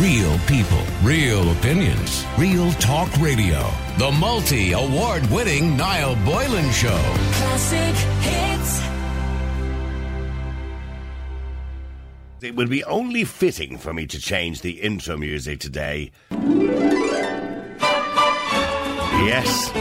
Real 0.00 0.38
people, 0.40 0.82
real 1.02 1.50
opinions, 1.52 2.26
real 2.36 2.70
talk 2.72 3.10
radio. 3.16 3.66
The 3.96 4.12
multi 4.12 4.72
award 4.72 5.24
winning 5.30 5.74
Niall 5.74 6.16
Boylan 6.16 6.70
Show. 6.70 7.00
Classic 7.32 7.94
hits. 8.20 8.82
It 12.42 12.54
would 12.56 12.68
be 12.68 12.84
only 12.84 13.24
fitting 13.24 13.78
for 13.78 13.94
me 13.94 14.06
to 14.08 14.20
change 14.20 14.60
the 14.60 14.72
intro 14.72 15.16
music 15.16 15.60
today. 15.60 16.10
Yes. 19.24 19.72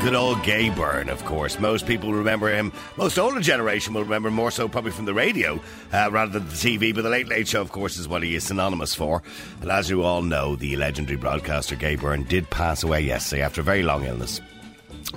Good 0.00 0.14
old 0.14 0.42
Gay 0.44 0.70
Byrne, 0.70 1.08
of 1.08 1.24
course. 1.24 1.58
Most 1.58 1.84
people 1.84 2.12
remember 2.12 2.48
him. 2.48 2.72
Most 2.96 3.18
older 3.18 3.40
generation 3.40 3.92
will 3.92 4.04
remember 4.04 4.30
more 4.30 4.52
so 4.52 4.68
probably 4.68 4.92
from 4.92 5.06
the 5.06 5.12
radio 5.12 5.60
uh, 5.92 6.08
rather 6.12 6.38
than 6.38 6.48
the 6.48 6.54
TV. 6.54 6.94
But 6.94 7.02
the 7.02 7.10
Late 7.10 7.26
Late 7.26 7.48
Show, 7.48 7.60
of 7.60 7.72
course, 7.72 7.96
is 7.96 8.06
what 8.06 8.22
he 8.22 8.36
is 8.36 8.44
synonymous 8.44 8.94
for. 8.94 9.24
And 9.60 9.70
as 9.72 9.90
you 9.90 10.04
all 10.04 10.22
know, 10.22 10.54
the 10.54 10.76
legendary 10.76 11.16
broadcaster 11.16 11.74
Gay 11.74 11.96
Byrne 11.96 12.22
did 12.22 12.48
pass 12.48 12.84
away 12.84 13.00
yesterday 13.00 13.42
after 13.42 13.60
a 13.60 13.64
very 13.64 13.82
long 13.82 14.04
illness. 14.04 14.40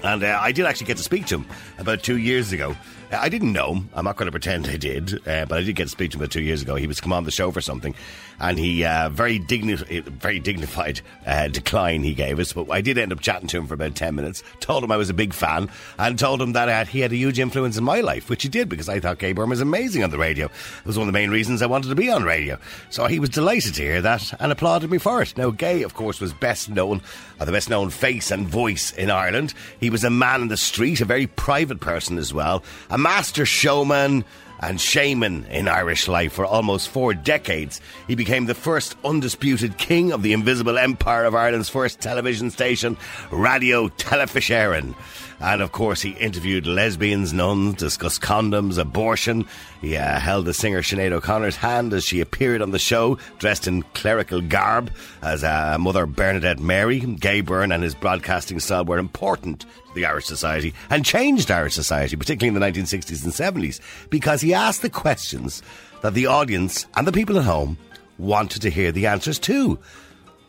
And 0.04 0.24
uh, 0.24 0.40
I 0.42 0.52
did 0.52 0.66
actually 0.66 0.88
get 0.88 0.98
to 0.98 1.04
speak 1.04 1.28
to 1.28 1.36
him 1.36 1.46
about 1.78 2.02
two 2.02 2.18
years 2.18 2.52
ago. 2.52 2.76
Uh, 3.12 3.18
I 3.20 3.30
didn't 3.30 3.54
know 3.54 3.74
him. 3.76 3.90
I'm 3.94 4.06
not 4.06 4.16
going 4.18 4.28
to 4.28 4.32
pretend 4.32 4.68
I 4.68 4.78
did, 4.78 5.16
uh, 5.28 5.46
but 5.46 5.58
I 5.60 5.64
did 5.64 5.76
get 5.76 5.84
to 5.84 5.90
speak 5.90 6.12
to 6.12 6.18
him 6.18 6.22
about 6.22 6.32
two 6.32 6.42
years 6.42 6.62
ago. 6.62 6.76
He 6.76 6.88
was 6.88 7.02
come 7.02 7.14
on 7.14 7.24
the 7.26 7.32
show 7.32 7.52
for 7.52 7.62
something, 7.62 7.94
and 8.40 8.58
he 8.58 8.86
uh, 8.86 9.10
very 9.10 9.40
digni- 9.40 10.04
very 10.06 10.40
dignified 10.40 11.02
uh, 11.26 11.48
decline 11.48 12.04
he 12.04 12.14
gave 12.14 12.40
us. 12.40 12.54
But 12.54 12.70
I 12.72 12.82
did 12.82 12.98
end 12.98 13.12
up 13.12 13.20
chatting 13.20 13.48
to 13.50 13.58
him 13.58 13.68
for 13.68 13.74
about 13.74 13.96
ten 13.96 14.16
minutes. 14.16 14.44
Told 14.60 14.84
him 14.84 14.92
I 14.92 14.98
was 14.98 15.10
a 15.10 15.14
big 15.14 15.34
fan, 15.34 15.70
and 15.98 16.18
told 16.18 16.42
him 16.42 16.54
that 16.54 16.70
uh, 16.70 16.86
he 16.86 17.02
had 17.02 17.12
a 17.12 17.16
huge 17.18 17.40
influence 17.40 17.78
in 17.78 17.84
my 17.84 18.02
life, 18.02 18.30
which 18.30 18.44
he 18.44 18.50
did 18.50 18.70
because 18.70 18.88
I 18.90 19.00
thought 19.00 19.20
Gay 19.20 19.34
Byrne 19.34 19.50
was 19.50 19.62
amazing 19.62 20.04
on 20.04 20.10
the 20.10 20.18
radio. 20.18 20.46
It 20.46 20.86
was 20.86 20.98
one 20.98 21.08
of 21.08 21.14
the 21.14 21.20
main 21.20 21.32
reasons 21.32 21.62
I 21.62 21.68
wanted 21.68 21.90
to 21.90 21.96
be 21.96 22.10
on 22.10 22.24
radio. 22.24 22.58
So 22.90 23.08
he 23.08 23.20
was 23.20 23.30
delighted 23.30 23.76
to 23.76 23.82
hear 23.84 24.02
that 24.02 24.34
and 24.40 24.52
applauded 24.52 24.90
me 24.90 24.98
for 24.98 25.22
it. 25.22 25.38
Now, 25.38 25.52
Gay, 25.52 25.84
of 25.84 25.94
course, 25.94 26.22
was 26.22 26.34
best 26.34 26.70
known, 26.70 27.02
or 27.40 27.46
the 27.46 27.52
best 27.52 27.70
known 27.70 27.90
face 27.90 28.32
and 28.32 28.48
voice 28.48 28.92
in 28.94 29.12
Ireland. 29.12 29.54
He 29.80 29.90
was 29.90 30.04
a 30.04 30.10
man 30.10 30.42
in 30.42 30.48
the 30.48 30.58
street, 30.58 31.02
a 31.02 31.06
very 31.06 31.28
private 31.28 31.80
person 31.82 32.18
as 32.18 32.34
well, 32.34 32.64
a 32.90 32.98
master 33.02 33.46
showman 33.46 34.24
and 34.62 34.80
shaman 34.80 35.46
in 35.46 35.68
Irish 35.68 36.08
life 36.08 36.34
for 36.34 36.46
almost 36.46 36.90
four 36.90 37.14
decades. 37.14 37.82
He 38.08 38.16
became 38.16 38.46
the 38.46 38.54
first 38.54 38.96
undisputed 39.04 39.78
king 39.78 40.12
of 40.12 40.22
the 40.22 40.34
invisible 40.34 40.78
empire 40.78 41.26
of 41.26 41.34
Ireland's 41.34 41.70
first 41.70 42.00
television 42.00 42.52
station, 42.52 42.96
Radio 43.32 43.88
Telefís 43.90 44.50
Éireann. 44.50 44.94
And 45.42 45.62
of 45.62 45.72
course, 45.72 46.02
he 46.02 46.12
interviewed 46.12 46.68
lesbians, 46.68 47.34
nuns, 47.34 47.76
discussed 47.76 48.22
condoms, 48.22 48.78
abortion. 48.78 49.48
He 49.82 49.98
uh, 49.98 50.20
held 50.20 50.46
the 50.46 50.54
singer 50.54 50.84
Sinead 50.84 51.12
O'Connor's 51.12 51.56
hand 51.56 51.94
as 51.94 52.04
she 52.04 52.22
appeared 52.22 52.62
on 52.62 52.70
the 52.70 52.78
show, 52.78 53.18
dressed 53.40 53.68
in 53.68 53.82
clerical 53.96 54.42
garb 54.42 54.92
as 55.24 55.44
uh, 55.44 55.78
Mother 55.80 56.06
Bernadette 56.06 56.60
Mary. 56.60 57.00
Gay 57.00 57.42
Byrne 57.42 57.72
and 57.72 57.82
his 57.82 57.96
broadcasting 57.96 58.60
style 58.60 58.86
were 58.86 59.00
important 59.00 59.62
to 59.62 59.68
the 59.96 60.06
Irish 60.06 60.26
society 60.26 60.76
and 60.92 61.04
changed 61.04 61.50
Irish 61.50 61.74
society, 61.74 62.16
particularly 62.16 62.56
in 62.56 62.62
the 62.62 62.82
1960s 62.82 63.24
and 63.24 63.34
70s, 63.34 63.80
because 64.12 64.42
he 64.42 64.54
asked 64.54 64.84
the 64.84 64.90
questions 64.92 65.64
that 66.02 66.14
the 66.14 66.28
audience 66.28 66.86
and 66.96 67.08
the 67.08 67.12
people 67.12 67.40
at 67.40 67.46
home 67.46 67.80
wanted 68.20 68.62
to 68.62 68.70
hear 68.70 68.92
the 68.92 69.08
answers 69.08 69.40
to, 69.40 69.80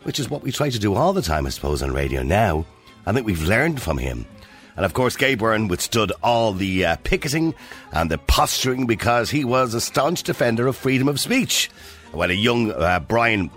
which 0.03 0.21
is 0.21 0.29
what 0.29 0.43
we 0.43 0.53
try 0.53 0.69
to 0.69 0.79
do 0.79 0.95
all 0.95 1.15
the 1.15 1.23
time, 1.23 1.47
I 1.47 1.51
suppose, 1.51 1.83
on 1.83 1.93
radio 1.93 2.23
now. 2.23 2.67
I 3.07 3.13
think 3.13 3.27
we've 3.27 3.43
learned 3.43 3.81
from 3.81 3.97
him. 3.97 4.27
And 4.77 4.85
of 4.85 4.95
course, 4.95 5.17
Gay 5.17 5.35
Byrne 5.35 5.69
withstood 5.69 6.13
all 6.23 6.53
the 6.53 6.87
uh, 6.87 6.97
picketing 7.05 7.55
and 7.93 8.11
the 8.11 8.19
posturing 8.19 8.87
because 8.87 9.31
he 9.31 9.45
was 9.45 9.75
a 9.75 9.81
staunch 9.81 10.23
defender 10.23 10.67
of 10.67 10.77
freedom 10.77 11.09
of 11.09 11.21
speech. 11.21 11.71
When 12.13 12.31
a 12.31 12.35
young 12.35 12.73
uh, 12.73 13.01
Brian 13.01 13.51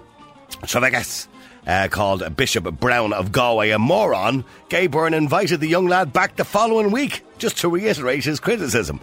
Trevaskis 0.64 1.28
uh, 1.68 1.88
called 1.90 2.36
Bishop 2.36 2.66
Browne 2.80 3.14
of 3.14 3.32
Galway 3.32 3.70
a 3.72 3.80
moron, 3.80 4.46
Gay 4.70 4.88
Byrne 4.88 5.14
invited 5.14 5.60
the 5.60 5.68
young 5.68 5.88
lad 5.88 6.14
back 6.14 6.36
the 6.36 6.46
following 6.46 6.92
week 6.92 7.24
just 7.38 7.58
to 7.60 7.70
reiterate 7.70 8.26
his 8.26 8.40
criticism. 8.40 9.00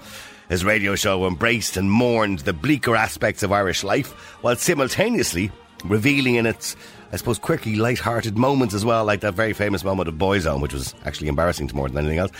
His 0.49 0.65
radio 0.65 0.95
show 0.97 1.27
embraced 1.27 1.77
and 1.77 1.91
mourned 1.91 2.41
the 2.41 2.53
bleaker 2.53 2.95
aspects 2.95 3.43
of 3.43 3.53
Irish 3.53 3.85
life 3.85 4.13
while 4.43 4.57
simultaneously 4.57 5.51
revealing 5.85 6.35
in 6.35 6.47
its 6.47 6.77
I 7.13 7.17
suppose, 7.17 7.39
quirky, 7.39 7.77
light-hearted 7.77 8.39
moments 8.39 8.75
as 8.75 8.85
well, 8.85 9.05
like 9.05 9.21
that 9.21 9.35
very 9.35 9.53
famous 9.53 9.85
moment 9.85 10.09
of 10.09 10.15
Boyzone, 10.15 10.63
which 10.63 10.73
was 10.73 10.95
actually 11.05 11.29
embarrassing 11.29 11.69
to 11.69 11.77
more 11.77 11.89
than 11.89 11.99
anything 11.99 12.19
else. 12.19 12.33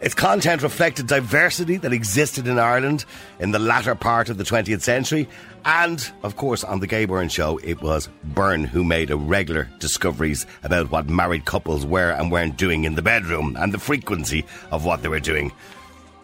Its 0.00 0.14
content 0.14 0.62
reflected 0.62 1.06
diversity 1.06 1.76
that 1.76 1.92
existed 1.92 2.46
in 2.46 2.58
Ireland 2.58 3.04
in 3.38 3.50
the 3.50 3.58
latter 3.58 3.94
part 3.94 4.30
of 4.30 4.38
the 4.38 4.44
20th 4.44 4.80
century. 4.80 5.28
And, 5.66 6.10
of 6.22 6.36
course, 6.36 6.64
on 6.64 6.80
the 6.80 6.86
Gay 6.86 7.04
Byrne 7.04 7.28
show, 7.28 7.58
it 7.58 7.82
was 7.82 8.08
Byrne 8.24 8.64
who 8.64 8.82
made 8.82 9.10
irregular 9.10 9.68
discoveries 9.78 10.46
about 10.62 10.90
what 10.90 11.10
married 11.10 11.44
couples 11.44 11.84
were 11.84 12.12
and 12.12 12.32
weren't 12.32 12.56
doing 12.56 12.84
in 12.84 12.94
the 12.94 13.02
bedroom 13.02 13.56
and 13.58 13.74
the 13.74 13.78
frequency 13.78 14.46
of 14.70 14.86
what 14.86 15.02
they 15.02 15.08
were 15.08 15.20
doing. 15.20 15.52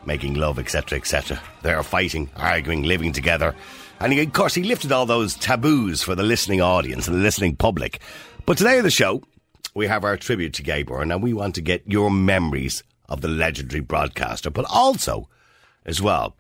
Making 0.06 0.34
love, 0.34 0.58
etc., 0.58 0.98
etc. 0.98 1.38
They 1.62 1.74
are 1.74 1.82
fighting, 1.82 2.30
arguing, 2.36 2.84
living 2.84 3.12
together. 3.12 3.54
And 3.98 4.12
he, 4.12 4.20
of 4.22 4.32
course, 4.32 4.54
he 4.54 4.62
lifted 4.62 4.92
all 4.92 5.06
those 5.06 5.34
taboos 5.34 6.02
for 6.02 6.14
the 6.14 6.22
listening 6.22 6.60
audience 6.60 7.08
and 7.08 7.16
the 7.16 7.22
listening 7.22 7.56
public. 7.56 8.00
But 8.44 8.58
today 8.58 8.78
on 8.78 8.84
the 8.84 8.90
show, 8.90 9.22
we 9.74 9.86
have 9.86 10.04
our 10.04 10.16
tribute 10.16 10.52
to 10.54 10.62
Gay 10.62 10.82
Byrne, 10.82 11.10
and 11.10 11.22
we 11.22 11.32
want 11.32 11.54
to 11.54 11.62
get 11.62 11.82
your 11.86 12.10
memories 12.10 12.82
of 13.08 13.20
the 13.20 13.28
legendary 13.28 13.80
broadcaster, 13.80 14.50
but 14.50 14.66
also, 14.68 15.28
as 15.84 16.02
well, 16.02 16.36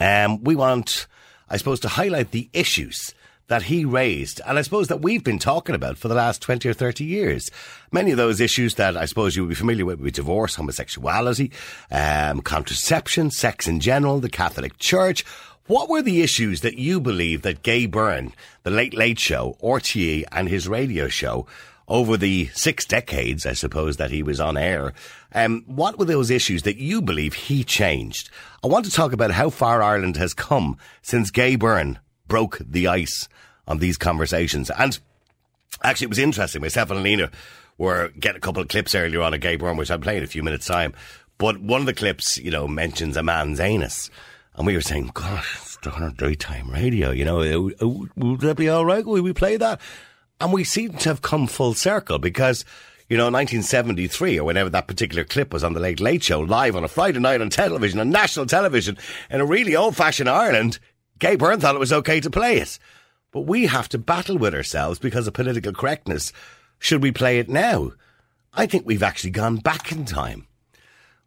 um, 0.00 0.42
we 0.42 0.54
want, 0.54 1.06
I 1.48 1.56
suppose, 1.56 1.80
to 1.80 1.88
highlight 1.88 2.32
the 2.32 2.48
issues 2.52 3.14
that 3.48 3.62
he 3.62 3.84
raised, 3.84 4.40
and 4.46 4.58
I 4.58 4.62
suppose 4.62 4.88
that 4.88 5.02
we've 5.02 5.22
been 5.22 5.38
talking 5.38 5.74
about 5.74 5.98
for 5.98 6.08
the 6.08 6.14
last 6.14 6.42
20 6.42 6.68
or 6.68 6.72
30 6.72 7.04
years. 7.04 7.48
Many 7.92 8.10
of 8.10 8.16
those 8.16 8.40
issues 8.40 8.74
that 8.74 8.96
I 8.96 9.04
suppose 9.04 9.36
you 9.36 9.42
would 9.42 9.50
be 9.50 9.54
familiar 9.54 9.84
with, 9.84 10.00
with 10.00 10.14
divorce, 10.14 10.56
homosexuality, 10.56 11.52
um, 11.90 12.40
contraception, 12.40 13.30
sex 13.30 13.68
in 13.68 13.78
general, 13.78 14.18
the 14.18 14.28
Catholic 14.28 14.78
Church, 14.78 15.24
what 15.66 15.88
were 15.88 16.02
the 16.02 16.22
issues 16.22 16.60
that 16.60 16.78
you 16.78 17.00
believe 17.00 17.42
that 17.42 17.62
Gay 17.62 17.86
Byrne, 17.86 18.32
the 18.62 18.70
Late 18.70 18.94
Late 18.94 19.18
Show, 19.18 19.56
RTE, 19.62 20.24
and 20.30 20.48
his 20.48 20.68
radio 20.68 21.08
show 21.08 21.46
over 21.88 22.16
the 22.16 22.46
six 22.52 22.84
decades, 22.84 23.46
I 23.46 23.52
suppose, 23.52 23.96
that 23.96 24.10
he 24.10 24.22
was 24.22 24.40
on 24.40 24.56
air, 24.56 24.92
um, 25.32 25.64
what 25.66 25.98
were 25.98 26.04
those 26.04 26.30
issues 26.30 26.62
that 26.62 26.76
you 26.76 27.00
believe 27.00 27.34
he 27.34 27.64
changed? 27.64 28.30
I 28.64 28.66
want 28.66 28.84
to 28.86 28.90
talk 28.90 29.12
about 29.12 29.32
how 29.32 29.50
far 29.50 29.82
Ireland 29.82 30.16
has 30.16 30.34
come 30.34 30.78
since 31.02 31.30
Gay 31.30 31.56
Byrne 31.56 31.98
broke 32.26 32.58
the 32.58 32.88
ice 32.88 33.28
on 33.68 33.78
these 33.78 33.96
conversations. 33.96 34.70
And 34.70 34.98
actually, 35.82 36.06
it 36.06 36.10
was 36.10 36.18
interesting. 36.18 36.62
Myself 36.62 36.90
and 36.90 37.00
Alina 37.00 37.30
were 37.78 38.08
getting 38.18 38.38
a 38.38 38.40
couple 38.40 38.62
of 38.62 38.68
clips 38.68 38.94
earlier 38.94 39.22
on 39.22 39.34
of 39.34 39.40
Gay 39.40 39.56
Byrne, 39.56 39.76
which 39.76 39.90
I'm 39.90 40.00
playing 40.00 40.18
in 40.18 40.24
a 40.24 40.28
few 40.28 40.42
minutes' 40.42 40.66
time. 40.66 40.94
But 41.38 41.60
one 41.60 41.80
of 41.80 41.86
the 41.86 41.94
clips, 41.94 42.38
you 42.38 42.50
know, 42.50 42.66
mentions 42.66 43.16
a 43.16 43.22
man's 43.22 43.60
anus. 43.60 44.10
And 44.56 44.66
we 44.66 44.74
were 44.74 44.80
saying, 44.80 45.10
gosh, 45.12 45.76
it's 45.76 45.86
on 45.86 46.14
daytime 46.14 46.70
radio, 46.70 47.10
you 47.10 47.24
know, 47.24 47.70
would 48.16 48.40
that 48.40 48.56
be 48.56 48.68
all 48.68 48.86
right? 48.86 49.04
Will 49.04 49.22
we 49.22 49.32
play 49.32 49.56
that? 49.56 49.80
And 50.40 50.52
we 50.52 50.64
seem 50.64 50.94
to 50.94 51.10
have 51.10 51.22
come 51.22 51.46
full 51.46 51.74
circle 51.74 52.18
because, 52.18 52.64
you 53.08 53.16
know, 53.16 53.24
1973 53.24 54.38
or 54.38 54.44
whenever 54.44 54.70
that 54.70 54.88
particular 54.88 55.24
clip 55.24 55.52
was 55.52 55.62
on 55.62 55.74
the 55.74 55.80
Late 55.80 56.00
Late 56.00 56.22
Show 56.22 56.40
live 56.40 56.74
on 56.74 56.84
a 56.84 56.88
Friday 56.88 57.18
night 57.20 57.40
on 57.40 57.50
television, 57.50 58.00
on 58.00 58.10
national 58.10 58.46
television, 58.46 58.96
in 59.30 59.40
a 59.40 59.46
really 59.46 59.76
old 59.76 59.96
fashioned 59.96 60.28
Ireland, 60.28 60.78
Gay 61.18 61.36
Byrne 61.36 61.60
thought 61.60 61.74
it 61.74 61.80
was 61.80 61.92
okay 61.92 62.20
to 62.20 62.30
play 62.30 62.58
it. 62.58 62.78
But 63.32 63.42
we 63.42 63.66
have 63.66 63.88
to 63.90 63.98
battle 63.98 64.38
with 64.38 64.54
ourselves 64.54 64.98
because 64.98 65.26
of 65.26 65.34
political 65.34 65.72
correctness. 65.72 66.32
Should 66.78 67.02
we 67.02 67.12
play 67.12 67.38
it 67.38 67.48
now? 67.48 67.92
I 68.52 68.66
think 68.66 68.86
we've 68.86 69.02
actually 69.02 69.30
gone 69.30 69.56
back 69.56 69.92
in 69.92 70.06
time. 70.06 70.46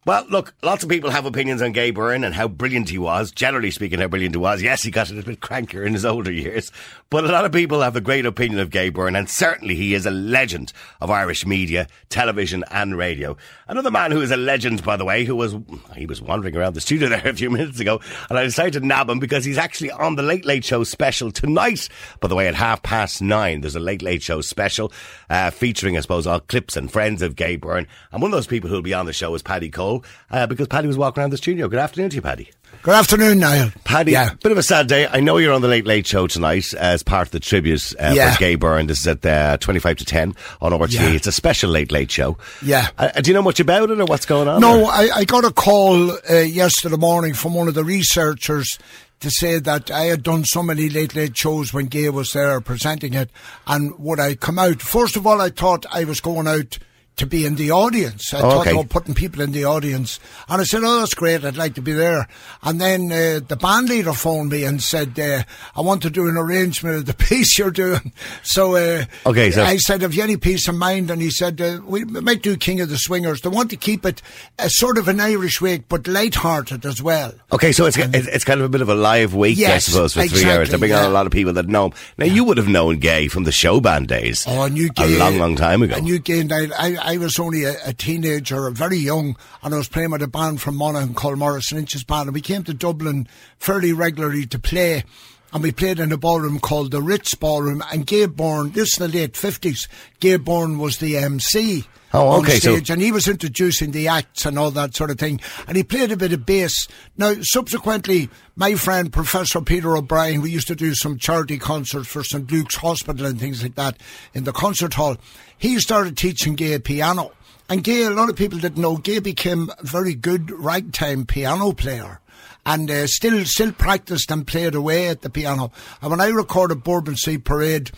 Well, 0.06 0.26
look, 0.30 0.54
lots 0.64 0.82
of 0.82 0.90
people 0.90 1.10
have 1.10 1.26
opinions 1.26 1.62
on 1.62 1.74
Gay 1.74 1.92
Byrne 1.92 2.24
and 2.24 2.34
how 2.34 2.48
brilliant 2.48 2.88
he 2.88 2.98
was. 2.98 3.32
Generally 3.32 3.72
speaking, 3.72 4.00
how 4.00 4.08
brilliant 4.08 4.34
he 4.34 4.40
was. 4.40 4.62
Yes, 4.62 4.82
he 4.82 4.92
got 4.92 5.10
a 5.12 5.14
little 5.14 5.30
bit 5.30 5.42
crankier 5.42 5.86
in 5.86 5.92
his 5.92 6.06
older 6.06 6.32
years, 6.32 6.72
but 7.10 7.26
a 7.26 7.28
lot 7.28 7.44
of 7.44 7.52
people 7.52 7.82
have 7.82 7.98
a 7.98 8.02
great 8.02 8.26
opinion 8.26 8.62
of 8.62 8.70
Gay 8.70 8.90
Byrne, 8.90 9.18
and 9.18 9.30
certainly 9.30 9.76
he 9.76 9.94
is 9.94 10.06
a 10.06 10.12
legend 10.12 10.72
of 11.02 11.12
Irish 11.12 11.46
media, 11.46 11.86
television, 12.08 12.64
and 12.72 12.98
radio. 12.98 13.36
Another 13.68 13.92
man 13.92 14.12
who 14.12 14.22
is 14.22 14.32
a 14.32 14.38
legend, 14.38 14.86
by 14.86 14.96
the 14.96 15.04
way, 15.04 15.26
who 15.26 15.36
was 15.36 15.56
he 15.98 16.06
was 16.06 16.22
wandering 16.22 16.56
around 16.56 16.76
the 16.76 16.82
studio 16.82 17.10
there 17.10 17.28
a 17.28 17.34
few 17.34 17.50
minutes 17.50 17.82
ago, 17.82 18.00
and 18.30 18.40
I 18.40 18.44
decided 18.44 18.80
to 18.80 18.88
nab 18.88 19.10
him 19.10 19.20
because 19.20 19.44
he's 19.44 19.58
actually 19.58 19.92
on 19.92 20.16
the 20.16 20.24
Late 20.24 20.46
Late 20.46 20.64
Show 20.64 20.86
special 20.86 21.30
tonight. 21.30 21.90
By 22.22 22.30
the 22.30 22.36
way, 22.36 22.48
at 22.48 22.56
half 22.56 22.82
past 22.84 23.22
nine, 23.22 23.62
there's 23.62 23.76
a 23.76 23.82
Late 23.82 24.02
Late 24.02 24.24
Show 24.24 24.40
special 24.40 24.94
uh, 25.30 25.52
featuring, 25.52 25.98
I 25.98 26.00
suppose, 26.00 26.26
all 26.26 26.40
clips 26.40 26.78
and 26.78 26.90
friends 26.90 27.22
of 27.22 27.36
Gay 27.36 27.58
Byrne, 27.58 27.86
and 28.14 28.22
one 28.22 28.32
of 28.32 28.38
those 28.38 28.48
people 28.48 28.70
who'll 28.70 28.82
be 28.82 28.94
on 28.94 29.06
the 29.06 29.14
show 29.14 29.36
is 29.36 29.44
Paddy 29.44 29.70
Cole 29.70 29.89
uh, 30.32 30.48
because 30.48 30.68
Paddy 30.68 30.88
was 30.88 30.98
walking 30.98 31.22
around 31.22 31.32
the 31.32 31.38
studio. 31.38 31.68
Good 31.68 31.80
afternoon 31.80 32.10
to 32.12 32.16
you, 32.18 32.22
Paddy. 32.22 32.50
Good 32.82 32.94
afternoon, 32.94 33.40
Niall. 33.40 33.72
Paddy, 33.84 34.14
Yeah. 34.14 34.34
bit 34.42 34.52
of 34.54 34.58
a 34.58 34.64
sad 34.64 34.88
day. 34.88 35.06
I 35.08 35.20
know 35.20 35.38
you're 35.38 35.52
on 35.54 35.62
the 35.62 35.68
Late 35.68 35.86
Late 35.86 36.08
Show 36.08 36.28
tonight 36.28 36.74
as 36.76 37.04
part 37.04 37.28
of 37.28 37.32
the 37.32 37.40
tribute 37.40 37.94
uh, 38.00 38.14
Yeah. 38.16 38.34
for 38.34 38.40
Gay 38.40 38.56
Byrne. 38.56 38.88
This 38.88 39.00
is 39.02 39.08
at 39.08 39.26
uh, 39.26 39.58
25 39.58 39.98
to 39.98 40.06
10 40.06 40.36
on 40.62 40.72
RTE. 40.72 40.94
Yeah. 40.94 41.10
It's 41.10 41.28
a 41.28 41.32
special 41.32 41.72
Late 41.72 41.92
Late 41.92 42.10
Show. 42.12 42.38
Yeah. 42.62 42.88
Uh, 42.98 43.10
do 43.22 43.32
you 43.32 43.34
know 43.34 43.42
much 43.42 43.60
about 43.60 43.90
it 43.90 44.00
or 44.00 44.06
what's 44.06 44.26
going 44.26 44.48
on? 44.48 44.62
No, 44.62 44.86
I, 44.86 45.10
I 45.14 45.24
got 45.26 45.44
a 45.44 45.52
call 45.52 46.12
uh, 46.12 46.36
yesterday 46.36 46.96
morning 46.98 47.34
from 47.34 47.54
one 47.54 47.68
of 47.68 47.74
the 47.74 47.84
researchers 47.84 48.78
to 49.20 49.30
say 49.30 49.60
that 49.60 49.92
I 49.92 50.04
had 50.06 50.24
done 50.24 50.46
so 50.46 50.64
many 50.64 50.88
late 50.88 51.14
late 51.14 51.36
shows 51.36 51.74
when 51.74 51.88
Gay 51.88 52.10
was 52.10 52.32
there 52.32 52.62
presenting 52.62 53.14
it, 53.14 53.30
and 53.68 53.94
would 54.00 54.18
I 54.22 54.36
come 54.36 54.58
out? 54.58 54.82
First 54.82 55.18
of 55.18 55.28
all, 55.28 55.42
I 55.42 55.50
thought 55.50 55.86
I 55.92 56.06
was 56.06 56.22
going 56.22 56.48
out 56.48 56.80
to 57.20 57.26
be 57.26 57.46
in 57.46 57.56
the 57.56 57.72
audience. 57.72 58.34
I 58.34 58.40
Oh, 58.40 58.42
thought 58.42 58.62
okay. 58.68 58.72
about 58.72 58.90
putting 58.90 59.14
people 59.14 59.42
in 59.42 59.52
the 59.52 59.66
audience. 59.66 60.20
And 60.50 60.60
I 60.60 60.64
said, 60.64 60.82
oh, 60.84 61.00
that's 61.00 61.14
great. 61.14 61.46
I'd 61.46 61.56
like 61.58 61.76
to 61.76 61.82
be 61.82 61.94
there. 61.94 62.28
And 62.64 62.82
then 62.82 63.12
uh, 63.12 63.40
the 63.48 63.56
band 63.56 63.88
leader 63.90 64.14
phoned 64.14 64.50
me 64.52 64.64
and 64.66 64.82
said, 64.82 65.18
uh, 65.20 65.44
I 65.76 65.82
want 65.82 66.02
to 66.04 66.10
do 66.10 66.28
an 66.28 66.36
arrangement 66.38 66.96
of 66.98 67.06
the 67.06 67.14
piece 67.30 67.58
you're 67.58 67.72
doing. 67.72 68.12
So, 68.44 68.76
uh, 68.76 69.06
Okay, 69.26 69.52
so- 69.52 69.64
I 69.64 69.78
said, 69.78 70.02
have 70.02 70.14
you 70.14 70.24
any 70.24 70.38
peace 70.38 70.68
of 70.68 70.76
mind? 70.76 71.10
And 71.12 71.22
he 71.22 71.30
said, 71.30 71.62
uh, 71.62 71.80
we 71.86 72.04
might 72.06 72.42
do 72.42 72.58
King 72.58 72.82
of 72.82 72.90
the 72.90 72.98
Swingers. 72.98 73.42
They 73.42 73.50
want 73.50 73.70
to 73.70 73.78
keep 73.78 74.06
it 74.06 74.22
a 74.58 74.70
sort 74.70 74.98
of 74.98 75.08
an 75.08 75.20
Irish 75.20 75.62
wake, 75.62 75.88
but 75.88 76.08
light-hearted 76.08 76.86
as 76.86 77.02
well. 77.02 77.34
Okay, 77.52 77.72
so 77.72 77.86
it's, 77.86 77.98
it's 77.98 78.28
it's 78.28 78.44
kind 78.44 78.60
of 78.60 78.66
a 78.66 78.70
bit 78.70 78.82
of 78.82 78.90
a 78.90 78.96
live 78.96 79.34
week, 79.36 79.60
I 79.60 79.78
suppose, 79.80 80.14
for 80.14 80.20
three 80.22 80.26
exactly, 80.30 80.52
hours 80.52 80.70
to 80.70 80.78
bring 80.78 80.94
on 80.94 81.04
yeah. 81.04 81.10
a 81.10 81.12
lot 81.12 81.26
of 81.26 81.32
people 81.32 81.54
that 81.54 81.68
know 81.68 81.86
him. 81.88 81.94
Now, 82.18 82.26
you 82.26 82.44
would 82.44 82.58
have 82.58 82.68
known 82.68 83.00
Gay 83.00 83.28
from 83.28 83.44
the 83.44 83.52
show 83.52 83.80
band 83.80 84.08
days 84.08 84.46
Oh, 84.48 84.62
I 84.62 84.70
knew 84.70 84.90
a 84.98 85.18
long, 85.18 85.38
long 85.38 85.56
time 85.56 85.82
ago. 85.82 85.98
Knew 86.00 86.20
Gay, 86.20 86.40
and 86.42 86.54
I, 86.54 86.68
I, 86.78 87.09
I 87.10 87.18
was 87.18 87.40
only 87.40 87.64
a, 87.64 87.76
a 87.88 87.92
teenager, 87.92 88.70
very 88.70 88.98
young, 88.98 89.36
and 89.64 89.74
I 89.74 89.78
was 89.78 89.88
playing 89.88 90.12
with 90.12 90.22
a 90.22 90.28
band 90.28 90.62
from 90.62 90.76
Monaghan 90.76 91.16
called 91.16 91.40
Maurice 91.40 91.72
Lynch's 91.74 92.04
Band, 92.04 92.28
and 92.28 92.36
we 92.36 92.42
came 92.42 92.64
to 92.66 92.74
Dublin 92.76 93.28
fairly 93.58 93.94
regularly 93.94 94.46
to 94.46 94.60
play. 94.60 95.04
And 95.52 95.64
we 95.64 95.72
played 95.72 96.00
in 96.00 96.12
a 96.12 96.18
ballroom 96.18 96.60
called 96.60 96.92
the 96.92 97.02
Ritz 97.02 97.34
Ballroom, 97.34 97.84
and 97.92 98.06
Gay 98.06 98.28
Byrne, 98.28 98.72
this 98.72 98.90
is 98.90 98.96
the 99.00 99.08
late 99.08 99.34
50s, 99.34 99.88
Gay 100.20 100.36
Byrne 100.36 100.78
was 100.78 100.98
the 100.98 101.18
MC. 101.18 101.86
Oh, 102.12 102.28
on 102.30 102.40
okay, 102.40 102.60
so- 102.60 102.76
stage, 102.76 102.90
and 102.90 103.02
he 103.02 103.12
was 103.12 103.28
introducing 103.28 103.92
the 103.92 104.08
acts 104.08 104.46
and 104.46 104.58
all 104.58 104.72
that 104.72 104.96
sort 104.96 105.12
of 105.12 105.20
thing. 105.20 105.40
And 105.68 105.78
he 105.78 105.84
played 105.84 106.12
a 106.12 106.18
bit 106.18 106.34
of 106.34 106.46
bass. 106.46 106.88
Now, 107.18 107.36
subsequently, 107.42 108.30
my 108.56 108.74
friend 108.76 109.14
Professor 109.14 109.62
Peter 109.62 109.96
O'Brien, 109.96 110.42
we 110.42 110.50
used 110.50 110.68
to 110.68 110.76
do 110.76 110.96
some 110.96 111.20
charity 111.20 111.60
concerts 111.60 112.08
for 112.08 112.24
St 112.24 112.52
Luke's 112.52 112.78
Hospital 112.78 113.28
and 113.28 113.40
things 113.40 113.62
like 113.62 113.76
that 113.76 113.98
in 114.34 114.44
the 114.44 114.52
concert 114.52 114.96
hall. 114.96 115.18
He 115.58 115.80
started 115.80 116.18
teaching 116.18 116.56
Gay 116.56 116.80
piano. 116.80 117.32
And 117.70 117.84
Gay, 117.84 118.02
a 118.02 118.10
lot 118.10 118.30
of 118.30 118.36
people 118.36 118.58
didn't 118.58 118.82
know, 118.82 118.98
Gay 118.98 119.20
became 119.20 119.70
a 119.78 119.84
very 119.84 120.16
good 120.16 120.50
ragtime 120.50 121.28
piano 121.28 121.74
player. 121.74 122.22
And 122.70 122.92
uh, 122.92 123.08
still, 123.08 123.44
still 123.46 123.72
practiced 123.72 124.30
and 124.30 124.46
played 124.46 124.76
away 124.76 125.08
at 125.08 125.24
the 125.24 125.30
piano. 125.32 125.72
And 126.04 126.12
when 126.12 126.22
I 126.22 126.28
recorded 126.28 126.84
Bourbon 126.84 127.16
Street 127.16 127.44
Parade, 127.44 127.90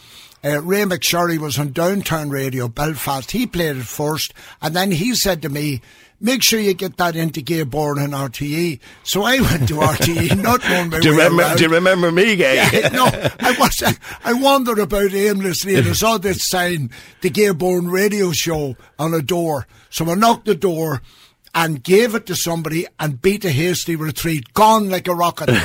uh, 0.45 0.61
Ray 0.61 0.83
McSherry 0.83 1.37
was 1.37 1.59
on 1.59 1.73
Downtown 1.73 2.29
Radio, 2.29 2.69
Belfast. 2.69 3.31
He 3.31 3.45
played 3.45 3.75
it 3.75 3.83
first, 3.83 4.33
and 4.61 4.73
then 4.73 4.91
he 4.91 5.13
said 5.13 5.41
to 5.41 5.49
me, 5.49 5.81
"Make 6.21 6.41
sure 6.41 6.57
you 6.57 6.73
get 6.73 6.95
that 6.97 7.17
into 7.17 7.41
Gay 7.41 7.63
Byrne 7.63 7.99
and 7.99 8.13
RTE." 8.13 8.79
So 9.03 9.23
I 9.23 9.41
went 9.41 9.67
to 9.67 9.73
RTE, 9.75 10.37
not 10.41 10.63
knowing 10.63 10.89
my 10.89 10.99
do, 11.01 11.09
you 11.09 11.15
remember, 11.15 11.43
around. 11.43 11.57
do 11.57 11.63
you 11.65 11.69
remember 11.69 12.11
me, 12.11 12.37
Gay? 12.37 12.89
no, 12.93 13.07
I 13.07 13.55
was. 13.59 13.83
I 14.23 14.31
wandered 14.33 14.79
about 14.79 15.13
aimlessly 15.13 15.75
and 15.75 15.87
I 15.89 15.91
saw 15.91 16.17
this 16.17 16.47
sign, 16.47 16.91
the 17.19 17.29
Gay 17.29 17.51
Byrne 17.51 17.89
Radio 17.89 18.31
Show, 18.31 18.77
on 18.97 19.13
a 19.13 19.21
door. 19.21 19.67
So 19.89 20.09
I 20.09 20.15
knocked 20.15 20.45
the 20.45 20.55
door 20.55 21.01
and 21.53 21.83
gave 21.83 22.15
it 22.15 22.25
to 22.27 22.35
somebody 22.35 22.85
and 22.99 23.21
beat 23.21 23.43
a 23.45 23.51
hasty 23.51 23.95
retreat, 23.95 24.53
gone 24.53 24.89
like 24.89 25.07
a 25.07 25.13
rocket. 25.15 25.49
and 25.49 25.59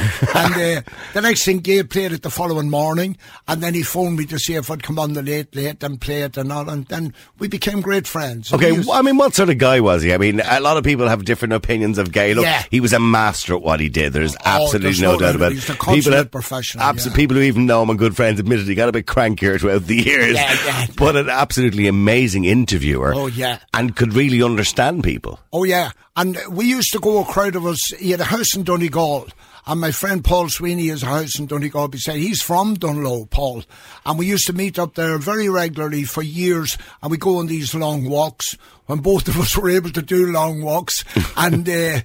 uh, 0.55 0.81
the 1.15 1.21
next 1.23 1.45
thing, 1.45 1.59
Gay 1.59 1.83
played 1.83 2.13
it 2.13 2.23
the 2.23 2.31
following 2.31 2.69
morning, 2.71 3.17
and 3.49 3.63
then 3.63 3.75
he 3.75 3.83
phoned 3.83 4.17
me 4.17 4.27
to 4.27 4.39
see 4.39 4.55
if 4.55 4.71
I'd 4.71 4.83
come 4.83 4.99
on 4.99 5.13
the 5.13 5.23
late 5.23 5.55
late 5.55 5.83
and 5.83 6.01
play 6.01 6.23
it 6.23 6.37
and 6.37 6.53
all, 6.53 6.69
and 6.69 6.87
then 6.87 7.15
we 7.39 7.49
became 7.49 7.81
great 7.81 8.07
friends. 8.07 8.53
Okay, 8.53 8.73
used- 8.75 8.91
I 8.91 9.03
mean, 9.03 9.17
what 9.17 9.35
sort 9.35 9.51
of 9.51 9.59
guy 9.59 9.81
was 9.81 10.03
he? 10.03 10.13
I 10.15 10.19
mean, 10.19 10.41
a 10.45 10.61
lot 10.61 10.77
of 10.77 10.85
people 10.85 11.09
have 11.09 11.25
different 11.25 11.55
opinions 11.55 11.99
of 11.99 12.13
Gay. 12.13 12.35
Look, 12.35 12.45
Yeah. 12.45 12.63
he 12.71 12.81
was 12.81 12.93
a 12.93 13.01
master 13.01 13.55
at 13.55 13.63
what 13.63 13.81
he 13.81 13.89
did. 13.89 14.13
There's 14.13 14.37
absolutely 14.45 14.81
there's 14.89 15.01
no 15.03 15.13
no 15.13 15.19
doubt 15.19 15.37
about 15.37 15.53
it. 15.53 15.57
he's 15.57 15.71
a 15.71 15.75
consummate 15.75 16.31
professional, 16.33 16.85
abso- 16.85 17.11
yeah. 17.11 17.15
People 17.17 17.37
who 17.37 17.43
even 17.43 17.67
know 17.67 17.83
him 17.83 17.91
and 17.91 17.99
good 17.99 18.17
friends 18.17 18.41
admitted 18.41 18.67
he 18.67 18.75
got 18.75 18.89
a 18.89 18.93
bit 18.93 19.07
crankier 19.07 19.59
throughout 19.61 19.85
the 19.87 19.97
years. 19.97 20.35
Yeah, 20.35 20.57
yeah. 20.65 20.87
But 20.97 21.17
an 21.17 21.29
absolutely 21.29 21.87
amazing 21.87 22.45
interviewer. 22.45 23.15
Oh, 23.15 23.27
yeah. 23.27 23.59
And 23.73 23.95
could 23.95 24.15
really 24.15 24.43
understand 24.43 25.05
people. 25.05 25.39
Oh 25.53 25.65
yeah, 25.65 25.76
and 26.17 26.39
we 26.51 26.67
used 26.67 26.93
to 26.93 26.99
go 26.99 27.21
a 27.21 27.25
crowd 27.25 27.57
of 27.57 27.67
us. 27.67 27.81
He 27.99 28.11
had 28.11 28.21
a 28.21 28.25
house 28.25 28.55
in 28.55 28.65
Donegal, 28.65 29.29
and 29.67 29.81
my 29.81 29.91
friend 29.91 30.25
Paul 30.25 30.49
Sweeney 30.49 30.89
has 30.89 31.03
a 31.03 31.07
house 31.07 31.39
in 31.39 31.47
Donegal. 31.47 31.89
Beside, 31.89 32.19
he's 32.19 32.43
from 32.43 32.77
Dunlow, 32.77 33.29
Paul, 33.31 33.63
and 34.05 34.19
we 34.19 34.27
used 34.27 34.47
to 34.47 34.53
meet 34.53 34.79
up 34.79 34.95
there 34.95 35.19
very 35.19 35.49
regularly 35.49 36.05
for 36.05 36.23
years, 36.23 36.79
and 37.03 37.11
we 37.11 37.19
go 37.19 37.39
on 37.39 37.47
these 37.47 37.75
long 37.75 38.09
walks. 38.09 38.57
When 38.87 39.01
both 39.01 39.27
of 39.27 39.37
us 39.39 39.57
were 39.57 39.69
able 39.69 39.91
to 39.91 40.03
do 40.03 40.33
long 40.33 40.63
walks, 40.63 41.05
and. 41.37 41.69
Uh, 41.69 42.01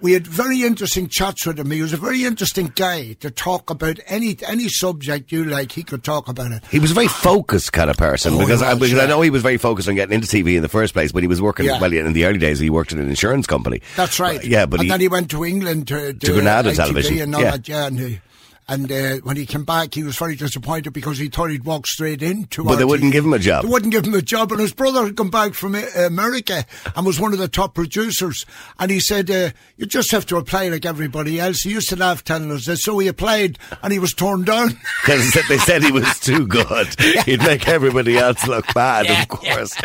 we 0.00 0.12
had 0.12 0.26
very 0.26 0.62
interesting 0.62 1.08
chats 1.08 1.46
with 1.46 1.58
him. 1.58 1.70
He 1.70 1.80
was 1.80 1.92
a 1.92 1.96
very 1.96 2.24
interesting 2.24 2.70
guy 2.74 3.14
to 3.20 3.30
talk 3.30 3.70
about 3.70 3.98
any 4.06 4.36
any 4.46 4.68
subject 4.68 5.32
you 5.32 5.44
like. 5.44 5.72
He 5.72 5.82
could 5.82 6.04
talk 6.04 6.28
about 6.28 6.52
it. 6.52 6.64
He 6.70 6.78
was 6.78 6.90
a 6.90 6.94
very 6.94 7.08
focused 7.08 7.72
kind 7.72 7.88
of 7.90 7.96
person 7.96 8.34
Oh, 8.34 8.38
because, 8.40 8.60
he 8.60 8.66
I, 8.66 8.74
was, 8.74 8.90
because 8.90 9.02
I 9.02 9.06
know 9.06 9.20
he 9.22 9.30
was 9.30 9.42
very 9.42 9.56
focused 9.56 9.88
on 9.88 9.94
getting 9.94 10.14
into 10.14 10.28
TV 10.28 10.56
in 10.56 10.62
the 10.62 10.68
first 10.68 10.92
place. 10.92 11.12
But 11.12 11.22
he 11.22 11.26
was 11.28 11.40
working 11.40 11.66
Yeah. 11.66 11.80
well 11.80 11.92
in 11.92 12.12
the 12.12 12.24
early 12.26 12.38
days. 12.38 12.58
He 12.58 12.68
worked 12.70 12.92
in 12.92 12.98
an 12.98 13.08
insurance 13.08 13.46
company. 13.46 13.80
That's 13.96 14.20
right. 14.20 14.44
yeah, 14.44 14.66
but 14.66 14.80
and 14.80 14.84
he, 14.84 14.90
then 14.90 15.00
he 15.00 15.08
went 15.08 15.30
to 15.30 15.44
England 15.44 15.88
to, 15.88 16.12
To 16.12 16.32
Granada 16.32 16.72
ITV 16.72 16.76
Television, 16.76 17.18
and 17.20 17.34
all 17.34 17.42
yeah. 17.42 17.50
that. 17.52 17.68
Yeah, 17.68 17.86
and, 17.86 17.98
he, 17.98 18.20
and 18.68 18.90
uh, 18.90 19.16
when 19.22 19.36
he 19.36 19.46
came 19.46 19.62
back, 19.62 19.94
he 19.94 20.02
was 20.02 20.16
very 20.16 20.34
disappointed 20.34 20.92
because 20.92 21.18
he 21.18 21.28
thought 21.28 21.50
he'd 21.50 21.64
walk 21.64 21.86
straight 21.86 22.20
into. 22.20 22.64
But 22.64 22.76
they 22.76 22.84
wouldn't 22.84 23.12
give 23.12 23.24
him 23.24 23.32
a 23.32 23.38
job. 23.38 23.62
They 23.64 23.70
wouldn't 23.70 23.92
give 23.92 24.04
him 24.04 24.14
a 24.14 24.22
job, 24.22 24.50
and 24.50 24.60
his 24.60 24.72
brother 24.72 25.04
had 25.04 25.16
come 25.16 25.30
back 25.30 25.54
from 25.54 25.76
uh, 25.76 25.84
America 25.96 26.64
and 26.96 27.06
was 27.06 27.20
one 27.20 27.32
of 27.32 27.38
the 27.38 27.46
top 27.46 27.74
producers. 27.74 28.44
And 28.80 28.90
he 28.90 28.98
said, 28.98 29.30
uh, 29.30 29.50
"You 29.76 29.86
just 29.86 30.10
have 30.10 30.26
to 30.26 30.36
apply 30.36 30.68
like 30.68 30.84
everybody 30.84 31.38
else." 31.38 31.60
He 31.60 31.70
used 31.70 31.88
to 31.90 31.96
laugh 31.96 32.24
telling 32.24 32.50
us 32.50 32.66
this. 32.66 32.82
So 32.82 32.98
he 32.98 33.06
applied, 33.06 33.58
and 33.84 33.92
he 33.92 34.00
was 34.00 34.12
turned 34.12 34.46
down. 34.46 34.68
because 35.04 35.32
they 35.48 35.58
said 35.58 35.84
he 35.84 35.92
was 35.92 36.18
too 36.18 36.44
good. 36.44 36.88
He'd 37.24 37.42
make 37.42 37.68
everybody 37.68 38.18
else 38.18 38.48
look 38.48 38.66
bad, 38.74 39.06
of 39.06 39.28
course. 39.28 39.76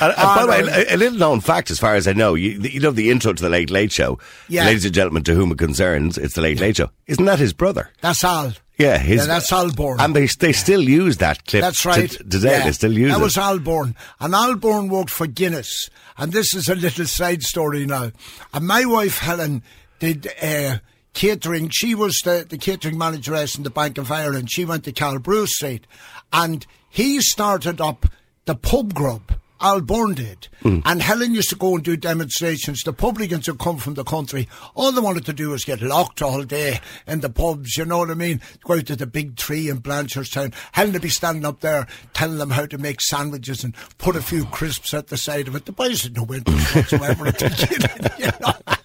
And, 0.00 0.12
and 0.12 0.16
by 0.16 0.42
the 0.42 0.48
way, 0.48 0.60
a, 0.60 0.94
a 0.94 0.98
little 0.98 1.18
known 1.18 1.40
fact, 1.40 1.70
as 1.70 1.78
far 1.78 1.94
as 1.94 2.06
I 2.06 2.12
know, 2.12 2.34
you, 2.34 2.60
you 2.60 2.80
know 2.80 2.90
the 2.90 3.10
intro 3.10 3.32
to 3.32 3.42
the 3.42 3.48
Late 3.48 3.70
Late 3.70 3.92
Show. 3.92 4.18
Yeah. 4.48 4.66
Ladies 4.66 4.84
and 4.84 4.92
gentlemen, 4.92 5.22
to 5.24 5.34
whom 5.34 5.52
it 5.52 5.58
concerns, 5.58 6.18
it's 6.18 6.34
the 6.34 6.42
Late 6.42 6.60
Late 6.60 6.76
Show. 6.76 6.90
Isn't 7.06 7.24
that 7.24 7.38
his 7.38 7.54
brother? 7.54 7.88
That's 8.02 8.25
Yeah, 8.78 8.98
his, 8.98 9.20
Yeah, 9.22 9.26
that's 9.26 9.50
Al 9.52 9.70
Byrne. 9.72 10.00
And 10.00 10.14
they 10.14 10.26
they 10.26 10.52
still 10.52 10.82
use 10.82 11.16
that 11.18 11.46
clip. 11.46 11.62
That's 11.62 11.84
right. 11.86 12.10
today, 12.10 12.58
Yeah. 12.58 12.64
they 12.64 12.72
still 12.72 12.92
use 12.92 13.10
that 13.12 13.20
it. 13.20 13.24
was 13.24 13.38
Al 13.38 13.58
Byrne. 13.58 13.94
And 14.20 14.34
Al 14.34 14.56
Byrne 14.56 14.88
worked 14.88 15.10
for 15.10 15.26
Guinness. 15.26 15.88
And 16.18 16.32
this 16.32 16.54
is 16.54 16.68
a 16.68 16.74
little 16.74 17.06
side 17.06 17.42
story 17.42 17.86
now. 17.86 18.10
And 18.52 18.66
my 18.66 18.84
wife, 18.84 19.18
Helen, 19.18 19.62
did 19.98 20.28
uh, 20.42 20.78
catering. 21.14 21.70
She 21.70 21.94
was 21.94 22.20
the, 22.24 22.44
the 22.48 22.58
catering 22.58 22.98
manageress 22.98 23.56
in 23.56 23.62
the 23.62 23.70
Bank 23.70 23.96
of 23.96 24.12
Ireland. 24.12 24.50
She 24.50 24.64
went 24.66 24.84
to 24.84 24.92
Calbrew 24.92 25.46
Street. 25.46 25.86
And 26.32 26.66
he 26.90 27.20
started 27.20 27.80
up 27.80 28.06
the 28.44 28.54
pub 28.56 28.92
grub. 28.92 29.32
Al 29.60 29.80
Byrne 29.80 30.14
did. 30.14 30.48
Hmm. 30.62 30.80
And 30.84 31.02
Helen 31.02 31.34
used 31.34 31.50
to 31.50 31.56
go 31.56 31.74
and 31.74 31.84
do 31.84 31.96
demonstrations. 31.96 32.82
The 32.82 32.92
publicans 32.92 33.48
would 33.48 33.58
come 33.58 33.78
from 33.78 33.94
the 33.94 34.04
country. 34.04 34.48
All 34.74 34.92
they 34.92 35.00
wanted 35.00 35.24
to 35.26 35.32
do 35.32 35.50
was 35.50 35.64
get 35.64 35.80
locked 35.80 36.22
all 36.22 36.42
day 36.42 36.80
in 37.06 37.20
the 37.20 37.30
pubs, 37.30 37.76
you 37.76 37.84
know 37.84 37.98
what 37.98 38.10
I 38.10 38.14
mean? 38.14 38.40
Go 38.64 38.74
out 38.74 38.86
to 38.86 38.96
the 38.96 39.06
big 39.06 39.36
tree 39.36 39.68
in 39.68 39.78
Blanchardstown. 39.80 40.54
Helen 40.72 40.92
would 40.92 41.02
be 41.02 41.08
standing 41.08 41.44
up 41.44 41.60
there 41.60 41.86
telling 42.12 42.38
them 42.38 42.50
how 42.50 42.66
to 42.66 42.78
make 42.78 43.00
sandwiches 43.00 43.64
and 43.64 43.74
put 43.98 44.16
a 44.16 44.22
few 44.22 44.44
crisps 44.46 44.92
at 44.94 45.08
the 45.08 45.16
side 45.16 45.48
of 45.48 45.56
it. 45.56 45.66
The 45.66 45.72
boys 45.72 46.02
had 46.02 46.16
no 46.16 46.26
interest 46.32 46.74
whatsoever 46.74 47.26
at 47.26 47.38
the 47.38 47.50
beginning, 47.50 48.12
you 48.18 48.30
know. 48.40 48.76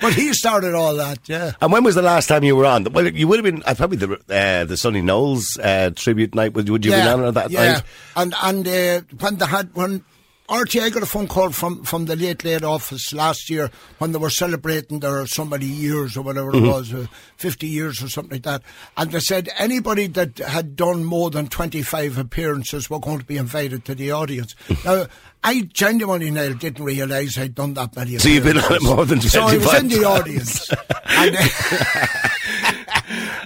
But 0.00 0.14
he 0.14 0.32
started 0.32 0.74
all 0.74 0.96
that, 0.96 1.28
yeah. 1.28 1.52
And 1.60 1.72
when 1.72 1.84
was 1.84 1.94
the 1.94 2.02
last 2.02 2.26
time 2.26 2.44
you 2.44 2.56
were 2.56 2.66
on? 2.66 2.84
Well, 2.92 3.06
you 3.06 3.28
would 3.28 3.44
have 3.44 3.44
been 3.44 3.62
uh, 3.64 3.74
probably 3.74 3.98
the 3.98 4.14
uh, 4.28 4.64
the 4.64 4.76
Sonny 4.76 5.00
Knowles 5.00 5.58
uh, 5.58 5.90
tribute 5.94 6.34
night. 6.34 6.54
Would, 6.54 6.68
would 6.68 6.84
you 6.84 6.92
have 6.92 7.04
been 7.04 7.20
on 7.20 7.28
at 7.28 7.34
that 7.34 7.50
yeah. 7.50 7.72
night? 7.74 7.82
And 8.16 8.34
and 8.42 8.68
uh, 8.68 9.00
when 9.20 9.36
they 9.36 9.46
had 9.46 9.74
when 9.74 10.04
RTI 10.52 10.92
got 10.92 11.02
a 11.02 11.06
phone 11.06 11.28
call 11.28 11.50
from 11.50 11.82
from 11.82 12.04
the 12.04 12.14
late 12.14 12.44
late 12.44 12.62
office 12.62 13.14
last 13.14 13.48
year 13.48 13.70
when 13.98 14.12
they 14.12 14.18
were 14.18 14.28
celebrating 14.28 15.00
their 15.00 15.26
so 15.26 15.46
many 15.46 15.64
years 15.64 16.14
or 16.14 16.20
whatever 16.22 16.52
Mm-hmm. 16.52 16.66
it 16.66 16.68
was, 16.68 16.92
uh, 16.92 17.06
fifty 17.36 17.66
years 17.68 18.02
or 18.02 18.08
something 18.10 18.32
like 18.32 18.42
that, 18.42 18.62
and 18.98 19.10
they 19.12 19.20
said 19.20 19.48
anybody 19.56 20.06
that 20.08 20.36
had 20.38 20.76
done 20.76 21.04
more 21.04 21.30
than 21.30 21.46
twenty 21.48 21.80
five 21.82 22.18
appearances 22.18 22.90
were 22.90 23.00
going 23.00 23.18
to 23.20 23.24
be 23.24 23.38
invited 23.38 23.86
to 23.86 23.94
the 23.94 24.10
audience. 24.10 24.54
now. 24.84 25.06
I 25.44 25.62
genuinely, 25.72 26.30
Niall, 26.30 26.54
didn't 26.54 26.84
realise 26.84 27.36
I'd 27.36 27.56
done 27.56 27.74
that 27.74 27.96
many. 27.96 28.16
So 28.18 28.28
you've 28.28 28.44
been 28.44 28.58
on 28.58 28.74
it 28.74 28.82
more 28.82 29.04
than 29.06 29.18
twenty 29.18 29.28
five. 29.28 29.30
So 29.30 29.40
I 29.42 29.56
was 29.56 29.74
in 29.74 29.88
the 29.88 30.04
audience, 30.04 30.70
and, 31.08 31.36
uh, 31.36 32.06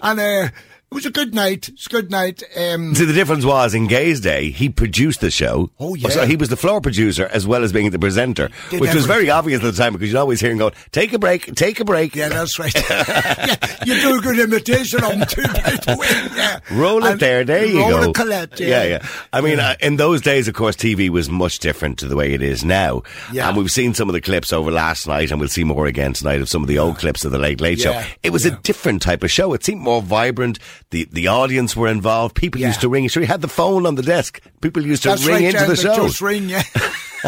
and 0.02 0.20
uh, 0.20 0.48
It 0.92 0.94
was 0.94 1.04
a 1.04 1.10
good 1.10 1.34
night. 1.34 1.68
It's 1.68 1.86
a 1.86 1.90
good 1.90 2.10
night. 2.12 2.44
Um, 2.56 2.94
See, 2.94 3.04
the 3.04 3.12
difference 3.12 3.44
was 3.44 3.74
in 3.74 3.88
Gay's 3.88 4.20
day, 4.20 4.50
he 4.50 4.68
produced 4.68 5.20
the 5.20 5.32
show. 5.32 5.68
Oh, 5.80 5.96
yeah. 5.96 6.10
So 6.10 6.24
he 6.24 6.36
was 6.36 6.48
the 6.48 6.56
floor 6.56 6.80
producer 6.80 7.26
as 7.32 7.44
well 7.44 7.64
as 7.64 7.72
being 7.72 7.90
the 7.90 7.98
presenter, 7.98 8.50
which 8.70 8.94
was 8.94 9.04
very 9.04 9.28
obvious 9.28 9.62
at 9.64 9.74
the 9.74 9.76
time 9.82 9.92
because 9.94 10.08
you'd 10.10 10.18
always 10.18 10.40
hear 10.40 10.52
him 10.52 10.58
going, 10.58 10.74
take 10.92 11.12
a 11.12 11.18
break, 11.18 11.52
take 11.56 11.80
a 11.80 11.84
break. 11.84 12.14
yeah, 12.14 12.28
that's 12.28 12.56
right. 12.60 12.72
yeah, 12.90 13.56
you 13.84 14.00
do 14.00 14.18
a 14.18 14.22
good 14.22 14.38
imitation 14.38 15.02
of 15.02 15.10
him 15.10 15.26
too, 15.26 15.42
by 15.42 15.76
the 15.84 15.96
way. 15.98 16.36
Yeah. 16.36 16.60
Roll 16.70 17.04
it 17.04 17.10
And 17.10 17.20
there, 17.20 17.44
there 17.44 17.66
you 17.66 17.80
roll 17.80 18.04
go. 18.06 18.12
Colette, 18.12 18.60
yeah, 18.60 18.68
yeah. 18.68 18.84
yeah. 18.84 19.08
I 19.32 19.40
mean, 19.40 19.58
uh, 19.58 19.74
in 19.80 19.96
those 19.96 20.20
days, 20.22 20.46
of 20.46 20.54
course, 20.54 20.76
TV 20.76 21.08
was 21.10 21.28
much 21.28 21.58
different 21.58 21.98
to 21.98 22.06
the 22.06 22.14
way 22.16 22.32
it 22.32 22.42
is 22.42 22.64
now. 22.64 23.02
Yeah. 23.32 23.48
And 23.48 23.56
we've 23.56 23.70
seen 23.70 23.92
some 23.92 24.08
of 24.08 24.12
the 24.12 24.20
clips 24.20 24.52
over 24.52 24.70
last 24.70 25.08
night, 25.08 25.32
and 25.32 25.40
we'll 25.40 25.48
see 25.48 25.64
more 25.64 25.86
again 25.86 26.12
tonight 26.12 26.40
of 26.40 26.48
some 26.48 26.62
of 26.62 26.68
the 26.68 26.78
old 26.78 26.96
clips 26.98 27.24
of 27.24 27.32
the 27.32 27.38
Late 27.38 27.60
Late 27.60 27.82
Yeah, 27.84 28.02
Show. 28.04 28.10
It 28.22 28.30
was 28.30 28.46
a 28.46 28.52
different 28.52 29.02
type 29.02 29.24
of 29.24 29.32
show. 29.32 29.52
It 29.52 29.64
seemed 29.64 29.80
more 29.80 30.00
vibrant. 30.00 30.60
The 30.90 31.08
the 31.10 31.26
audience 31.26 31.74
were 31.74 31.88
involved. 31.88 32.36
People 32.36 32.60
Yeah. 32.60 32.68
used 32.68 32.80
to 32.82 32.88
ring. 32.88 33.08
So 33.08 33.20
you 33.20 33.26
had 33.26 33.40
the 33.40 33.48
phone 33.48 33.86
on 33.86 33.96
the 33.96 34.02
desk. 34.02 34.40
People 34.60 34.86
used 34.86 35.02
to 35.02 35.08
That's 35.10 35.24
ring 35.26 35.44
right, 35.44 35.54
into 35.54 35.66
the 35.66 35.76
show. 35.76 35.96
Just 35.96 36.20
ring, 36.20 36.48
yeah. 36.48 36.62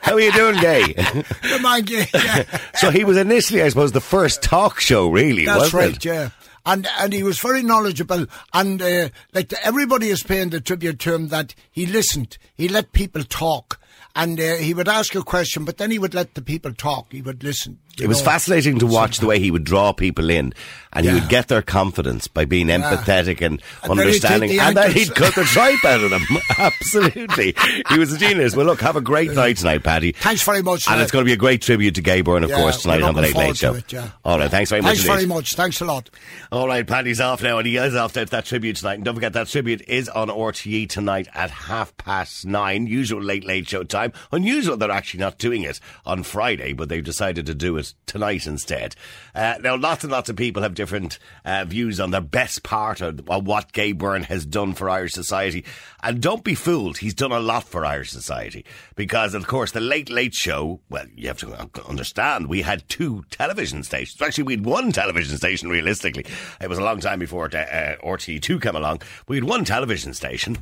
How 0.00 0.14
are 0.14 0.20
you 0.20 0.32
doing, 0.32 0.58
Gay? 0.60 0.94
Come 1.42 1.66
on, 1.66 1.86
yeah. 1.86 2.06
yeah. 2.14 2.58
so 2.76 2.90
he 2.90 3.04
was 3.04 3.16
initially, 3.18 3.62
I 3.62 3.68
suppose, 3.68 3.92
the 3.92 4.00
first 4.00 4.42
talk 4.42 4.80
show, 4.80 5.08
really, 5.10 5.44
That's 5.44 5.72
wasn't 5.72 5.74
right, 5.82 5.96
it? 5.96 6.04
yeah. 6.04 6.28
And 6.64 6.88
and 6.98 7.12
he 7.12 7.22
was 7.22 7.38
very 7.38 7.62
knowledgeable, 7.62 8.26
and 8.52 8.82
uh, 8.82 9.08
like 9.34 9.52
everybody 9.62 10.08
is 10.08 10.22
paying 10.24 10.50
the 10.50 10.60
tribute 10.60 10.98
to 11.00 11.14
him 11.14 11.28
that 11.28 11.54
he 11.70 11.86
listened, 11.86 12.38
he 12.56 12.66
let 12.68 12.92
people 12.92 13.22
talk, 13.22 13.78
and 14.16 14.40
uh, 14.40 14.56
he 14.56 14.74
would 14.74 14.88
ask 14.88 15.14
a 15.14 15.22
question, 15.22 15.64
but 15.64 15.76
then 15.78 15.92
he 15.92 15.98
would 16.00 16.12
let 16.14 16.34
the 16.34 16.42
people 16.42 16.72
talk. 16.72 17.12
He 17.12 17.22
would 17.22 17.44
listen. 17.44 17.78
It 18.00 18.08
was 18.08 18.20
oh. 18.20 18.24
fascinating 18.24 18.78
to 18.80 18.86
watch 18.86 19.18
the 19.18 19.26
way 19.26 19.38
he 19.38 19.50
would 19.50 19.64
draw 19.64 19.92
people 19.92 20.28
in, 20.28 20.52
and 20.92 21.06
he 21.06 21.12
would 21.14 21.28
get 21.28 21.48
their 21.48 21.62
confidence 21.62 22.28
by 22.28 22.44
being 22.44 22.66
empathetic 22.66 23.40
and, 23.40 23.62
And 23.82 23.98
then 23.98 24.06
understanding, 24.06 24.50
the 24.50 24.60
and 24.60 24.76
then 24.76 24.92
he'd 24.92 25.14
cut 25.14 25.34
the 25.34 25.44
tripe 25.44 25.82
out 25.84 26.02
of 26.02 26.10
them. 26.10 26.22
Absolutely, 26.58 27.54
he 27.88 27.98
was 27.98 28.12
a 28.12 28.18
genius. 28.18 28.54
Well, 28.54 28.66
look, 28.66 28.80
have 28.80 28.96
a 28.96 29.00
great 29.00 29.32
night 29.32 29.56
tonight, 29.56 29.82
Paddy. 29.82 30.12
Thanks 30.12 30.42
very 30.42 30.62
much. 30.62 30.88
And 30.88 31.00
it's 31.00 31.10
going 31.10 31.24
to 31.24 31.28
be 31.28 31.32
a 31.32 31.38
great 31.38 31.62
tribute 31.62 31.94
to 31.94 32.02
Gay 32.02 32.20
Byrne, 32.20 32.44
of 32.44 32.50
Yeah, 32.50 32.60
course, 32.60 32.82
tonight 32.82 33.02
on 33.02 33.14
the 33.14 33.22
Late 33.22 33.36
Late 33.36 33.56
Show. 33.56 33.74
it, 33.74 33.92
yeah. 33.92 34.10
All 34.24 34.38
right, 34.38 34.50
thanks 34.50 34.70
very 34.70 34.82
Thanks 34.82 35.06
much. 35.06 35.16
very 35.16 35.26
much. 35.26 35.54
Thanks 35.54 35.80
a 35.80 35.84
lot. 35.84 36.10
All 36.52 36.66
right, 36.66 36.86
Paddy's 36.86 37.20
off 37.20 37.42
now, 37.42 37.58
and 37.58 37.66
he 37.66 37.76
is 37.76 37.94
off 37.94 38.12
to 38.14 38.24
that 38.26 38.44
tribute 38.44 38.76
tonight. 38.76 38.94
And 38.94 39.04
don't 39.04 39.14
forget 39.14 39.32
that 39.32 39.48
tribute 39.48 39.82
is 39.88 40.08
on 40.08 40.28
RTE 40.28 40.88
tonight 40.88 41.28
at 41.34 41.50
half 41.50 41.96
past 41.96 42.44
nine. 42.44 42.86
Usual 42.86 43.22
late 43.22 43.44
late 43.44 43.68
show 43.68 43.84
time. 43.84 44.12
Unusual 44.32 44.76
they're 44.76 44.90
actually 44.90 45.20
not 45.20 45.38
doing 45.38 45.62
it 45.62 45.80
on 46.04 46.22
Friday, 46.22 46.72
but 46.72 46.88
they've 46.88 47.04
decided 47.04 47.46
to 47.46 47.54
do 47.54 47.76
it 47.78 47.85
tonight 48.06 48.46
instead. 48.46 48.94
Uh, 49.34 49.54
now, 49.60 49.76
lots 49.76 50.04
and 50.04 50.12
lots 50.12 50.28
of 50.28 50.36
people 50.36 50.62
have 50.62 50.74
different 50.74 51.18
uh, 51.44 51.64
views 51.64 52.00
on 52.00 52.10
their 52.10 52.20
best 52.20 52.62
part 52.62 53.00
of, 53.00 53.28
of 53.28 53.46
what 53.46 53.72
Gay 53.72 53.92
Byrne 53.92 54.24
has 54.24 54.46
done 54.46 54.74
for 54.74 54.88
Irish 54.88 55.12
society. 55.12 55.64
And 56.02 56.22
don't 56.22 56.44
be 56.44 56.54
fooled, 56.54 56.98
he's 56.98 57.14
done 57.14 57.32
a 57.32 57.40
lot 57.40 57.64
for 57.64 57.84
Irish 57.84 58.10
society 58.10 58.64
because, 58.94 59.34
of 59.34 59.46
course, 59.46 59.72
the 59.72 59.80
Late 59.80 60.10
Late 60.10 60.34
Show. 60.34 60.80
Well, 60.88 61.06
you 61.14 61.28
have 61.28 61.38
to 61.38 61.68
understand 61.88 62.48
we 62.48 62.62
had 62.62 62.88
two 62.88 63.24
television 63.30 63.82
stations. 63.82 64.20
Actually, 64.22 64.44
we 64.44 64.52
had 64.54 64.64
one 64.64 64.92
television 64.92 65.36
station. 65.36 65.68
Realistically, 65.68 66.24
it 66.60 66.68
was 66.68 66.78
a 66.78 66.84
long 66.84 67.00
time 67.00 67.18
before 67.18 67.46
uh, 67.46 67.96
RT2 68.04 68.62
came 68.62 68.76
along. 68.76 69.02
We 69.28 69.36
had 69.36 69.44
one 69.44 69.64
television 69.64 70.14
station 70.14 70.58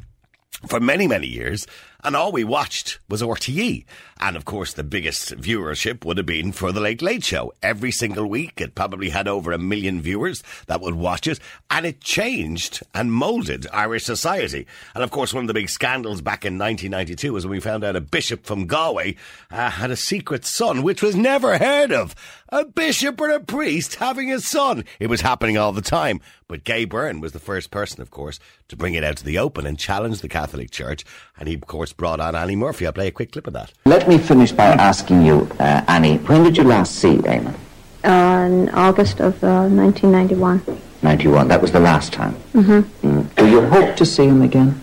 for 0.67 0.81
many, 0.81 1.07
many 1.07 1.27
years, 1.27 1.67
and 2.05 2.15
all 2.15 2.33
we 2.33 2.45
watched 2.45 2.99
was 3.09 3.23
RTE. 3.23 3.85
And 4.21 4.37
of 4.37 4.45
course, 4.45 4.75
the 4.75 4.85
biggest 4.85 5.37
viewership 5.37 6.05
would 6.05 6.19
have 6.19 6.27
been 6.27 6.53
for 6.53 6.71
The 6.71 6.81
Late 6.81 7.01
Late 7.01 7.25
Show. 7.25 7.53
Every 7.63 7.91
single 7.91 8.27
week, 8.27 8.61
it 8.61 8.75
probably 8.75 9.09
had 9.09 9.27
over 9.27 9.53
a 9.53 9.59
million 9.59 10.03
viewers 10.03 10.43
that 10.67 10.81
would 10.81 10.95
watch 10.95 11.27
it, 11.27 11.41
and 11.71 11.87
it 11.87 12.01
changed 12.01 12.83
and 12.95 13.13
moulded 13.13 13.67
Irish 13.73 14.05
society. 14.05 14.67
And 14.95 15.03
of 15.03 15.11
course, 15.11 15.33
one 15.33 15.45
of 15.45 15.49
the 15.49 15.55
big 15.55 15.71
scandals 15.71 16.21
back 16.21 16.45
in 16.45 16.59
1992 16.59 17.33
was 17.33 17.47
when 17.47 17.53
we 17.53 17.61
found 17.61 17.85
out 17.85 17.97
a 17.97 18.01
bishop 18.01 18.45
from 18.45 18.67
Galway 18.67 19.17
uh, 19.51 19.71
had 19.71 19.91
a 19.91 19.97
secret 19.97 20.45
son, 20.45 20.83
which 20.83 21.03
was 21.03 21.17
never 21.17 21.59
heard 21.59 21.93
of. 21.93 22.15
A 22.51 22.65
bishop 22.65 23.21
or 23.21 23.31
a 23.31 23.41
priest 23.41 23.97
having 23.97 24.31
a 24.31 24.41
son. 24.41 24.85
It 25.01 25.09
was 25.09 25.23
happening 25.23 25.57
all 25.57 25.73
the 25.73 25.83
time. 25.83 26.21
But 26.47 26.65
Gay 26.65 26.85
Byrne 26.85 27.21
was 27.21 27.33
the 27.33 27.39
first 27.39 27.71
person, 27.71 28.03
of 28.03 28.11
course, 28.11 28.39
to 28.69 28.77
bring 28.77 28.95
it 28.95 29.03
out 29.03 29.17
to 29.17 29.25
the 29.25 29.39
open 29.39 29.67
and 29.67 29.79
challenge 29.79 30.21
the 30.21 30.29
Catholic 30.29 30.71
Church. 30.71 31.05
And 31.39 31.49
he, 31.49 31.55
of 31.55 31.67
course, 31.67 31.93
brought 31.93 32.21
on 32.21 32.35
Annie 32.37 32.57
Murphy. 32.57 32.87
I'll 32.87 32.93
play 32.93 33.09
a 33.09 33.13
quick 33.13 33.33
clip 33.33 33.47
of 33.47 33.55
that. 33.55 33.73
Let 33.87 34.09
me 34.09 34.19
finish 34.19 34.53
by 34.53 34.67
asking 34.67 35.25
you, 35.25 35.49
uh, 35.59 35.83
Annie, 35.89 36.19
when 36.19 36.45
did 36.45 36.57
you 36.57 36.65
last 36.65 36.97
see 36.97 37.17
Eamon? 37.17 37.55
uh, 38.05 38.47
in 38.47 38.69
August 38.71 39.21
of 39.21 39.43
uh, 39.43 39.67
1991. 39.69 40.63
91, 41.03 41.49
that 41.49 41.63
was 41.63 41.73
the 41.73 41.81
last 41.81 42.13
time. 42.13 42.35
Mm-hmm. 42.53 43.23
Do 43.37 43.49
you 43.51 43.63
hope 43.67 43.97
to 43.97 44.05
see 44.07 44.27
him 44.27 44.43
again? 44.43 44.81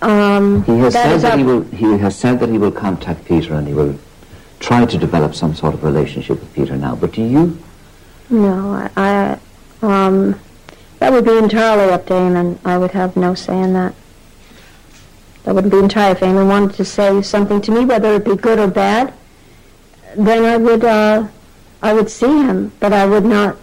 Um, 0.00 0.64
He 0.64 0.78
has 0.78 0.94
that 0.94 1.20
said 1.20 1.30
that 1.30 1.38
he 1.38 1.44
will. 1.44 1.62
He 1.64 1.84
has 1.98 2.18
said 2.18 2.40
that 2.40 2.48
he 2.48 2.58
will 2.58 2.72
contact 2.72 3.24
Peter 3.24 3.54
and 3.54 3.68
he 3.68 3.74
will 3.74 3.98
try 4.58 4.84
to 4.84 4.98
develop 4.98 5.34
some 5.34 5.54
sort 5.54 5.74
of 5.74 5.84
relationship 5.84 6.40
with 6.40 6.52
Peter 6.54 6.76
now. 6.76 6.96
But 6.96 7.12
do 7.12 7.22
you? 7.22 7.58
No, 8.28 8.72
I, 8.74 8.90
I 8.96 9.38
um, 9.82 10.38
that 10.98 11.12
would 11.12 11.24
be 11.24 11.36
entirely 11.36 11.92
up 11.92 12.06
to 12.06 12.12
Eamon. 12.14 12.58
I 12.64 12.78
would 12.78 12.92
have 12.92 13.16
no 13.16 13.34
say 13.34 13.60
in 13.60 13.72
that. 13.74 13.94
That 15.44 15.54
would 15.56 15.70
be 15.70 15.78
entirely 15.78 16.12
if 16.12 16.20
Eamon 16.20 16.48
wanted 16.48 16.74
to 16.76 16.84
say 16.84 17.20
something 17.22 17.60
to 17.62 17.72
me, 17.72 17.84
whether 17.84 18.14
it 18.14 18.24
be 18.24 18.36
good 18.36 18.58
or 18.58 18.68
bad. 18.68 19.12
Then 20.16 20.44
I 20.44 20.56
would, 20.56 20.84
uh, 20.84 21.26
I 21.82 21.92
would 21.92 22.08
see 22.08 22.28
him, 22.42 22.70
but 22.78 22.92
I 22.92 23.06
would 23.06 23.24
not 23.24 23.56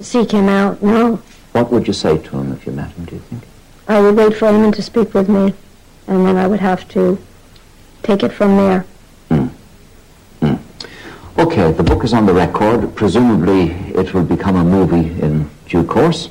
seek 0.00 0.30
him 0.30 0.48
out. 0.48 0.82
No, 0.82 1.16
What 1.52 1.70
would 1.70 1.86
you 1.86 1.92
say 1.92 2.16
to 2.18 2.38
him 2.38 2.52
if 2.52 2.64
you 2.66 2.72
met 2.72 2.90
him? 2.92 3.04
Do 3.04 3.16
you 3.16 3.20
think? 3.22 3.42
I 3.88 4.00
would 4.00 4.16
wait 4.16 4.34
for 4.34 4.46
Eamon 4.46 4.74
to 4.74 4.82
speak 4.82 5.12
with 5.12 5.28
me, 5.28 5.52
and 6.06 6.26
then 6.26 6.36
I 6.36 6.46
would 6.46 6.60
have 6.60 6.88
to 6.90 7.18
take 8.02 8.22
it 8.22 8.32
from 8.32 8.56
there. 8.56 8.84
Okay, 11.38 11.70
the 11.70 11.84
book 11.84 12.02
is 12.02 12.12
on 12.12 12.26
the 12.26 12.32
record. 12.32 12.96
Presumably, 12.96 13.70
it 13.94 14.12
will 14.12 14.24
become 14.24 14.56
a 14.56 14.64
movie 14.64 15.20
in 15.22 15.48
due 15.68 15.84
course, 15.84 16.30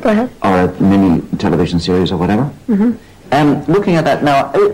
go 0.00 0.10
ahead. 0.10 0.30
or 0.42 0.60
a 0.60 0.80
mini 0.80 1.22
television 1.38 1.80
series, 1.80 2.12
or 2.12 2.16
whatever. 2.18 2.50
Mm-hmm. 2.68 2.92
Um, 3.32 3.64
looking 3.64 3.96
at 3.96 4.04
that 4.04 4.22
now, 4.22 4.46
uh, 4.54 4.68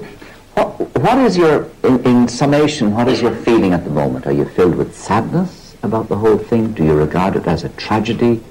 what, 0.54 0.96
what 0.98 1.18
is 1.18 1.36
your, 1.36 1.70
in, 1.84 2.04
in 2.04 2.28
summation, 2.28 2.92
what 2.92 3.08
is 3.08 3.22
your 3.22 3.34
feeling 3.34 3.72
at 3.72 3.84
the 3.84 3.90
moment? 3.90 4.26
Are 4.26 4.32
you 4.32 4.44
filled 4.44 4.74
with 4.74 4.94
sadness 4.96 5.76
about 5.82 6.08
the 6.08 6.16
whole 6.16 6.36
thing? 6.38 6.72
Do 6.72 6.84
you 6.84 6.94
regard 6.94 7.36
it 7.36 7.46
as 7.46 7.64
a 7.64 7.68
tragedy? 7.70 8.42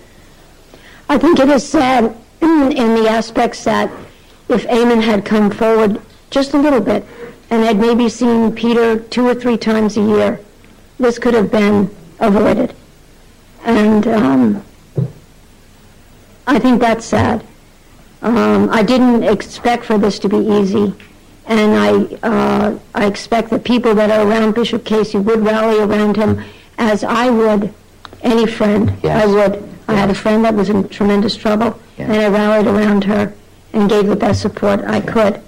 I 1.10 1.18
think 1.18 1.40
it 1.40 1.50
is 1.50 1.68
sad 1.68 2.16
in, 2.42 2.72
in 2.72 2.96
the 2.96 3.08
aspects 3.10 3.64
that 3.66 3.92
if 4.50 4.66
Eamon 4.68 5.04
had 5.04 5.26
come 5.26 5.52
forward 5.52 6.02
just 6.30 6.54
a 6.54 6.58
little 6.58 6.82
bit 6.82 7.06
and 7.50 7.64
had 7.64 7.78
maybe 7.78 8.08
seen 8.10 8.54
Peter 8.56 8.98
two 8.98 9.28
or 9.28 9.36
three 9.36 9.58
times 9.58 9.98
a 9.98 10.02
year, 10.02 10.40
this 10.98 11.20
could 11.20 11.34
have 11.34 11.52
been 11.52 11.94
avoided. 12.20 12.74
And 13.63 14.08
um, 14.08 14.65
I 16.48 16.60
think 16.60 16.80
that's 16.82 17.06
sad. 17.06 17.46
Um, 18.22 18.70
I 18.72 18.84
didn't 18.84 19.24
expect 19.24 19.86
for 19.86 19.98
this 19.98 20.20
to 20.20 20.30
be 20.30 20.38
easy, 20.38 20.94
and 21.48 21.74
I 21.75 22.18
uh, 22.27 22.80
I 22.94 23.06
expect 23.08 23.50
that 23.50 23.63
people 23.63 23.96
that 23.96 24.12
are 24.12 24.27
around 24.27 24.53
Bishop 24.56 24.86
Casey 24.86 25.18
would 25.18 25.39
rally 25.41 25.80
around 25.80 26.15
him, 26.18 26.44
as 26.77 27.03
I 27.03 27.30
would 27.30 27.74
any 28.22 28.46
friend. 28.46 28.96
Yes. 29.03 29.24
I 29.24 29.25
would. 29.34 29.70
I 29.88 29.94
had 29.96 30.10
a 30.10 30.15
friend 30.15 30.46
that 30.46 30.53
was 30.53 30.70
in 30.70 30.88
tremendous 30.89 31.36
trouble, 31.36 31.80
Yeah. 31.98 32.06
and 32.12 32.22
I 32.22 32.27
rallied 32.30 32.68
around 32.68 33.03
her 33.06 33.34
and 33.74 33.89
gave 33.89 34.08
the 34.08 34.15
best 34.15 34.41
support 34.41 34.82
I 34.82 35.01
could. 35.01 35.41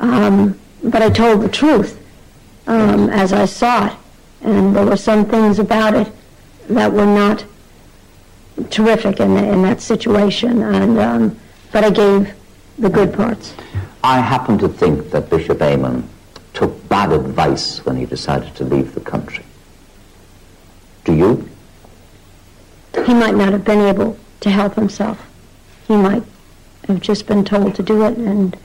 Um, 0.00 0.58
but 0.84 1.02
I 1.02 1.10
told 1.10 1.42
the 1.42 1.48
truth 1.48 2.00
um, 2.66 3.10
as 3.10 3.32
I 3.32 3.44
saw 3.46 3.86
it, 3.88 3.92
and 4.42 4.74
there 4.74 4.86
were 4.86 4.96
some 4.96 5.26
things 5.26 5.58
about 5.58 5.94
it 5.94 6.08
that 6.68 6.92
were 6.92 7.06
not 7.06 7.44
terrific 8.70 9.20
in, 9.20 9.36
in 9.36 9.62
that 9.62 9.80
situation, 9.80 10.62
and 10.62 10.98
um, 10.98 11.38
but 11.72 11.84
I 11.84 11.90
gave 11.90 12.32
the 12.78 12.90
good 12.90 13.12
parts. 13.12 13.54
I 14.04 14.18
happen 14.18 14.58
to 14.58 14.68
think 14.68 15.10
that 15.10 15.30
Bishop 15.30 15.58
Eamon 15.58 16.04
took 16.54 16.88
bad 16.88 17.12
advice 17.12 17.84
when 17.84 17.96
he 17.96 18.04
decided 18.04 18.54
to 18.56 18.64
leave 18.64 18.94
the 18.94 19.00
country. 19.00 19.44
Do 21.04 21.14
you? 21.14 21.48
He 23.06 23.14
might 23.14 23.34
not 23.34 23.52
have 23.52 23.64
been 23.64 23.80
able 23.80 24.18
to 24.40 24.50
help 24.50 24.74
himself. 24.74 25.18
He 25.88 25.96
might 25.96 26.22
have 26.88 27.00
just 27.00 27.26
been 27.26 27.44
told 27.44 27.74
to 27.76 27.82
do 27.82 28.04
it, 28.04 28.16
and 28.18 28.56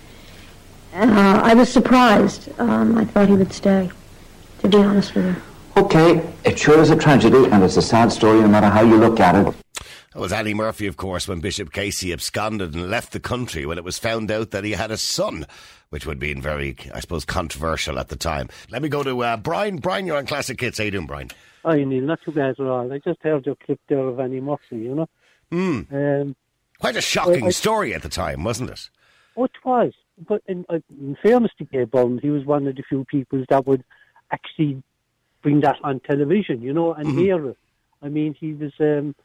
uh, 0.93 1.41
I 1.43 1.53
was 1.53 1.71
surprised. 1.71 2.49
Um, 2.59 2.97
I 2.97 3.05
thought 3.05 3.29
he 3.29 3.35
would 3.35 3.53
stay, 3.53 3.89
to 4.59 4.67
be 4.67 4.77
honest 4.77 5.15
with 5.15 5.25
you. 5.25 5.35
Okay, 5.77 6.27
it 6.43 6.57
sure 6.57 6.79
is 6.79 6.89
a 6.89 6.95
tragedy, 6.95 7.45
and 7.45 7.63
it's 7.63 7.77
a 7.77 7.81
sad 7.81 8.11
story 8.11 8.41
no 8.41 8.47
matter 8.47 8.67
how 8.67 8.81
you 8.81 8.97
look 8.97 9.19
at 9.19 9.35
it. 9.35 9.53
That 10.13 10.19
was 10.21 10.31
Annie 10.31 10.53
Murphy, 10.53 10.87
of 10.87 10.97
course, 10.97 11.27
when 11.27 11.41
Bishop 11.41 11.71
Casey 11.71 12.13
absconded 12.13 12.73
and 12.73 12.89
left 12.89 13.11
the 13.11 13.19
country 13.19 13.65
when 13.65 13.77
it 13.77 13.83
was 13.83 13.99
found 13.99 14.31
out 14.31 14.51
that 14.51 14.63
he 14.63 14.71
had 14.71 14.89
a 14.89 14.97
son, 14.97 15.45
which 15.89 16.05
would 16.05 16.15
have 16.15 16.19
been 16.19 16.41
very, 16.41 16.75
I 16.93 17.01
suppose, 17.01 17.25
controversial 17.25 17.99
at 17.99 18.07
the 18.07 18.15
time. 18.15 18.49
Let 18.71 18.81
me 18.81 18.89
go 18.89 19.03
to 19.03 19.23
uh, 19.23 19.37
Brian. 19.37 19.77
Brian, 19.77 20.07
you're 20.07 20.17
on 20.17 20.25
Classic 20.25 20.59
Hits. 20.59 20.77
How 20.77 20.85
you 20.85 20.91
doing, 20.91 21.07
Brian? 21.07 21.29
Hi, 21.65 21.83
Niall. 21.83 22.01
Not 22.01 22.19
too 22.23 22.31
bad 22.31 22.51
at 22.51 22.59
all. 22.61 22.91
I 22.91 22.99
just 22.99 23.21
heard 23.21 23.45
your 23.45 23.55
clip 23.55 23.79
there 23.89 23.99
of 23.99 24.19
Annie 24.19 24.39
Murphy, 24.39 24.77
you 24.77 24.95
know. 24.95 25.09
Um, 25.51 26.35
Quite 26.79 26.95
a 26.95 27.01
shocking 27.01 27.43
I, 27.43 27.47
I, 27.47 27.51
story 27.51 27.93
at 27.93 28.03
the 28.03 28.09
time, 28.09 28.43
wasn't 28.43 28.69
it? 28.69 28.89
Oh, 29.35 29.45
it 29.45 29.51
was. 29.63 29.93
But 30.27 30.41
in, 30.47 30.65
uh, 30.69 30.79
in 30.89 31.17
fairness 31.21 31.51
to 31.57 31.65
Gay 31.65 31.83
Byrne, 31.83 32.19
he 32.21 32.29
was 32.29 32.45
one 32.45 32.65
of 32.67 32.75
the 32.75 32.83
few 32.87 33.05
people 33.05 33.43
that 33.49 33.67
would 33.67 33.83
actually 34.31 34.81
bring 35.41 35.61
that 35.61 35.77
on 35.83 35.99
television, 35.99 36.61
you 36.61 36.73
know, 36.73 36.93
and 36.93 37.07
mm-hmm. 37.07 37.19
hear 37.19 37.49
it. 37.49 37.57
I 38.01 38.09
mean, 38.09 38.33
he 38.33 38.53
was 38.53 38.71
um, 38.79 39.15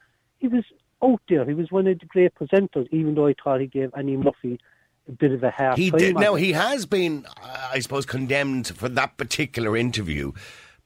he 0.42 0.48
was 0.48 0.64
out 1.02 1.20
there. 1.28 1.46
He 1.46 1.54
was 1.54 1.70
one 1.70 1.86
of 1.86 1.98
the 1.98 2.06
great 2.06 2.34
presenters, 2.34 2.86
even 2.90 3.14
though 3.14 3.28
I 3.28 3.34
thought 3.42 3.60
he 3.60 3.66
gave 3.66 3.90
Annie 3.96 4.16
Murphy 4.16 4.60
a 5.08 5.12
bit 5.12 5.32
of 5.32 5.42
a 5.42 5.50
hard 5.50 5.78
he. 5.78 5.90
Did, 5.90 6.16
no, 6.16 6.34
he 6.34 6.52
has 6.52 6.84
been, 6.84 7.26
I 7.42 7.78
suppose, 7.78 8.04
condemned 8.04 8.68
for 8.68 8.88
that 8.90 9.16
particular 9.16 9.76
interview 9.76 10.32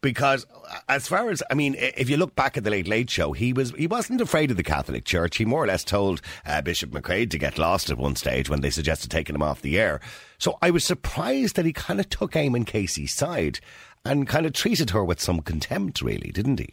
because 0.02 0.46
as 0.88 1.08
far 1.08 1.30
as 1.30 1.42
I 1.50 1.54
mean, 1.54 1.74
if 1.78 2.08
you 2.10 2.16
look 2.18 2.36
back 2.36 2.56
at 2.56 2.64
the 2.64 2.70
Late 2.70 2.86
Late 2.86 3.10
Show, 3.10 3.32
he 3.32 3.52
was 3.52 3.70
he 3.72 3.86
wasn't 3.86 4.20
afraid 4.20 4.50
of 4.50 4.58
the 4.58 4.62
Catholic 4.62 5.04
Church. 5.04 5.38
He 5.38 5.44
more 5.44 5.64
or 5.64 5.66
less 5.66 5.84
told 5.84 6.20
uh, 6.44 6.60
Bishop 6.60 6.90
McCrae 6.90 7.28
to 7.30 7.38
get 7.38 7.58
lost 7.58 7.90
at 7.90 7.98
one 7.98 8.14
stage 8.14 8.48
when 8.48 8.60
they 8.60 8.70
suggested 8.70 9.10
taking 9.10 9.34
him 9.34 9.42
off 9.42 9.62
the 9.62 9.78
air. 9.78 10.00
So 10.38 10.58
I 10.60 10.70
was 10.70 10.84
surprised 10.84 11.56
that 11.56 11.64
he 11.64 11.72
kind 11.72 11.98
of 11.98 12.10
took 12.10 12.32
Eamon 12.32 12.66
Casey's 12.66 13.14
side 13.14 13.60
and 14.04 14.28
kind 14.28 14.44
of 14.46 14.52
treated 14.52 14.90
her 14.90 15.04
with 15.04 15.20
some 15.20 15.40
contempt, 15.40 16.02
really, 16.02 16.30
didn't 16.30 16.60
he? 16.60 16.68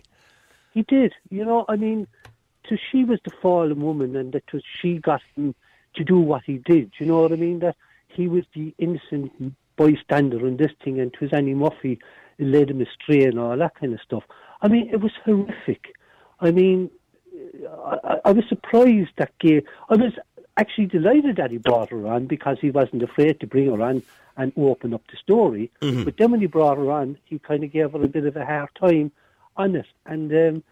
He 0.73 0.81
did. 0.83 1.13
You 1.29 1.45
know, 1.45 1.65
I 1.69 1.75
mean, 1.75 2.07
to 2.65 2.77
she 2.91 3.03
was 3.03 3.19
the 3.23 3.31
fallen 3.41 3.81
woman, 3.81 4.15
and 4.15 4.33
that 4.33 4.51
was 4.51 4.63
she 4.81 4.97
got 4.97 5.21
him 5.35 5.55
to 5.95 6.03
do 6.03 6.19
what 6.19 6.43
he 6.45 6.57
did. 6.57 6.91
You 6.99 7.05
know 7.05 7.21
what 7.21 7.31
I 7.31 7.35
mean? 7.35 7.59
That 7.59 7.75
he 8.07 8.27
was 8.27 8.45
the 8.53 8.73
innocent 8.77 9.55
bystander 9.75 10.45
in 10.47 10.57
this 10.57 10.71
thing, 10.83 10.99
and 10.99 11.13
it 11.13 11.21
was 11.21 11.33
Annie 11.33 11.53
Murphy 11.53 11.99
led 12.39 12.69
him 12.69 12.81
astray 12.81 13.23
and 13.23 13.39
all 13.39 13.57
that 13.57 13.75
kind 13.75 13.93
of 13.93 14.01
stuff. 14.01 14.23
I 14.61 14.67
mean, 14.67 14.89
it 14.91 15.01
was 15.01 15.11
horrific. 15.23 15.95
I 16.39 16.51
mean, 16.51 16.89
I, 17.85 18.19
I 18.25 18.31
was 18.31 18.45
surprised 18.47 19.11
that 19.17 19.37
Gay. 19.39 19.63
I 19.89 19.95
was 19.95 20.13
actually 20.57 20.85
delighted 20.85 21.37
that 21.37 21.51
he 21.51 21.57
brought 21.57 21.89
her 21.89 22.07
on 22.07 22.27
because 22.27 22.57
he 22.59 22.69
wasn't 22.69 23.03
afraid 23.03 23.39
to 23.39 23.47
bring 23.47 23.67
her 23.67 23.81
on 23.81 24.03
and 24.37 24.53
open 24.57 24.93
up 24.93 25.03
the 25.11 25.17
story. 25.17 25.71
Mm-hmm. 25.81 26.03
But 26.03 26.17
then 26.17 26.31
when 26.31 26.41
he 26.41 26.47
brought 26.47 26.77
her 26.77 26.91
on, 26.91 27.17
he 27.25 27.39
kind 27.39 27.63
of 27.63 27.71
gave 27.71 27.91
her 27.91 28.03
a 28.03 28.07
bit 28.07 28.25
of 28.25 28.35
a 28.35 28.45
hard 28.45 28.69
time 28.79 29.11
on 29.55 29.75
it, 29.75 29.85
and 30.05 30.31
um, 30.31 30.63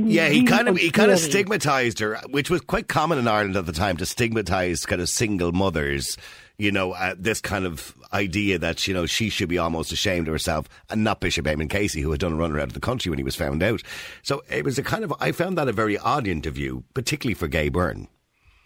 yeah, 0.00 0.28
he 0.28 0.44
kind 0.44 0.68
of 0.68 0.76
he 0.76 0.90
kind 0.90 1.10
of 1.10 1.18
stigmatized 1.18 1.98
her, 1.98 2.18
which 2.30 2.50
was 2.50 2.60
quite 2.62 2.88
common 2.88 3.18
in 3.18 3.28
Ireland 3.28 3.56
at 3.56 3.66
the 3.66 3.72
time 3.72 3.96
to 3.98 4.06
stigmatize 4.06 4.86
kind 4.86 5.02
of 5.02 5.08
single 5.08 5.52
mothers 5.52 6.16
you 6.58 6.72
know, 6.72 6.92
uh, 6.92 7.14
this 7.16 7.40
kind 7.40 7.64
of 7.64 7.94
idea 8.12 8.58
that, 8.58 8.86
you 8.88 8.92
know, 8.92 9.06
she 9.06 9.30
should 9.30 9.48
be 9.48 9.58
almost 9.58 9.92
ashamed 9.92 10.26
of 10.26 10.34
herself 10.34 10.68
and 10.90 11.04
not 11.04 11.20
Bishop 11.20 11.46
Eamon 11.46 11.70
Casey, 11.70 12.00
who 12.00 12.10
had 12.10 12.20
done 12.20 12.32
a 12.32 12.36
runner 12.36 12.58
out 12.58 12.66
of 12.66 12.72
the 12.72 12.80
country 12.80 13.10
when 13.10 13.18
he 13.18 13.24
was 13.24 13.36
found 13.36 13.62
out. 13.62 13.82
So 14.22 14.42
it 14.50 14.64
was 14.64 14.78
a 14.78 14.82
kind 14.82 15.04
of, 15.04 15.14
I 15.20 15.30
found 15.30 15.56
that 15.56 15.68
a 15.68 15.72
very 15.72 15.96
odd 15.96 16.26
interview, 16.26 16.82
particularly 16.94 17.34
for 17.34 17.46
Gay 17.46 17.68
Byrne. 17.68 18.08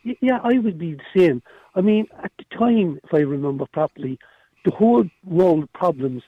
Yeah, 0.05 0.41
I 0.43 0.59
would 0.59 0.79
be 0.79 0.95
the 0.95 1.21
same. 1.21 1.43
I 1.75 1.83
mean, 1.83 2.07
at 2.25 2.33
the 2.39 2.45
time, 2.57 2.99
if 3.05 3.13
I 3.13 3.19
remember 3.19 3.67
properly, 3.73 4.19
the 4.65 4.71
whole 4.71 5.05
world 5.25 5.71
problems 5.75 6.23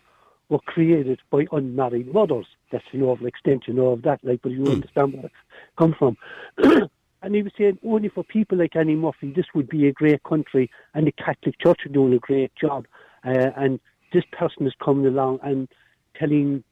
were 0.48 0.58
created 0.60 1.20
by 1.30 1.46
unmarried 1.52 2.12
mothers. 2.12 2.46
That's, 2.70 2.84
you 2.92 3.00
know, 3.00 3.16
an 3.16 3.26
extension 3.26 3.78
of 3.78 4.02
that, 4.02 4.20
like, 4.22 4.42
but 4.42 4.52
you 4.52 4.60
mm. 4.60 4.72
understand 4.72 5.14
where 5.14 5.26
it 5.26 5.32
come 5.78 5.94
from. 5.98 6.16
And 7.24 7.34
he 7.34 7.42
was 7.42 7.52
saying 7.56 7.78
only 7.86 8.10
for 8.10 8.22
people 8.22 8.58
like 8.58 8.76
Annie 8.76 8.96
Murphy, 8.96 9.32
this 9.34 9.46
would 9.54 9.66
be 9.66 9.88
a 9.88 9.92
great 9.92 10.22
country, 10.24 10.70
and 10.92 11.06
the 11.06 11.12
Catholic 11.12 11.58
Church 11.58 11.80
are 11.86 11.88
doing 11.88 12.12
a 12.12 12.18
great 12.18 12.52
job. 12.54 12.86
Uh, 13.24 13.48
and 13.56 13.80
this 14.12 14.24
person 14.30 14.66
is 14.66 14.74
coming 14.84 15.06
along 15.06 15.38
and 15.42 15.66
telling 16.18 16.62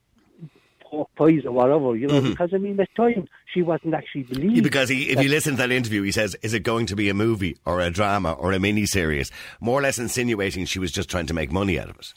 pork 0.82 1.08
pies 1.16 1.46
or 1.46 1.52
whatever, 1.52 1.96
you 1.96 2.06
know, 2.06 2.20
mm-hmm. 2.20 2.30
because 2.30 2.50
I 2.52 2.58
mean, 2.58 2.78
at 2.78 2.88
the 2.94 3.02
time 3.02 3.26
she 3.52 3.62
wasn't 3.62 3.94
actually 3.94 4.24
believing. 4.24 4.56
Yeah, 4.56 4.62
because 4.62 4.90
he, 4.90 5.08
if 5.08 5.22
you 5.22 5.30
listen 5.30 5.52
to 5.52 5.58
that 5.58 5.70
interview, 5.70 6.02
he 6.02 6.12
says, 6.12 6.36
"Is 6.42 6.52
it 6.52 6.60
going 6.60 6.84
to 6.86 6.96
be 6.96 7.08
a 7.08 7.14
movie 7.14 7.56
or 7.64 7.80
a 7.80 7.90
drama 7.90 8.32
or 8.32 8.52
a 8.52 8.60
mini 8.60 8.84
series?" 8.84 9.30
More 9.58 9.78
or 9.78 9.82
less 9.82 9.98
insinuating 9.98 10.66
she 10.66 10.78
was 10.78 10.92
just 10.92 11.08
trying 11.08 11.26
to 11.26 11.34
make 11.34 11.50
money 11.50 11.80
out 11.80 11.88
of 11.88 11.96
it. 11.98 12.12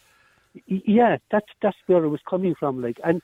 Yeah, 0.68 1.18
that's 1.32 1.48
that's 1.62 1.78
where 1.88 2.04
it 2.04 2.10
was 2.10 2.22
coming 2.30 2.56
from, 2.60 2.82
like, 2.82 2.98
and 3.04 3.22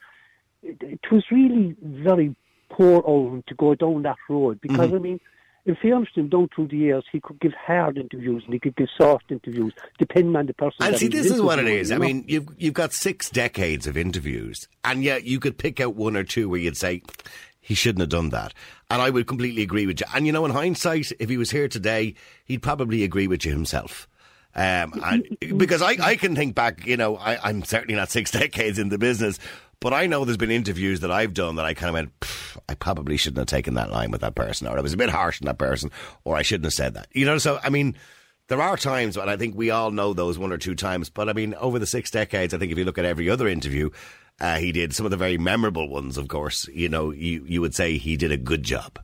it, 0.62 0.76
it 0.80 1.10
was 1.10 1.24
really 1.30 1.76
very 1.82 2.34
poor 2.70 3.02
Owen 3.06 3.44
to 3.46 3.54
go 3.54 3.74
down 3.74 4.02
that 4.02 4.16
road 4.28 4.60
because 4.60 4.88
mm-hmm. 4.88 4.96
I 4.96 4.98
mean, 4.98 5.20
in 5.64 5.76
fairness 5.76 6.08
to 6.14 6.20
him, 6.20 6.28
down 6.28 6.48
through 6.54 6.68
the 6.68 6.76
years, 6.76 7.04
he 7.12 7.20
could 7.20 7.40
give 7.40 7.52
hard 7.52 7.96
interviews 7.96 8.42
and 8.44 8.52
he 8.52 8.58
could 8.58 8.74
give 8.76 8.88
soft 8.96 9.30
interviews, 9.30 9.72
depending 9.98 10.34
on 10.34 10.46
the 10.46 10.54
person. 10.54 10.76
And 10.80 10.96
see, 10.96 11.08
this 11.08 11.30
is 11.30 11.40
what 11.40 11.58
it 11.58 11.68
is. 11.68 11.92
I 11.92 11.96
know? 11.96 12.06
mean, 12.06 12.24
you've 12.26 12.48
you've 12.58 12.74
got 12.74 12.92
six 12.92 13.30
decades 13.30 13.86
of 13.86 13.96
interviews, 13.96 14.68
and 14.84 15.04
yet 15.04 15.24
you 15.24 15.38
could 15.38 15.58
pick 15.58 15.80
out 15.80 15.94
one 15.94 16.16
or 16.16 16.24
two 16.24 16.48
where 16.48 16.60
you'd 16.60 16.76
say 16.76 17.02
he 17.60 17.74
shouldn't 17.74 18.00
have 18.00 18.08
done 18.08 18.30
that. 18.30 18.52
And 18.90 19.00
I 19.00 19.10
would 19.10 19.26
completely 19.26 19.62
agree 19.62 19.86
with 19.86 20.00
you. 20.00 20.06
And 20.14 20.26
you 20.26 20.32
know, 20.32 20.44
in 20.44 20.50
hindsight, 20.50 21.12
if 21.20 21.28
he 21.28 21.36
was 21.36 21.50
here 21.50 21.68
today, 21.68 22.14
he'd 22.44 22.62
probably 22.62 23.04
agree 23.04 23.28
with 23.28 23.44
you 23.44 23.52
himself. 23.52 24.08
Um, 24.54 24.92
and, 25.04 25.36
because 25.56 25.80
I, 25.82 25.96
I 26.00 26.16
can 26.16 26.36
think 26.36 26.54
back, 26.54 26.86
you 26.86 26.96
know, 26.96 27.16
I, 27.16 27.48
I'm 27.48 27.64
certainly 27.64 27.94
not 27.94 28.10
six 28.10 28.30
decades 28.32 28.78
in 28.78 28.90
the 28.90 28.98
business, 28.98 29.38
but 29.80 29.92
I 29.92 30.06
know 30.06 30.24
there's 30.24 30.36
been 30.36 30.50
interviews 30.50 31.00
that 31.00 31.10
I've 31.10 31.34
done 31.34 31.56
that 31.56 31.64
I 31.64 31.74
kind 31.74 31.88
of 31.88 31.94
went, 31.94 32.12
I 32.68 32.74
probably 32.74 33.16
shouldn't 33.16 33.38
have 33.38 33.46
taken 33.46 33.74
that 33.74 33.90
line 33.90 34.10
with 34.10 34.20
that 34.20 34.34
person, 34.34 34.66
or 34.66 34.78
I 34.78 34.80
was 34.80 34.92
a 34.92 34.98
bit 34.98 35.10
harsh 35.10 35.40
on 35.42 35.46
that 35.46 35.58
person, 35.58 35.90
or 36.24 36.36
I 36.36 36.42
shouldn't 36.42 36.66
have 36.66 36.74
said 36.74 36.94
that. 36.94 37.08
You 37.12 37.26
know, 37.26 37.38
so 37.38 37.58
I 37.62 37.70
mean, 37.70 37.96
there 38.48 38.60
are 38.60 38.76
times, 38.76 39.16
and 39.16 39.30
I 39.30 39.36
think 39.36 39.56
we 39.56 39.70
all 39.70 39.90
know 39.90 40.12
those 40.12 40.38
one 40.38 40.52
or 40.52 40.58
two 40.58 40.74
times. 40.74 41.08
But 41.08 41.28
I 41.28 41.32
mean, 41.32 41.54
over 41.54 41.78
the 41.78 41.86
six 41.86 42.10
decades, 42.10 42.52
I 42.52 42.58
think 42.58 42.70
if 42.70 42.78
you 42.78 42.84
look 42.84 42.98
at 42.98 43.04
every 43.04 43.30
other 43.30 43.48
interview 43.48 43.90
uh, 44.40 44.58
he 44.58 44.72
did, 44.72 44.94
some 44.94 45.06
of 45.06 45.10
the 45.10 45.16
very 45.16 45.38
memorable 45.38 45.88
ones, 45.88 46.18
of 46.18 46.28
course, 46.28 46.68
you 46.68 46.88
know, 46.88 47.10
you 47.10 47.44
you 47.46 47.60
would 47.60 47.74
say 47.74 47.96
he 47.96 48.16
did 48.16 48.32
a 48.32 48.36
good 48.36 48.62
job. 48.62 48.98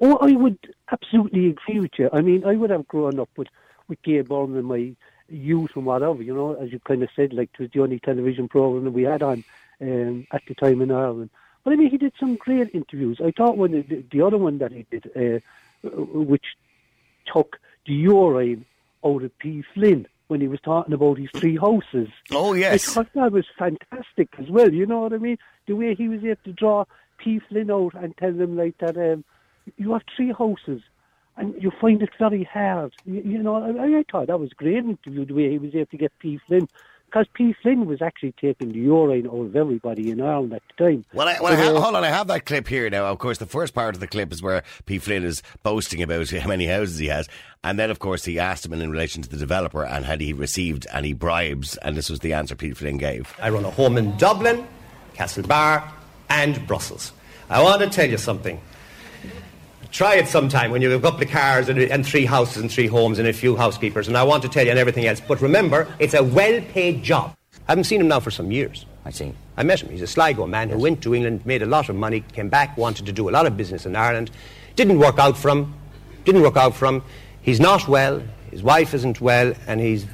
Oh, 0.00 0.16
I 0.20 0.32
would 0.32 0.58
absolutely 0.92 1.48
agree 1.50 1.80
with 1.80 1.92
you. 1.98 2.10
I 2.12 2.20
mean, 2.20 2.44
I 2.44 2.54
would 2.54 2.70
have 2.70 2.86
grown 2.86 3.18
up 3.18 3.30
with 3.36 3.48
with 3.88 4.02
Gay 4.02 4.20
Byrne 4.20 4.56
in 4.56 4.64
my 4.64 4.94
youth 5.28 5.70
and 5.74 5.86
whatever, 5.86 6.22
you 6.22 6.34
know, 6.34 6.54
as 6.54 6.72
you 6.72 6.80
kind 6.80 7.02
of 7.02 7.08
said, 7.16 7.32
like 7.32 7.50
it 7.54 7.60
was 7.60 7.70
the 7.72 7.82
only 7.82 7.98
television 7.98 8.48
program 8.48 8.84
that 8.84 8.90
we 8.92 9.02
had 9.02 9.22
on 9.22 9.44
um, 9.80 10.26
at 10.32 10.42
the 10.46 10.54
time 10.54 10.80
in 10.80 10.90
Ireland. 10.90 11.30
But 11.64 11.72
I 11.72 11.76
mean, 11.76 11.90
he 11.90 11.98
did 11.98 12.12
some 12.18 12.36
great 12.36 12.74
interviews. 12.74 13.20
I 13.24 13.32
thought 13.32 13.58
one 13.58 13.72
the, 13.72 14.04
the 14.10 14.22
other 14.22 14.38
one 14.38 14.58
that 14.58 14.72
he 14.72 14.86
did, 14.90 15.10
uh, 15.16 15.88
which 15.88 16.44
took 17.32 17.58
the 17.86 17.94
urine 17.94 18.64
out 19.04 19.22
of 19.22 19.38
P. 19.38 19.64
Flynn 19.74 20.06
when 20.28 20.40
he 20.40 20.48
was 20.48 20.60
talking 20.60 20.94
about 20.94 21.18
his 21.18 21.30
three 21.34 21.56
houses. 21.56 22.08
Oh 22.30 22.52
yes, 22.52 22.88
I 22.88 22.94
thought 22.94 23.12
that 23.14 23.32
was 23.32 23.46
fantastic 23.58 24.28
as 24.38 24.48
well. 24.48 24.72
You 24.72 24.86
know 24.86 25.00
what 25.00 25.12
I 25.12 25.18
mean? 25.18 25.38
The 25.66 25.74
way 25.74 25.94
he 25.94 26.08
was 26.08 26.24
able 26.24 26.36
to 26.44 26.52
draw 26.52 26.84
P. 27.18 27.40
Flynn 27.40 27.70
out 27.70 27.94
and 27.94 28.16
tell 28.16 28.32
them 28.32 28.56
like 28.56 28.78
that. 28.78 28.96
Um, 28.96 29.24
you 29.76 29.92
have 29.92 30.02
three 30.16 30.32
houses 30.32 30.82
and 31.36 31.54
you 31.62 31.70
find 31.80 32.02
it 32.02 32.10
very 32.18 32.44
hard. 32.44 32.92
You, 33.04 33.22
you 33.24 33.42
know, 33.42 33.56
I, 33.56 33.98
I, 33.98 34.04
thought 34.10 34.28
that 34.28 34.40
was 34.40 34.52
great 34.52 34.76
interview 34.76 35.24
the 35.24 35.34
way 35.34 35.50
he 35.50 35.58
was 35.58 35.74
able 35.74 35.86
to 35.86 35.96
get 35.96 36.18
P. 36.18 36.40
Flynn 36.46 36.68
because 37.06 37.26
P. 37.34 37.54
Flynn 37.62 37.86
was 37.86 38.02
actually 38.02 38.32
taking 38.32 38.72
the 38.72 38.78
urine 38.78 39.26
out 39.26 39.46
of 39.46 39.56
everybody 39.56 40.10
in 40.10 40.20
Ireland 40.20 40.52
at 40.52 40.62
the 40.76 40.84
time. 40.84 41.04
Well, 41.14 41.28
I, 41.28 41.38
well 41.40 41.52
I 41.52 41.56
have, 41.56 41.76
uh, 41.76 41.80
hold 41.80 41.94
on, 41.94 42.04
I 42.04 42.08
have 42.08 42.26
that 42.26 42.44
clip 42.44 42.66
here 42.66 42.90
now. 42.90 43.06
Of 43.06 43.18
course, 43.18 43.38
the 43.38 43.46
first 43.46 43.74
part 43.74 43.94
of 43.94 44.00
the 44.00 44.06
clip 44.06 44.32
is 44.32 44.42
where 44.42 44.62
P. 44.86 44.98
Flynn 44.98 45.24
is 45.24 45.42
boasting 45.62 46.02
about 46.02 46.28
how 46.30 46.48
many 46.48 46.66
houses 46.66 46.98
he 46.98 47.06
has. 47.06 47.28
And 47.62 47.78
then, 47.78 47.90
of 47.90 48.00
course, 48.00 48.24
he 48.24 48.38
asked 48.38 48.66
him 48.66 48.72
in 48.72 48.90
relation 48.90 49.22
to 49.22 49.28
the 49.28 49.36
developer 49.36 49.84
and 49.84 50.04
had 50.04 50.20
he 50.20 50.32
received 50.32 50.86
any 50.92 51.12
bribes. 51.12 51.76
And 51.78 51.96
this 51.96 52.10
was 52.10 52.20
the 52.20 52.32
answer 52.32 52.56
P. 52.56 52.72
Flynn 52.72 52.98
gave. 52.98 53.34
I 53.40 53.50
run 53.50 53.64
a 53.64 53.70
home 53.70 53.96
in 53.96 54.16
Dublin, 54.16 54.66
Castlebar, 55.14 55.88
and 56.28 56.66
Brussels. 56.66 57.12
I 57.48 57.62
want 57.62 57.80
to 57.82 57.88
tell 57.88 58.10
you 58.10 58.18
something. 58.18 58.60
Try 59.96 60.16
it 60.16 60.28
sometime 60.28 60.72
when 60.72 60.82
you 60.82 60.90
have 60.90 61.00
a 61.00 61.02
couple 61.02 61.22
of 61.22 61.30
cars 61.30 61.70
and, 61.70 61.78
and, 61.78 62.06
three 62.06 62.26
houses 62.26 62.58
and 62.58 62.70
three 62.70 62.86
homes 62.86 63.18
and 63.18 63.26
a 63.26 63.32
few 63.32 63.56
housekeepers. 63.56 64.08
And 64.08 64.14
I 64.18 64.24
want 64.24 64.42
to 64.42 64.48
tell 64.50 64.62
you 64.62 64.68
and 64.68 64.78
everything 64.78 65.06
else. 65.06 65.22
But 65.26 65.40
remember, 65.40 65.88
it's 65.98 66.12
a 66.12 66.22
well-paid 66.22 67.02
job. 67.02 67.34
I 67.66 67.72
haven't 67.72 67.84
seen 67.84 68.02
him 68.02 68.08
now 68.08 68.20
for 68.20 68.30
some 68.30 68.50
years. 68.50 68.84
I 69.06 69.10
see. 69.10 69.32
I 69.56 69.62
met 69.62 69.80
him. 69.80 69.88
He's 69.88 70.02
a 70.02 70.06
Sligo 70.06 70.46
man 70.46 70.68
who 70.68 70.76
went 70.76 71.00
to 71.04 71.14
England, 71.14 71.46
made 71.46 71.62
a 71.62 71.66
lot 71.66 71.88
of 71.88 71.96
money, 71.96 72.20
came 72.34 72.50
back, 72.50 72.76
wanted 72.76 73.06
to 73.06 73.12
do 73.12 73.30
a 73.30 73.32
lot 73.32 73.46
of 73.46 73.56
business 73.56 73.86
in 73.86 73.96
Ireland. 73.96 74.30
Didn't 74.74 74.98
work 74.98 75.18
out 75.18 75.34
for 75.34 75.48
him. 75.48 75.72
Didn't 76.26 76.42
work 76.42 76.58
out 76.58 76.76
for 76.76 76.84
him. 76.84 77.02
He's 77.40 77.58
not 77.58 77.88
well. 77.88 78.22
His 78.50 78.62
wife 78.62 78.92
isn't 78.92 79.22
well, 79.22 79.54
and 79.66 79.80
he's 79.80 80.04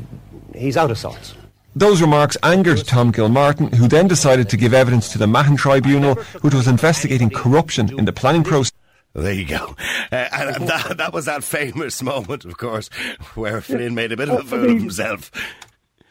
he's 0.55 0.77
out 0.77 0.93
of 0.93 0.99
sorts. 0.99 1.35
Those 1.75 2.01
remarks 2.01 2.37
angered 2.45 2.87
Tom 2.87 3.11
Gilmartin, 3.11 3.73
who 3.73 3.89
then 3.89 4.07
decided 4.07 4.49
to 4.51 4.57
give 4.57 4.75
evidence 4.75 5.09
to 5.09 5.19
the 5.19 5.27
Mahon 5.27 5.57
Tribunal, 5.57 6.15
which 6.43 6.55
was 6.55 6.69
investigating 6.69 7.31
corruption 7.31 7.99
in 7.99 8.05
the 8.05 8.13
planning 8.13 8.45
process. 8.45 8.71
There 9.15 9.33
you 9.33 9.45
go. 9.45 9.77
Uh, 10.11 10.29
and 10.33 10.69
that, 10.69 10.97
that 10.99 11.13
was 11.13 11.27
that 11.27 11.45
famous 11.45 12.03
moment, 12.03 12.45
of 12.45 12.57
course, 12.57 12.89
where 13.35 13.61
Flynn 13.61 13.95
made 13.95 14.13
a 14.13 14.17
bit 14.17 14.29
of 14.29 14.41
a 14.41 14.45
fool 14.45 14.65
of 14.65 14.81
himself. 14.81 15.31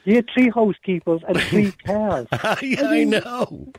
He 0.06 0.16
had 0.16 0.26
three 0.34 0.50
housekeepers 0.50 1.22
and 1.28 1.40
three 1.42 1.72
cars. 1.86 2.28
yeah, 2.62 2.88
I, 2.88 2.92
mean, 2.92 3.14
I 3.16 3.20
know. 3.20 3.74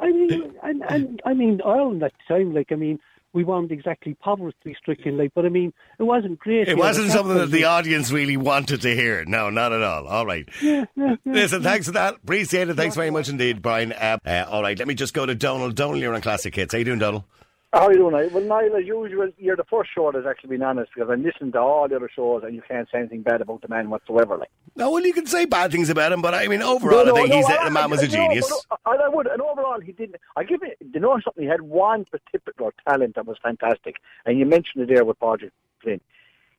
I 0.00 0.12
mean, 0.12 0.52
and, 0.62 0.82
and 0.88 1.22
I 1.24 1.34
mean, 1.34 1.60
Ireland 1.64 2.02
at 2.02 2.12
the 2.28 2.34
time, 2.34 2.54
like, 2.54 2.72
I 2.72 2.74
mean, 2.74 2.98
we 3.32 3.44
weren't 3.44 3.70
exactly 3.70 4.14
poverty 4.14 4.74
stricken, 4.80 5.18
like, 5.18 5.32
but 5.34 5.44
I 5.44 5.50
mean, 5.50 5.72
it 5.98 6.04
wasn't 6.04 6.38
great. 6.38 6.68
It 6.68 6.78
wasn't 6.78 7.10
something 7.10 7.36
that 7.36 7.50
the 7.50 7.64
audience 7.64 8.10
really 8.10 8.38
wanted 8.38 8.80
to 8.82 8.94
hear. 8.94 9.24
No, 9.26 9.50
not 9.50 9.72
at 9.72 9.82
all. 9.82 10.06
All 10.06 10.24
right. 10.24 10.48
Yeah, 10.62 10.86
yeah, 10.96 11.16
yeah, 11.24 11.32
Listen, 11.32 11.62
thanks 11.62 11.86
for 11.86 11.92
that. 11.92 12.14
Appreciate 12.14 12.70
it. 12.70 12.76
Thanks 12.76 12.96
very 12.96 13.10
much 13.10 13.28
indeed, 13.28 13.60
Brian. 13.60 13.92
Uh, 13.92 14.18
uh, 14.24 14.46
all 14.48 14.62
right, 14.62 14.78
let 14.78 14.88
me 14.88 14.94
just 14.94 15.12
go 15.12 15.26
to 15.26 15.34
Donald. 15.34 15.74
Donald, 15.74 15.98
you're 15.98 16.14
on 16.14 16.22
Classic 16.22 16.54
Hits. 16.54 16.72
How 16.72 16.78
you 16.78 16.84
doing, 16.86 16.98
Donald? 16.98 17.24
How 17.72 17.86
are 17.88 17.92
you 17.92 17.98
doing? 17.98 18.12
Niall? 18.12 18.30
Well, 18.32 18.44
Niall, 18.44 18.76
as 18.76 18.86
usual, 18.86 19.28
you're 19.38 19.56
the 19.56 19.64
first 19.64 19.90
show 19.94 20.10
that's 20.12 20.26
actually 20.26 20.50
been 20.50 20.62
honest 20.62 20.92
because 20.94 21.10
I'm 21.10 21.22
listening 21.22 21.52
to 21.52 21.58
all 21.58 21.88
the 21.88 21.96
other 21.96 22.08
shows 22.14 22.42
and 22.44 22.54
you 22.54 22.62
can't 22.66 22.88
say 22.90 22.98
anything 23.00 23.22
bad 23.22 23.40
about 23.42 23.60
the 23.60 23.68
man 23.68 23.90
whatsoever. 23.90 24.38
Like, 24.38 24.50
No, 24.76 24.90
well, 24.92 25.04
you 25.04 25.12
can 25.12 25.26
say 25.26 25.44
bad 25.44 25.72
things 25.72 25.90
about 25.90 26.12
him, 26.12 26.22
but 26.22 26.32
I 26.32 26.46
mean, 26.48 26.62
overall, 26.62 27.04
No, 27.04 27.12
I 27.12 27.16
think 27.20 27.30
no, 27.30 27.36
he's 27.36 27.48
a, 27.48 27.60
I- 27.60 27.64
the 27.66 27.70
man 27.72 27.90
was 27.90 28.02
a 28.02 28.08
genius. 28.08 28.48
but 28.48 28.76
uh, 28.86 28.90
I, 29.02 29.04
I 29.06 29.08
would, 29.08 29.26
and 29.26 29.42
overall, 29.42 29.80
he 29.80 29.92
didn't. 29.92 30.16
I 30.36 30.44
give 30.44 30.62
it. 30.62 30.78
You 30.94 31.00
know 31.00 31.18
something? 31.22 31.42
He 31.42 31.48
had 31.50 31.62
one 31.62 32.06
particular 32.06 32.72
talent 32.88 33.16
that 33.16 33.26
was 33.26 33.36
fantastic, 33.42 33.96
and 34.24 34.38
you 34.38 34.46
mentioned 34.46 34.84
it 34.84 34.94
there 34.94 35.04
with 35.04 35.18
Patrick 35.20 35.52
Flynn. 35.82 36.00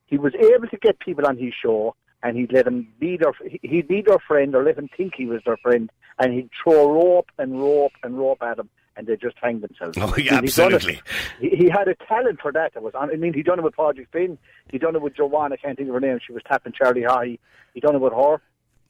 He 0.06 0.18
was 0.18 0.34
able 0.36 0.68
to 0.68 0.78
get 0.78 1.00
people 1.00 1.26
on 1.26 1.38
his 1.38 1.54
show, 1.60 1.96
and 2.22 2.38
he'd 2.38 2.52
let 2.54 2.66
them 2.66 2.88
be 3.00 3.18
their. 3.18 3.32
He'd 3.64 3.88
be 3.88 4.02
their 4.02 4.20
friend, 4.20 4.54
or 4.56 4.64
let 4.64 4.76
them 4.76 4.90
think 4.96 5.14
he 5.16 5.26
was 5.26 5.42
their 5.46 5.58
friend, 5.58 5.90
and 6.20 6.34
he'd 6.34 6.50
throw 6.64 6.92
rope 6.92 7.30
and 7.40 7.60
rope 7.60 7.94
and 8.04 8.18
rope 8.20 8.42
at 8.44 8.58
them, 8.58 8.70
and 8.98 9.08
they 9.08 9.16
just 9.16 9.36
hang 9.42 9.62
themselves. 9.62 9.98
Oh, 10.02 10.14
yeah, 10.18 10.36
absolutely. 10.36 11.00
He, 11.40 11.50
he 11.50 11.70
had 11.70 11.88
a 11.88 11.96
talent 11.96 12.42
for 12.42 12.52
that. 12.52 12.74
That 12.74 12.84
was. 12.84 12.96
on- 12.96 13.12
I 13.12 13.16
mean, 13.16 13.34
he 13.34 13.44
done 13.44 13.60
it 13.60 13.64
with 13.64 13.76
Patrick 13.76 14.08
Finn. 14.12 14.38
He 14.70 14.78
done 14.78 14.96
it 14.96 15.02
with 15.02 15.16
Joanne. 15.16 15.54
I 15.54 15.58
can't 15.58 15.78
think 15.78 15.88
of 15.90 15.94
her 15.94 16.02
name. 16.02 16.20
She 16.26 16.34
was 16.34 16.42
tapping 16.44 16.74
Charlie 16.74 17.04
Haughey. 17.04 17.40
He 17.74 17.80
done 17.80 17.96
it 17.96 18.02
with 18.02 18.14
her. 18.14 18.42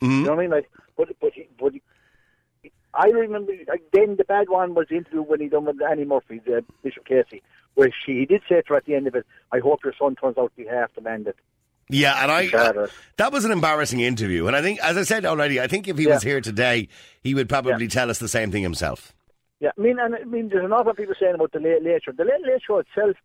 Mm-hmm. 0.02 0.12
You 0.12 0.24
know 0.24 0.30
what 0.32 0.40
I 0.40 0.42
mean? 0.42 0.52
Like, 0.52 0.70
but 0.96 1.10
but 1.20 1.34
he, 1.34 1.48
but 1.60 1.74
he, 1.74 1.82
I 2.94 3.08
remember 3.08 3.54
like, 3.68 3.84
then 3.94 4.16
the 4.16 4.24
bad 4.24 4.50
one 4.50 4.74
was 4.74 4.88
the 4.90 4.98
interview 4.98 5.22
when 5.22 5.42
he 5.42 5.48
done 5.48 5.66
with 5.66 5.82
Annie 5.82 6.06
Murphy, 6.06 6.42
uh, 6.48 6.62
Bishop 6.84 7.06
Casey, 7.06 7.44
where 7.76 7.90
she 8.06 8.14
he 8.20 8.26
did 8.26 8.42
say 8.48 8.62
to 8.62 8.70
her 8.70 8.76
at 8.78 8.86
the 8.86 8.96
end 8.96 9.08
of 9.08 9.16
it, 9.16 9.26
"I 9.52 9.60
hope 9.60 9.84
your 9.84 9.94
son 10.00 10.16
turns 10.16 10.38
out 10.38 10.52
to 10.56 10.64
be 10.64 10.68
half 10.70 10.94
the 10.96 11.02
man 11.02 11.24
that." 11.24 11.36
Yeah, 11.90 12.22
and 12.22 12.32
I 12.32 12.88
that 13.16 13.32
was 13.32 13.46
an 13.46 13.52
embarrassing 13.52 14.02
interview, 14.02 14.48
and 14.48 14.56
I 14.56 14.62
think, 14.62 14.80
as 14.82 14.98
I 14.98 15.04
said 15.04 15.26
already, 15.26 15.62
I 15.62 15.68
think 15.68 15.88
if 15.88 15.98
he 15.98 16.06
was 16.06 16.22
here 16.22 16.42
today, 16.42 16.90
he 17.24 17.34
would 17.34 17.48
probably 17.48 17.88
tell 17.88 18.10
us 18.10 18.20
the 18.20 18.28
same 18.28 18.52
thing 18.52 18.62
himself. 18.64 19.14
Yeah, 19.60 19.72
I 19.78 19.82
mean, 19.82 19.98
and 20.00 20.16
I 20.16 20.24
mean, 20.24 20.50
there's 20.50 20.66
an 20.66 20.72
awful 20.72 20.86
lot 20.86 20.92
of 20.92 20.98
people 20.98 21.16
saying 21.20 21.36
about 21.36 21.52
the 21.52 21.60
late 21.60 21.84
late 21.84 22.04
show. 22.04 22.12
The 22.12 22.24
late 22.24 22.42
late 22.46 22.62
show 22.66 22.78
itself. 22.80 23.16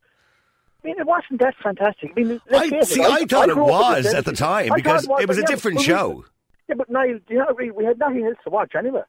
I 0.83 0.87
mean, 0.89 0.99
it 0.99 1.07
wasn't 1.07 1.41
that 1.41 1.55
fantastic. 1.63 2.11
I 2.17 2.21
mean, 2.23 2.41
I 2.53 2.69
face 2.71 2.91
it, 2.91 2.95
see. 2.95 3.03
I 3.05 3.25
thought 3.27 3.49
it 3.49 3.53
up 3.53 3.57
in 3.59 3.63
was 3.63 4.11
the 4.11 4.17
at 4.17 4.25
the 4.25 4.33
time 4.33 4.73
I 4.73 4.77
because 4.77 5.07
thought 5.07 5.21
it 5.23 5.29
was 5.29 5.39
a 5.39 5.43
yeah, 5.43 5.47
different 5.47 5.77
but 5.77 5.81
we- 5.83 5.87
show. 5.87 6.25
Yeah, 6.69 6.75
but 6.77 6.89
Niall, 6.91 7.19
do 7.27 7.35
you 7.35 7.39
not 7.39 7.51
agree? 7.51 7.71
We 7.71 7.85
had 7.85 7.99
nothing 7.99 8.25
else 8.25 8.37
to 8.45 8.51
watch 8.51 8.73
anyway. 8.77 9.03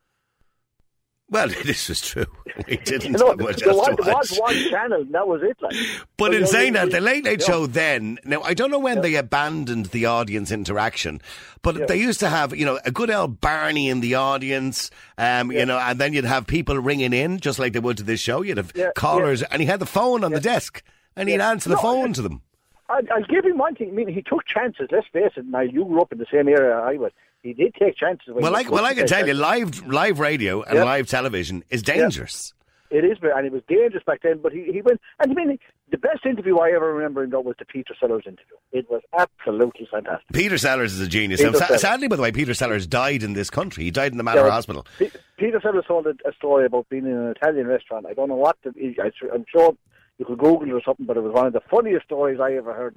Well, 1.33 1.47
this 1.65 1.89
was 1.89 1.99
true. 2.01 2.25
We 2.67 2.77
didn't 2.77 3.19
have 3.19 3.39
much 3.39 3.61
there 3.61 3.69
else 3.69 3.79
was, 3.79 3.95
to 3.97 4.11
watch. 4.11 4.29
was 4.29 4.39
one 4.39 4.69
channel, 4.69 5.01
and 5.01 5.11
that 5.15 5.27
was 5.27 5.41
it. 5.41 5.57
Like, 5.59 5.73
But 6.17 6.33
you 6.33 6.37
in 6.37 6.45
saying 6.45 6.73
that, 6.73 6.91
the 6.91 7.01
Late 7.01 7.23
Late 7.25 7.39
yeah. 7.39 7.45
Show 7.47 7.65
then, 7.65 8.19
now 8.25 8.41
I 8.43 8.53
don't 8.53 8.69
know 8.69 8.77
when 8.77 9.01
they 9.01 9.15
abandoned 9.15 9.87
the 9.87 10.05
audience 10.05 10.51
interaction, 10.51 11.19
but 11.63 11.87
they 11.87 11.97
used 11.97 12.19
to 12.19 12.29
have, 12.29 12.55
you 12.55 12.63
know, 12.63 12.79
a 12.85 12.91
good 12.91 13.09
old 13.09 13.41
Barney 13.41 13.89
in 13.89 14.01
the 14.01 14.13
audience, 14.13 14.91
um, 15.17 15.51
you 15.51 15.65
know, 15.65 15.79
and 15.79 15.97
then 15.99 16.13
you'd 16.13 16.25
have 16.25 16.45
people 16.45 16.77
ringing 16.77 17.11
in, 17.11 17.39
just 17.39 17.57
like 17.57 17.73
they 17.73 17.79
would 17.79 17.97
to 17.97 18.03
this 18.03 18.19
show. 18.19 18.43
You'd 18.43 18.57
have 18.57 18.71
Yeah, 18.75 18.91
callers, 18.95 19.41
and 19.41 19.59
he 19.59 19.65
had 19.65 19.79
the 19.79 19.87
phone 19.87 20.23
on 20.23 20.31
the 20.31 20.39
desk, 20.39 20.83
and 21.15 21.27
he'd 21.27 21.41
answer 21.41 21.69
the 21.69 21.75
No, 21.75 21.81
phone 21.81 22.13
to 22.13 22.21
them. 22.21 22.43
I, 22.87 23.01
I'll 23.11 23.23
give 23.23 23.45
him 23.45 23.57
one 23.57 23.73
thing. 23.73 23.89
I 23.89 23.93
mean, 23.93 24.09
he 24.09 24.21
took 24.21 24.45
chances. 24.45 24.89
Let's 24.91 25.07
face 25.07 25.31
it. 25.37 25.45
Now, 25.47 25.61
you 25.61 25.85
grew 25.85 26.01
up 26.01 26.11
in 26.11 26.19
the 26.19 26.27
same 26.31 26.47
area 26.47 26.75
I 26.75 26.97
was. 26.97 27.11
He 27.43 27.53
did 27.53 27.75
take 27.75 27.97
chances. 27.97 28.27
when 28.33 28.41
Well, 28.41 28.55
I, 28.55 28.63
well, 28.63 28.85
I 28.85 28.93
can 28.95 29.05
tell 29.05 29.19
take 29.19 29.27
you, 29.27 29.33
live 29.33 29.85
live 29.85 30.19
radio 30.19 30.61
and 30.63 30.75
Yeah. 30.75 30.83
live 30.85 31.07
television 31.07 31.63
is 31.69 31.83
dangerous. 31.83 32.53
It 32.89 33.03
is, 33.03 33.17
and 33.23 33.45
it 33.45 33.51
was 33.51 33.63
dangerous 33.67 34.03
back 34.05 34.21
then. 34.21 34.39
But 34.41 34.53
he, 34.53 34.65
he 34.71 34.81
went, 34.81 35.01
and 35.19 35.31
I 35.31 35.33
mean, 35.33 35.57
the 35.91 35.97
best 35.97 36.25
interview 36.25 36.59
I 36.59 36.71
ever 36.75 36.93
remember 36.93 37.23
him 37.23 37.31
though 37.31 37.41
was 37.41 37.55
the 37.59 37.65
Peter 37.65 37.93
Sellers 37.99 38.23
interview. 38.25 38.55
It 38.71 38.89
was 38.89 39.01
absolutely 39.19 39.87
fantastic. 39.91 40.27
Peter 40.31 40.57
Sellers 40.57 40.93
is 40.93 41.01
a 41.01 41.07
genius. 41.07 41.41
Sa- 41.41 41.75
sadly, 41.77 42.07
by 42.07 42.15
the 42.15 42.21
way, 42.21 42.31
Peter 42.31 42.53
Sellers 42.53 42.87
died 42.87 43.23
in 43.23 43.33
this 43.33 43.49
country. 43.49 43.83
He 43.83 43.91
died 43.91 44.11
in 44.11 44.17
the 44.17 44.23
Manor 44.23 44.45
Yeah, 44.45 44.51
Hospital. 44.51 44.85
Pe- 44.99 45.09
Peter 45.37 45.59
Sellers 45.61 45.85
told 45.87 46.07
a, 46.07 46.11
a 46.25 46.33
story 46.37 46.65
about 46.65 46.87
being 46.89 47.05
in 47.05 47.11
an 47.13 47.27
Italian 47.35 47.67
restaurant. 47.67 48.05
I 48.05 48.13
don't 48.13 48.29
know 48.29 48.35
what. 48.35 48.57
The, 48.63 48.71
I, 49.01 49.11
I'm 49.33 49.45
sure 49.51 49.75
you 50.19 50.25
could 50.25 50.37
Google 50.37 50.63
it 50.63 50.71
or 50.71 50.81
something, 50.85 51.05
but 51.07 51.17
it 51.17 51.23
was 51.23 51.33
one 51.33 51.47
of 51.47 51.53
the 51.53 51.61
funniest 51.69 52.05
stories 52.05 52.39
I 52.39 52.53
ever 52.53 52.73
heard. 52.75 52.95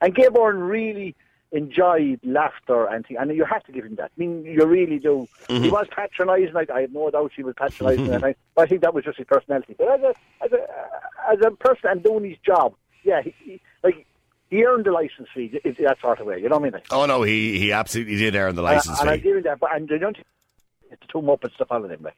And 0.00 0.14
Gay 0.14 0.28
Byrne 0.32 0.58
really 0.60 1.14
enjoyed 1.54 2.18
laughter 2.24 2.86
and 2.86 3.06
thing, 3.06 3.16
and 3.16 3.34
you 3.34 3.44
have 3.44 3.62
to 3.64 3.72
give 3.72 3.84
him 3.84 3.94
that. 3.94 4.10
I 4.16 4.20
mean, 4.20 4.44
you 4.44 4.66
really 4.66 4.98
do. 4.98 5.28
He 5.46 5.54
mm-hmm. 5.54 5.70
was 5.70 5.86
patronising. 5.90 6.56
I, 6.56 6.66
I 6.72 6.80
have 6.82 6.92
no 6.92 7.10
doubt 7.10 7.32
he 7.34 7.44
was 7.44 7.54
patronising. 7.56 8.12
and 8.12 8.24
I, 8.24 8.34
I 8.56 8.66
think 8.66 8.82
that 8.82 8.92
was 8.92 9.04
just 9.04 9.18
his 9.18 9.26
personality. 9.26 9.76
But 9.78 9.88
as 9.88 10.00
a 10.02 10.14
as 10.44 10.52
a 10.52 11.32
as 11.32 11.38
a 11.46 11.50
person 11.52 11.90
and 11.90 12.02
doing 12.02 12.24
his 12.24 12.38
job, 12.44 12.74
yeah, 13.04 13.22
he, 13.22 13.34
he, 13.38 13.60
like 13.84 14.04
he 14.50 14.64
earned 14.64 14.84
the 14.84 14.92
license 14.92 15.28
fee 15.32 15.60
in 15.64 15.76
that 15.84 16.00
sort 16.00 16.20
of 16.20 16.26
way. 16.26 16.40
You 16.40 16.48
know 16.48 16.58
what 16.58 16.68
I 16.68 16.70
mean? 16.70 16.82
Oh 16.90 17.06
no, 17.06 17.22
he 17.22 17.58
he 17.58 17.72
absolutely 17.72 18.16
did 18.16 18.34
earn 18.34 18.56
the 18.56 18.62
uh, 18.62 18.72
license 18.72 19.00
and, 19.00 19.08
and 19.08 19.10
I 19.10 19.16
fee. 19.18 19.22
give 19.22 19.36
him 19.36 19.42
that. 19.44 19.60
But 19.60 19.74
and 19.76 19.88
they 19.88 19.98
don't. 19.98 20.18
It's 20.90 21.02
two 21.08 21.22
Muppets 21.22 21.56
to 21.56 21.64
follow 21.64 21.88
him. 21.88 22.02
Like. 22.02 22.16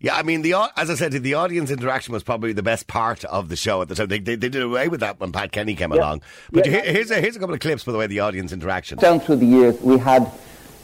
Yeah, 0.00 0.16
I 0.16 0.22
mean, 0.22 0.42
the 0.42 0.54
as 0.76 0.90
I 0.90 0.94
said, 0.96 1.12
the 1.12 1.34
audience 1.34 1.70
interaction 1.70 2.12
was 2.12 2.22
probably 2.22 2.52
the 2.52 2.62
best 2.62 2.86
part 2.86 3.24
of 3.24 3.48
the 3.48 3.56
show 3.56 3.80
at 3.80 3.88
the 3.88 3.94
time. 3.94 4.08
They, 4.08 4.18
they, 4.18 4.36
they 4.36 4.48
did 4.48 4.62
away 4.62 4.88
with 4.88 5.00
that 5.00 5.18
when 5.20 5.32
Pat 5.32 5.52
Kenny 5.52 5.74
came 5.74 5.92
along. 5.92 6.22
But 6.52 6.66
Yeah. 6.66 6.72
here- 6.82 6.92
here's 6.92 7.10
a, 7.10 7.20
here's 7.20 7.36
a 7.36 7.38
couple 7.38 7.54
of 7.54 7.60
clips, 7.60 7.84
by 7.84 7.92
the 7.92 7.98
way, 7.98 8.06
the 8.06 8.20
audience 8.20 8.52
interaction. 8.52 8.98
Down 8.98 9.20
through 9.20 9.36
the 9.36 9.46
years, 9.46 9.80
we 9.80 9.98
had 9.98 10.30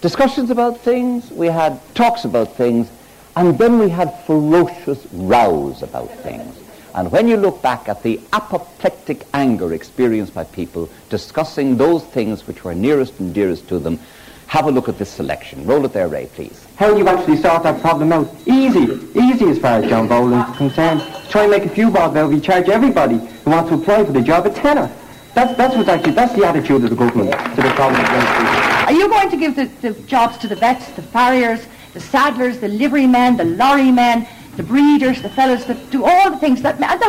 discussions 0.01 0.51
about 0.51 0.81
things, 0.81 1.31
we 1.31 1.49
had 1.49 1.79
talks 1.94 2.25
about 2.25 2.57
things, 2.57 2.88
and 3.37 3.59
then 3.59 3.79
we 3.79 3.88
had 3.90 4.12
ferocious 4.27 5.07
rows 5.12 5.83
about 5.83 6.11
things. 6.20 6.57
And 6.94 7.12
when 7.12 7.29
you 7.29 7.37
look 7.37 7.62
back 7.62 7.88
at 7.88 8.03
the 8.03 8.18
apoplectic 8.33 9.25
anger 9.35 9.73
experienced 9.75 10.35
by 10.35 10.44
people 10.44 10.88
discussing 11.09 11.77
those 11.77 12.03
things 12.05 12.46
which 12.46 12.64
were 12.64 12.75
nearest 12.75 13.18
and 13.20 13.33
dearest 13.35 13.68
to 13.68 13.79
them, 13.79 14.01
have 14.46 14.66
a 14.66 14.70
look 14.73 14.88
at 14.88 14.99
this 14.99 15.11
selection. 15.11 15.64
Roll 15.66 15.85
it 15.85 15.92
there, 15.92 16.09
Ray, 16.09 16.27
please. 16.35 16.66
How 16.81 16.97
you 16.97 17.07
actually 17.09 17.37
sort 17.37 17.62
that 17.64 17.79
problem 17.83 18.11
out? 18.11 18.35
Easy, 18.47 18.99
easy 19.14 19.51
as 19.51 19.59
far 19.59 19.81
as 19.81 19.90
John 19.90 20.09
Boland's 20.09 20.57
concerned. 20.57 21.03
Try 21.29 21.43
and 21.43 21.51
make 21.51 21.66
a 21.66 21.69
few 21.69 21.90
bob 21.90 22.16
out 22.16 22.33
you, 22.33 22.40
charge 22.40 22.71
everybody 22.71 23.19
who 23.19 23.51
wants 23.51 23.69
to 23.69 23.75
apply 23.77 24.07
for 24.07 24.12
the 24.12 24.23
job 24.23 24.47
a 24.47 24.51
tenner. 24.51 24.90
That's, 25.35 25.55
that's 25.59 25.77
what 25.77 25.90
actually, 25.90 26.12
that's 26.12 26.33
the 26.33 26.47
attitude 26.47 26.83
of 26.83 26.88
the 26.88 26.97
government 26.97 27.33
to 27.33 27.61
the 27.61 27.69
problem. 27.75 28.01
Are 28.01 28.93
you 28.95 29.11
going 29.11 29.29
to 29.29 29.37
give 29.37 29.57
the, 29.57 29.66
the 29.87 29.93
jobs 30.05 30.38
to 30.38 30.49
the 30.49 30.57
vets, 30.57 30.90
the 30.93 31.03
farriers, 31.03 31.66
the 31.93 32.01
saddlers, 32.01 32.61
the 32.61 32.69
liverymen, 32.69 33.37
the 33.37 33.45
lorry 33.45 33.93
men, 33.93 34.27
the 34.61 34.66
breeders, 34.66 35.23
the 35.23 35.29
fellows 35.31 35.64
that 35.64 35.90
do 35.90 36.05
all 36.05 36.31
the 36.31 36.37
things 36.37 36.61
that... 36.61 36.75
And 36.75 36.83
the, 36.83 36.87
and 36.87 37.01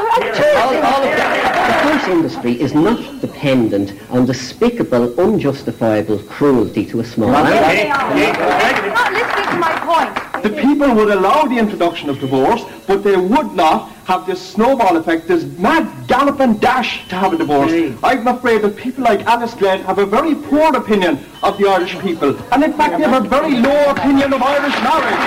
All, 0.58 0.70
all 0.88 1.04
of 1.04 1.12
the, 1.12 1.18
the 1.18 1.80
horse 1.84 2.08
industry 2.08 2.62
is 2.62 2.74
not 2.74 3.20
dependent 3.20 4.00
on 4.10 4.26
despicable, 4.26 5.20
unjustifiable 5.20 6.20
cruelty 6.20 6.86
to 6.86 7.02
a 7.02 7.04
small 7.04 7.30
animal. 7.36 7.68
they 7.68 7.90
are. 7.90 8.18
You're 8.18 8.94
not 8.94 9.12
listening 9.12 9.50
to 9.50 9.58
my 9.58 9.74
point. 9.84 10.31
The 10.44 10.50
people 10.50 10.94
would 10.96 11.10
allow 11.10 11.44
the 11.44 11.58
introduction 11.58 12.10
of 12.10 12.20
divorce, 12.20 12.64
but 12.88 13.04
they 13.04 13.16
would 13.16 13.54
not 13.54 13.90
have 14.06 14.26
this 14.26 14.42
snowball 14.42 14.98
effect, 14.98 15.28
this 15.28 15.44
mad 15.60 16.08
galloping 16.08 16.58
dash 16.58 17.08
to 17.10 17.16
have 17.16 17.34
a 17.34 17.38
divorce. 17.38 17.72
I'm 18.04 18.28
afraid 18.28 18.64
that 18.64 18.76
people 18.76 19.04
like 19.04 19.26
Alice 19.26 19.54
Glenn 19.54 19.82
have 19.84 20.00
a 20.00 20.06
very 20.06 20.34
poor 20.36 20.76
opinion 20.76 21.20
of 21.44 21.58
the 21.58 21.68
Irish 21.68 21.98
people, 22.00 22.36
and 22.52 22.64
in 22.64 22.74
fact 22.74 22.98
they 22.98 23.04
have 23.04 23.24
a 23.26 23.28
very 23.28 23.58
low 23.60 23.92
opinion 23.92 24.34
of 24.34 24.42
Irish 24.42 24.74
marriage. 24.82 25.22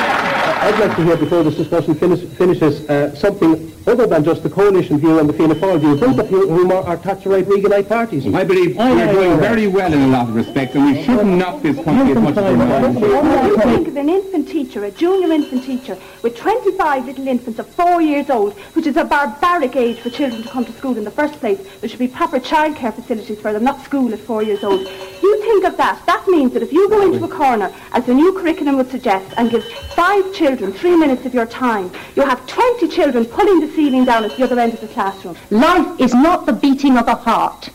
I'd 0.65 0.79
like 0.81 0.97
to 0.97 1.05
hear 1.05 1.17
before 1.17 1.43
this 1.45 1.57
discussion 1.57 1.95
finish, 1.95 2.21
finishes 2.37 2.89
uh, 2.89 3.15
something 3.15 3.74
other 3.87 4.07
than 4.07 4.25
just 4.25 4.43
the 4.43 4.51
coalition 4.51 4.99
view 4.99 5.19
and 5.19 5.29
the 5.29 5.33
Fianna 5.33 5.55
Fáil 5.55 5.79
view, 5.81 5.97
both 5.97 6.19
of 6.19 6.29
whom 6.29 6.49
whom 6.49 6.73
are, 6.73 6.83
are 6.85 6.97
Thatcherite 6.97 7.45
Reaganite 7.45 7.89
parties. 7.89 8.27
I 8.35 8.45
believe 8.45 8.77
we're 8.77 9.13
doing 9.13 9.39
very 9.39 9.67
well 9.67 9.93
in 9.93 10.01
a 10.03 10.07
lot 10.09 10.29
of 10.29 10.35
respects, 10.35 10.75
and 10.75 10.85
we 10.87 11.03
shouldn't 11.03 11.39
knock 11.39 11.63
this 11.63 11.77
country 11.85 12.17
as 12.17 12.23
much 12.23 12.37
as 12.37 12.57
we're 12.57 12.67
not. 12.67 13.45
You 13.45 13.57
think 13.59 13.89
of 13.89 13.97
an 13.97 14.09
infant 14.09 14.49
teacher, 14.49 14.85
a 14.85 14.91
junior 14.91 15.33
infant 15.33 15.65
teacher, 15.65 15.99
with 16.23 16.37
25 16.37 17.07
little 17.07 17.29
infants 17.29 17.59
of 17.59 17.67
four 17.69 18.01
years 18.01 18.31
old, 18.31 18.55
which 18.75 18.87
is 18.87 18.97
a 18.97 19.05
barbaric 19.05 19.77
age 19.77 19.99
for 20.01 20.11
children 20.11 20.43
to 20.43 20.49
come 20.49 20.65
to 20.65 20.73
school 20.73 20.97
in 20.97 21.05
the 21.05 21.11
first 21.11 21.35
place. 21.35 21.61
There 21.81 21.89
should 21.89 21.99
be 21.99 22.09
proper 22.09 22.41
childcare 22.41 22.95
facilities 22.95 23.41
for 23.41 23.53
them, 23.53 23.65
not 23.65 23.83
school 23.83 24.13
at 24.13 24.21
four 24.21 24.43
years 24.43 24.65
old. 24.65 24.87
If 25.25 25.31
you 25.31 25.43
think 25.43 25.65
of 25.65 25.79
that. 25.79 26.05
That 26.05 26.29
means 26.29 26.53
that 26.53 26.63
if 26.63 26.71
you 26.71 26.87
go 26.91 27.01
into 27.01 27.25
a 27.25 27.29
corner, 27.29 27.73
as 27.93 28.05
the 28.05 28.13
new 28.13 28.35
curriculum 28.35 28.77
would 28.77 28.91
suggest, 28.91 29.33
and 29.39 29.51
give 29.51 29.65
five 29.95 30.35
children 30.35 30.71
three 30.71 30.95
minutes 30.97 31.25
of 31.25 31.33
your 31.33 31.47
time, 31.47 31.91
you'll 32.15 32.27
have 32.27 32.47
20 32.47 32.89
children 32.89 33.25
pulling 33.25 33.61
the 33.61 33.73
ceiling 33.75 34.05
down 34.05 34.25
at 34.25 34.37
the 34.37 34.45
other 34.45 34.61
end 34.61 34.75
of 34.75 34.83
the 34.83 34.89
classroom. 34.89 35.35
Life 35.49 35.99
is 35.99 36.13
not 36.13 36.45
the 36.45 36.53
beating 36.53 36.99
of 36.99 37.09
a 37.09 37.15
heart. 37.15 37.71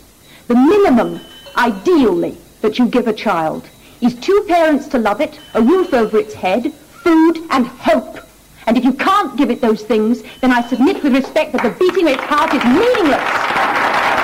The 0.46 0.54
minimum, 0.54 1.18
ideally, 1.56 2.38
that 2.60 2.78
you 2.78 2.86
give 2.86 3.08
a 3.08 3.12
child 3.12 3.68
is 4.00 4.14
two 4.14 4.44
parents 4.46 4.86
to 4.88 4.98
love 4.98 5.20
it, 5.20 5.40
a 5.54 5.60
roof 5.60 5.92
over 5.92 6.18
its 6.18 6.34
head, 6.34 6.72
food 6.72 7.38
and 7.50 7.66
hope. 7.66 8.20
And 8.68 8.78
if 8.78 8.84
you 8.84 8.92
can't 8.92 9.36
give 9.36 9.50
it 9.50 9.60
those 9.60 9.82
things, 9.82 10.22
then 10.40 10.52
I 10.52 10.62
submit 10.68 11.02
with 11.02 11.14
respect 11.14 11.50
that 11.54 11.64
the 11.64 11.76
beating 11.84 12.06
of 12.06 12.12
its 12.12 12.22
heart 12.22 12.54
is 12.54 12.62
meaningless. 12.62 13.49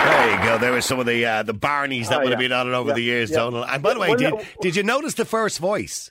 There 0.07 0.31
you 0.39 0.45
go. 0.45 0.59
There 0.59 0.73
were 0.73 0.81
some 0.81 0.99
of 1.01 1.07
the 1.07 1.25
uh, 1.25 1.43
the 1.43 1.55
Barneys 1.55 2.09
that 2.09 2.19
Oh, 2.21 2.23
would 2.25 2.33
have 2.33 2.41
yeah. 2.41 2.49
been 2.49 2.53
on 2.53 2.69
it 2.69 2.75
over 2.75 2.91
Yeah, 2.91 2.95
the 2.95 3.03
years, 3.03 3.31
yeah. 3.31 3.37
Donald. 3.37 3.67
And 3.69 3.83
by 3.83 3.95
the 3.95 4.01
way, 4.01 4.09
Well, 4.09 4.17
did, 4.19 4.35
no- 4.35 4.43
did 4.61 4.77
you 4.77 4.83
notice 4.83 5.15
the 5.15 5.25
first 5.25 5.59
voice? 5.59 6.11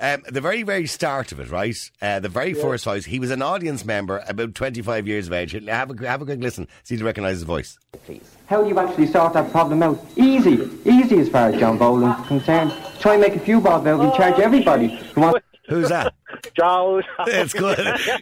Um, 0.00 0.24
the 0.28 0.40
very, 0.40 0.64
very 0.64 0.86
start 0.88 1.30
of 1.30 1.38
it, 1.38 1.50
right? 1.52 1.76
Uh, 2.02 2.18
the 2.18 2.28
very 2.28 2.52
first 2.52 2.84
voice. 2.84 3.04
He 3.04 3.20
was 3.20 3.30
an 3.30 3.42
audience 3.42 3.84
member, 3.84 4.24
about 4.26 4.56
25 4.56 5.06
years 5.06 5.28
of 5.28 5.32
age. 5.32 5.52
Have 5.52 5.90
a, 6.02 6.06
have 6.08 6.20
a 6.20 6.24
quick 6.24 6.40
listen. 6.40 6.66
See 6.82 6.94
if 6.96 7.00
you 7.00 7.06
recognise 7.06 7.34
his 7.36 7.44
voice. 7.44 7.78
Please. 8.04 8.28
How 8.46 8.62
do 8.62 8.68
you 8.68 8.78
actually 8.80 9.06
sort 9.06 9.34
that 9.34 9.52
problem 9.52 9.84
out? 9.84 10.04
Easy, 10.16 10.68
easy 10.84 11.18
as 11.20 11.28
far 11.28 11.50
as 11.50 11.60
John 11.60 11.78
Boland's 11.78 12.26
concerned. 12.26 12.72
Try 12.98 13.12
and 13.14 13.22
make 13.22 13.36
a 13.36 13.38
few 13.38 13.60
bob 13.60 13.86
out 13.86 14.00
of 14.00 14.06
you, 14.10 14.16
charge 14.16 14.40
everybody 14.40 14.96
who 15.14 15.20
wants... 15.20 15.40
Who's 15.68 15.88
that? 15.90 16.12
Ciao. 16.56 17.00
It's 17.26 17.52
good. 17.52 17.78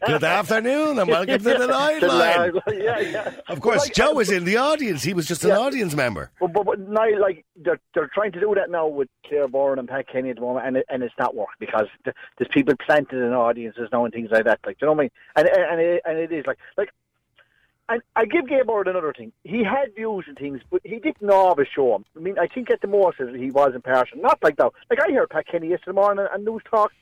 Good 0.06 0.24
afternoon 0.24 0.98
and 0.98 1.08
welcome 1.08 1.38
to 1.38 1.42
the 1.44 1.54
Nightline. 1.66 2.60
yeah, 2.82 2.98
yeah. 3.00 3.34
Of 3.48 3.60
course, 3.60 3.82
like, 3.84 3.94
Joe 3.94 4.10
uh, 4.10 4.14
was 4.14 4.30
in 4.30 4.44
the 4.44 4.56
audience. 4.58 5.02
He 5.02 5.14
was 5.14 5.26
just 5.26 5.42
an 5.44 5.50
Yeah. 5.50 5.58
audience 5.58 5.94
member. 5.94 6.30
But, 6.40 6.52
but, 6.52 6.64
but 6.66 6.78
now, 6.80 7.04
like 7.20 7.44
they're 7.56 7.80
they're 7.94 8.10
trying 8.14 8.32
to 8.32 8.40
do 8.40 8.54
that 8.54 8.70
now 8.70 8.86
with 8.86 9.08
Claire 9.26 9.48
Byrne 9.48 9.78
and 9.78 9.88
Pat 9.88 10.08
Kenny 10.08 10.30
at 10.30 10.36
the 10.36 10.42
moment, 10.42 10.66
and 10.66 10.76
it, 10.78 10.86
and 10.88 11.02
it's 11.02 11.14
not 11.18 11.34
working 11.34 11.56
because 11.60 11.88
there's 12.04 12.48
people 12.50 12.74
planted 12.84 13.18
in 13.24 13.32
audiences 13.32 13.88
now 13.92 14.04
and 14.04 14.12
things 14.14 14.30
like 14.30 14.44
that. 14.44 14.60
Like, 14.64 14.78
do 14.78 14.86
you 14.86 14.88
know 14.88 14.92
what 14.94 15.00
I 15.00 15.02
mean? 15.04 15.10
And 15.36 15.48
and 15.48 15.64
and 15.72 15.80
it, 15.80 16.02
and 16.04 16.18
it 16.18 16.32
is 16.32 16.46
like 16.46 16.58
like. 16.76 16.90
And 17.88 18.00
I 18.16 18.24
give 18.24 18.44
Gaybo 18.46 18.86
another 18.88 19.12
thing. 19.12 19.32
He 19.42 19.64
had 19.64 19.94
views 19.96 20.24
and 20.28 20.38
things, 20.38 20.60
but 20.70 20.80
he 20.84 20.98
didn't 21.00 21.28
always 21.28 21.66
show 21.74 21.90
them. 21.90 22.04
I 22.16 22.20
mean, 22.20 22.38
I 22.38 22.46
think 22.46 22.70
at 22.70 22.80
the 22.80 22.86
most 22.86 23.16
he 23.36 23.50
was 23.50 23.74
impartial. 23.74 24.18
Not 24.18 24.38
like 24.42 24.56
that. 24.56 24.70
Like 24.88 25.00
I 25.06 25.12
heard 25.12 25.28
Pat 25.30 25.48
Kenny 25.48 25.68
yesterday 25.68 25.96
morning 25.96 26.26
and 26.32 26.44
News 26.44 26.62
Talk 26.70 26.92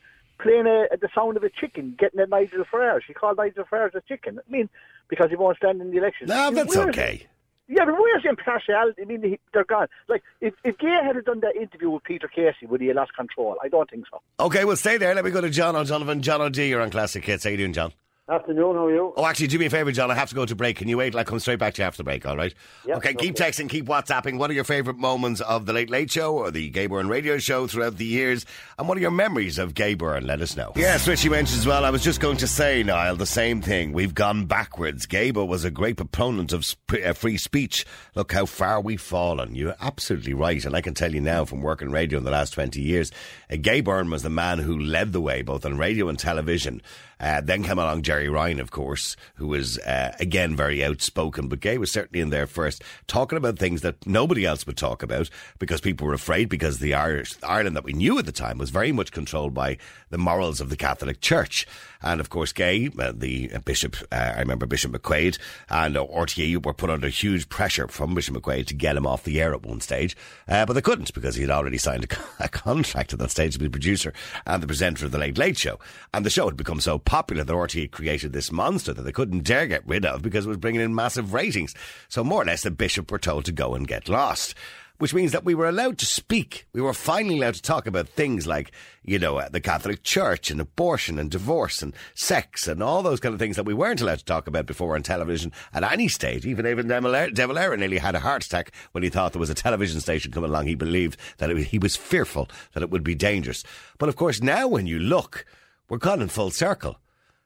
playing 0.42 0.66
a, 0.66 0.86
the 1.00 1.08
sound 1.14 1.36
of 1.36 1.44
a 1.44 1.50
chicken, 1.50 1.94
getting 1.98 2.20
at 2.20 2.28
Nigel 2.30 2.64
Farage. 2.72 3.00
He 3.06 3.14
called 3.14 3.36
Nigel 3.38 3.64
Farage 3.70 3.94
a 3.94 4.00
chicken. 4.02 4.38
I 4.46 4.50
mean, 4.50 4.68
because 5.08 5.30
he 5.30 5.36
won't 5.36 5.56
stand 5.56 5.80
in 5.80 5.90
the 5.90 5.98
election. 5.98 6.28
No, 6.28 6.50
that's 6.50 6.74
Where's- 6.74 6.88
okay. 6.90 7.26
yeah, 7.68 7.84
but 7.84 7.94
where's 7.98 8.22
the 8.22 8.28
impartiality? 8.30 9.02
I 9.02 9.04
mean, 9.04 9.20
they- 9.20 9.38
they're 9.52 9.64
gone. 9.64 9.86
Like, 10.08 10.22
if, 10.40 10.54
if 10.64 10.78
Gay 10.78 10.98
had 11.04 11.22
done 11.24 11.40
that 11.40 11.56
interview 11.56 11.90
with 11.90 12.04
Peter 12.04 12.28
Casey, 12.28 12.66
would 12.66 12.80
he 12.80 12.88
have 12.88 12.96
lost 12.96 13.14
control? 13.14 13.56
I 13.62 13.68
don't 13.68 13.88
think 13.90 14.04
so. 14.10 14.20
Okay, 14.38 14.64
well, 14.64 14.76
stay 14.76 14.96
there. 14.96 15.14
Let 15.14 15.24
me 15.24 15.30
go 15.30 15.40
to 15.40 15.50
John 15.50 15.76
O'Donovan. 15.76 16.22
John 16.22 16.40
O'D, 16.40 16.56
you're 16.58 16.80
on 16.80 16.90
Classic 16.90 17.24
Hits. 17.24 17.44
How 17.44 17.50
you 17.50 17.56
doing, 17.56 17.72
John? 17.72 17.92
Afternoon, 18.30 18.76
how 18.76 18.86
are 18.86 18.94
you? 18.94 19.12
Oh, 19.16 19.26
actually, 19.26 19.48
do 19.48 19.58
me 19.58 19.66
a 19.66 19.70
favour, 19.70 19.90
John. 19.90 20.08
I 20.08 20.14
have 20.14 20.28
to 20.28 20.36
go 20.36 20.46
to 20.46 20.54
break. 20.54 20.76
Can 20.76 20.86
you 20.86 20.98
wait? 20.98 21.16
I'll 21.16 21.24
come 21.24 21.40
straight 21.40 21.58
back 21.58 21.74
to 21.74 21.82
you 21.82 21.86
after 21.86 21.96
the 21.96 22.04
break, 22.04 22.24
all 22.24 22.36
right? 22.36 22.54
Yeah, 22.86 22.94
okay, 22.98 23.12
keep 23.12 23.34
texting, 23.34 23.68
keep 23.68 23.86
WhatsApping. 23.86 24.38
What 24.38 24.50
are 24.50 24.52
your 24.52 24.62
favourite 24.62 25.00
moments 25.00 25.40
of 25.40 25.66
the 25.66 25.72
Late 25.72 25.90
Late 25.90 26.12
Show 26.12 26.34
or 26.34 26.52
the 26.52 26.70
Gay 26.70 26.86
Byrne 26.86 27.08
radio 27.08 27.38
show 27.38 27.66
throughout 27.66 27.96
the 27.96 28.04
years? 28.04 28.46
And 28.78 28.86
what 28.86 28.96
are 28.96 29.00
your 29.00 29.10
memories 29.10 29.58
of 29.58 29.74
Gay 29.74 29.94
Byrne? 29.94 30.28
Let 30.28 30.40
us 30.42 30.56
know. 30.56 30.72
Yes, 30.76 31.08
Richie 31.08 31.28
mentioned 31.28 31.58
as 31.58 31.66
well. 31.66 31.84
I 31.84 31.90
was 31.90 32.04
just 32.04 32.20
going 32.20 32.36
to 32.36 32.46
say, 32.46 32.84
Niall, 32.84 33.16
the 33.16 33.26
same 33.26 33.60
thing. 33.60 33.92
We've 33.92 34.14
gone 34.14 34.46
backwards. 34.46 35.06
Gaybo 35.06 35.48
was 35.48 35.64
a 35.64 35.70
great 35.70 35.96
proponent 35.96 36.52
of 36.52 36.64
sp- 36.64 37.02
uh, 37.04 37.12
free 37.14 37.36
speech. 37.36 37.84
Look 38.14 38.30
how 38.32 38.46
far 38.46 38.80
we've 38.80 39.00
fallen. 39.00 39.56
You're 39.56 39.74
absolutely 39.80 40.34
right. 40.34 40.64
And 40.64 40.76
I 40.76 40.82
can 40.82 40.94
tell 40.94 41.12
you 41.12 41.20
now 41.20 41.44
from 41.44 41.62
working 41.62 41.90
radio 41.90 42.18
in 42.18 42.24
the 42.24 42.30
last 42.30 42.52
20 42.52 42.80
years, 42.80 43.10
uh, 43.50 43.56
Gay 43.60 43.80
Byrne 43.80 44.08
was 44.08 44.22
the 44.22 44.30
man 44.30 44.58
who 44.58 44.78
led 44.78 45.12
the 45.12 45.20
way 45.20 45.42
both 45.42 45.66
on 45.66 45.78
radio 45.78 46.08
and 46.08 46.16
television. 46.16 46.80
Uh, 47.20 47.40
then 47.42 47.62
came 47.62 47.78
along 47.78 48.02
Gerry 48.02 48.28
Ryan, 48.28 48.60
of 48.60 48.70
course, 48.70 49.14
who 49.34 49.48
was 49.48 49.78
uh, 49.80 50.14
again 50.18 50.56
very 50.56 50.82
outspoken, 50.82 51.48
but 51.48 51.60
Gay 51.60 51.76
was 51.76 51.92
certainly 51.92 52.20
in 52.20 52.30
there 52.30 52.46
first, 52.46 52.82
talking 53.06 53.36
about 53.36 53.58
things 53.58 53.82
that 53.82 54.06
nobody 54.06 54.46
else 54.46 54.66
would 54.66 54.78
talk 54.78 55.02
about 55.02 55.28
because 55.58 55.80
people 55.80 56.06
were 56.06 56.14
afraid 56.14 56.48
because 56.48 56.78
the 56.78 56.94
Irish 56.94 57.34
Ireland 57.42 57.76
that 57.76 57.84
we 57.84 57.92
knew 57.92 58.18
at 58.18 58.26
the 58.26 58.32
time 58.32 58.58
was 58.58 58.70
very 58.70 58.90
much 58.90 59.12
controlled 59.12 59.52
by 59.52 59.76
the 60.08 60.18
morals 60.18 60.60
of 60.60 60.70
the 60.70 60.76
Catholic 60.76 61.20
Church. 61.20 61.66
And 62.02 62.20
of 62.20 62.30
course, 62.30 62.52
Gay, 62.52 62.90
uh, 62.98 63.12
the 63.14 63.50
uh, 63.54 63.58
Bishop, 63.60 63.96
uh, 64.10 64.32
I 64.36 64.40
remember 64.40 64.66
Bishop 64.66 64.92
McQuaid 64.92 65.38
and 65.68 65.96
uh, 65.96 66.06
RTE 66.06 66.64
were 66.64 66.74
put 66.74 66.90
under 66.90 67.08
huge 67.08 67.48
pressure 67.48 67.88
from 67.88 68.14
Bishop 68.14 68.34
McQuaid 68.34 68.66
to 68.66 68.74
get 68.74 68.96
him 68.96 69.06
off 69.06 69.24
the 69.24 69.40
air 69.40 69.52
at 69.52 69.62
one 69.62 69.80
stage, 69.80 70.16
but 70.46 70.72
they 70.72 70.80
couldn't 70.80 71.12
because 71.14 71.34
he 71.34 71.42
had 71.42 71.50
already 71.50 71.78
signed 71.78 72.04
a, 72.04 72.44
a 72.44 72.48
contract 72.48 73.12
at 73.12 73.18
that 73.18 73.30
stage 73.30 73.52
to 73.52 73.58
be 73.58 73.66
the 73.66 73.70
producer 73.70 74.12
and 74.46 74.62
the 74.62 74.66
presenter 74.66 75.06
of 75.06 75.12
the 75.12 75.18
Late 75.18 75.38
Late 75.38 75.58
Show. 75.58 75.78
And 76.14 76.24
the 76.24 76.30
show 76.30 76.46
had 76.46 76.56
become 76.56 76.80
so 76.80 76.98
popular 76.98 77.44
that 77.44 77.52
RTE 77.52 77.90
created 77.90 78.32
this 78.32 78.50
monster 78.50 78.92
that 78.92 79.02
they 79.02 79.12
couldn't 79.12 79.44
dare 79.44 79.66
get 79.66 79.86
rid 79.86 80.04
of 80.04 80.22
because 80.22 80.46
it 80.46 80.48
was 80.48 80.58
bringing 80.58 80.80
in 80.80 80.94
massive 80.94 81.32
ratings. 81.32 81.74
So 82.08 82.24
more 82.24 82.42
or 82.42 82.46
less, 82.46 82.62
the 82.62 82.70
Bishop 82.70 83.10
were 83.10 83.18
told 83.18 83.44
to 83.44 83.52
go 83.52 83.74
and 83.74 83.86
get 83.86 84.08
lost 84.08 84.54
which 85.00 85.14
means 85.14 85.32
that 85.32 85.46
we 85.46 85.54
were 85.54 85.66
allowed 85.66 85.96
to 85.96 86.04
speak. 86.04 86.66
We 86.74 86.82
were 86.82 86.92
finally 86.92 87.38
allowed 87.38 87.54
to 87.54 87.62
talk 87.62 87.86
about 87.86 88.06
things 88.06 88.46
like, 88.46 88.70
you 89.02 89.18
know, 89.18 89.38
uh, 89.38 89.48
the 89.48 89.58
Catholic 89.58 90.02
Church 90.02 90.50
and 90.50 90.60
abortion 90.60 91.18
and 91.18 91.30
divorce 91.30 91.80
and 91.80 91.94
sex 92.14 92.68
and 92.68 92.82
all 92.82 93.02
those 93.02 93.18
kind 93.18 93.32
of 93.32 93.38
things 93.38 93.56
that 93.56 93.64
we 93.64 93.72
weren't 93.72 94.02
allowed 94.02 94.18
to 94.18 94.24
talk 94.26 94.46
about 94.46 94.66
before 94.66 94.94
on 94.94 95.02
television 95.02 95.52
at 95.72 95.90
any 95.90 96.06
stage. 96.06 96.44
Even 96.44 96.66
David 96.66 96.86
Devalera 96.86 97.78
nearly 97.78 97.96
had 97.96 98.14
a 98.14 98.20
heart 98.20 98.44
attack 98.44 98.72
when 98.92 99.02
he 99.02 99.08
thought 99.08 99.32
there 99.32 99.40
was 99.40 99.48
a 99.48 99.54
television 99.54 100.00
station 100.00 100.32
coming 100.32 100.50
along. 100.50 100.66
He 100.66 100.74
believed 100.74 101.18
that 101.38 101.48
it, 101.48 101.56
he 101.56 101.78
was 101.78 101.96
fearful 101.96 102.50
that 102.74 102.82
it 102.82 102.90
would 102.90 103.02
be 103.02 103.14
dangerous. 103.14 103.64
But 103.96 104.10
of 104.10 104.16
course, 104.16 104.42
now 104.42 104.68
when 104.68 104.86
you 104.86 104.98
look, 104.98 105.46
we're 105.88 105.96
gone 105.96 106.20
in 106.20 106.28
full 106.28 106.50
circle. 106.50 106.98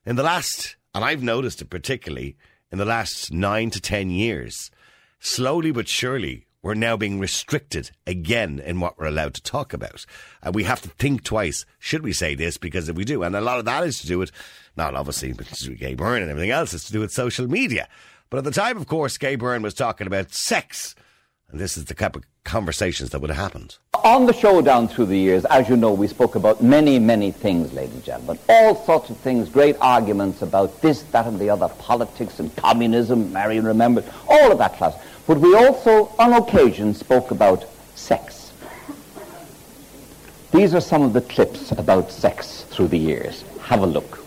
In 0.04 0.16
the 0.16 0.24
last, 0.24 0.74
and 0.92 1.04
I've 1.04 1.22
noticed 1.22 1.62
it 1.62 1.70
particularly 1.70 2.36
in 2.72 2.78
the 2.78 2.84
last 2.84 3.32
nine 3.32 3.70
to 3.70 3.80
ten 3.80 4.10
years, 4.10 4.72
slowly 5.20 5.70
but 5.70 5.86
surely, 5.86 6.43
we're 6.64 6.72
now 6.72 6.96
being 6.96 7.20
restricted 7.20 7.90
again 8.06 8.58
in 8.58 8.80
what 8.80 8.98
we're 8.98 9.04
allowed 9.04 9.34
to 9.34 9.42
talk 9.42 9.74
about. 9.74 10.06
And 10.42 10.54
we 10.54 10.64
have 10.64 10.80
to 10.80 10.88
think 10.88 11.22
twice. 11.22 11.66
Should 11.78 12.02
we 12.02 12.14
say 12.14 12.34
this? 12.34 12.56
Because 12.56 12.88
if 12.88 12.96
we 12.96 13.04
do, 13.04 13.22
and 13.22 13.36
a 13.36 13.42
lot 13.42 13.58
of 13.58 13.66
that 13.66 13.84
is 13.84 14.00
to 14.00 14.06
do 14.06 14.18
with, 14.18 14.32
not 14.74 14.94
obviously, 14.94 15.34
with 15.34 15.78
Gay 15.78 15.94
Byrne 15.94 16.22
and 16.22 16.30
everything 16.30 16.50
else, 16.50 16.72
it's 16.72 16.86
to 16.86 16.92
do 16.92 17.00
with 17.00 17.12
social 17.12 17.46
media. 17.46 17.86
But 18.30 18.38
at 18.38 18.44
the 18.44 18.50
time, 18.50 18.78
of 18.78 18.86
course, 18.86 19.18
Gay 19.18 19.36
Byrne 19.36 19.60
was 19.60 19.74
talking 19.74 20.06
about 20.06 20.32
sex. 20.32 20.94
And 21.50 21.60
this 21.60 21.76
is 21.76 21.84
the 21.84 21.92
type 21.92 22.16
of 22.16 22.24
conversations 22.44 23.10
that 23.10 23.20
would 23.20 23.28
have 23.28 23.36
happened. 23.36 23.76
On 24.02 24.24
the 24.24 24.32
show 24.32 24.62
down 24.62 24.88
through 24.88 25.06
the 25.06 25.18
years, 25.18 25.44
as 25.44 25.68
you 25.68 25.76
know, 25.76 25.92
we 25.92 26.08
spoke 26.08 26.34
about 26.34 26.62
many, 26.62 26.98
many 26.98 27.30
things, 27.30 27.74
ladies 27.74 27.94
and 27.94 28.04
gentlemen. 28.04 28.38
All 28.48 28.74
sorts 28.86 29.10
of 29.10 29.18
things, 29.18 29.50
great 29.50 29.76
arguments 29.82 30.40
about 30.40 30.80
this, 30.80 31.02
that, 31.02 31.26
and 31.26 31.38
the 31.38 31.50
other, 31.50 31.68
politics 31.78 32.40
and 32.40 32.56
communism, 32.56 33.34
Marion 33.34 33.66
remembered, 33.66 34.04
all 34.26 34.50
of 34.50 34.56
that 34.58 34.74
class. 34.78 34.94
But 35.26 35.38
we 35.38 35.54
also, 35.54 36.12
on 36.18 36.34
occasion, 36.34 36.94
spoke 36.94 37.30
about 37.30 37.64
sex. 37.94 38.52
These 40.52 40.74
are 40.74 40.80
some 40.80 41.02
of 41.02 41.12
the 41.12 41.22
clips 41.22 41.72
about 41.72 42.12
sex 42.12 42.62
through 42.70 42.88
the 42.88 42.98
years. 42.98 43.44
Have 43.62 43.82
a 43.82 43.86
look. 43.86 44.24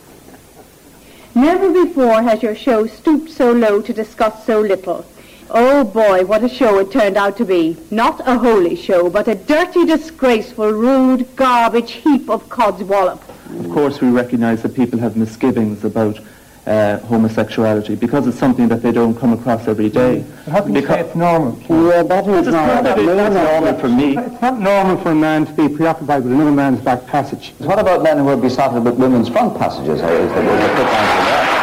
Never 1.35 1.71
before 1.71 2.23
has 2.23 2.41
your 2.41 2.55
show 2.55 2.87
stooped 2.87 3.29
so 3.29 3.51
low 3.51 3.81
to 3.81 3.93
discuss 3.93 4.45
so 4.45 4.59
little. 4.59 5.05
Oh 5.49 5.83
boy, 5.83 6.25
what 6.25 6.43
a 6.43 6.49
show 6.49 6.79
it 6.79 6.91
turned 6.91 7.15
out 7.15 7.37
to 7.37 7.45
be. 7.45 7.77
Not 7.91 8.19
a 8.27 8.37
holy 8.37 8.75
show, 8.75 9.09
but 9.09 9.27
a 9.27 9.35
dirty, 9.35 9.85
disgraceful, 9.85 10.71
rude, 10.71 11.33
garbage 11.35 11.91
heap 11.91 12.29
of 12.29 12.49
codswallop. 12.49 13.21
Of 13.59 13.69
course, 13.71 14.01
we 14.01 14.09
recognise 14.09 14.63
that 14.63 14.75
people 14.75 14.99
have 14.99 15.15
misgivings 15.15 15.85
about 15.85 16.19
uh, 16.67 16.99
homosexuality 17.07 17.95
because 17.95 18.27
it's 18.27 18.37
something 18.37 18.67
that 18.67 18.81
they 18.81 18.91
don't 18.91 19.15
come 19.15 19.33
across 19.33 19.67
every 19.67 19.89
day. 19.89 20.25
How 20.45 20.61
can 20.61 20.75
you 20.75 20.85
say 20.85 20.99
it's 21.01 21.15
normal? 21.15 21.57
Yeah, 21.69 22.03
that 22.03 22.27
is 22.27 22.47
normal. 22.47 22.83
That's 22.83 23.33
normal 23.33 23.79
for 23.79 23.87
me. 23.87 24.17
It's 24.17 24.41
not 24.41 24.59
normal 24.59 24.97
for 24.97 25.11
a 25.11 25.15
man 25.15 25.45
to 25.45 25.53
be 25.53 25.73
preoccupied 25.73 26.23
with 26.23 26.33
another 26.33 26.51
man's 26.51 26.81
back 26.81 27.07
passage. 27.07 27.53
What 27.59 27.79
about 27.79 28.03
men 28.03 28.17
who 28.17 28.27
are 28.27 28.37
besotted 28.37 28.83
with 28.83 28.95
women's 28.95 29.29
front 29.29 29.57
passages? 29.57 30.01
How 30.01 30.09
is 30.09 30.29
that? 30.31 31.57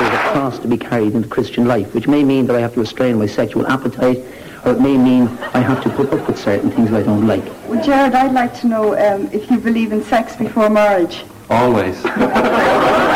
There's 0.00 0.14
a 0.14 0.32
cross 0.32 0.58
to 0.60 0.68
be 0.68 0.76
carried 0.76 1.14
in 1.14 1.22
the 1.22 1.28
Christian 1.28 1.66
life, 1.66 1.94
which 1.94 2.06
may 2.06 2.22
mean 2.22 2.46
that 2.46 2.56
I 2.56 2.60
have 2.60 2.74
to 2.74 2.80
restrain 2.80 3.18
my 3.18 3.26
sexual 3.26 3.66
appetite, 3.66 4.18
or 4.64 4.72
it 4.72 4.80
may 4.80 4.96
mean 4.96 5.28
I 5.54 5.60
have 5.60 5.82
to 5.84 5.90
put 5.90 6.12
up 6.12 6.26
with 6.26 6.38
certain 6.38 6.70
things 6.70 6.92
I 6.92 7.02
don't 7.02 7.26
like. 7.26 7.44
Well, 7.68 7.84
Jared, 7.84 8.14
I'd 8.14 8.32
like 8.32 8.58
to 8.60 8.66
know 8.68 8.94
um, 8.96 9.28
if 9.32 9.50
you 9.50 9.58
believe 9.58 9.92
in 9.92 10.02
sex 10.04 10.36
before 10.36 10.70
marriage. 10.70 11.24
Always. 11.50 12.04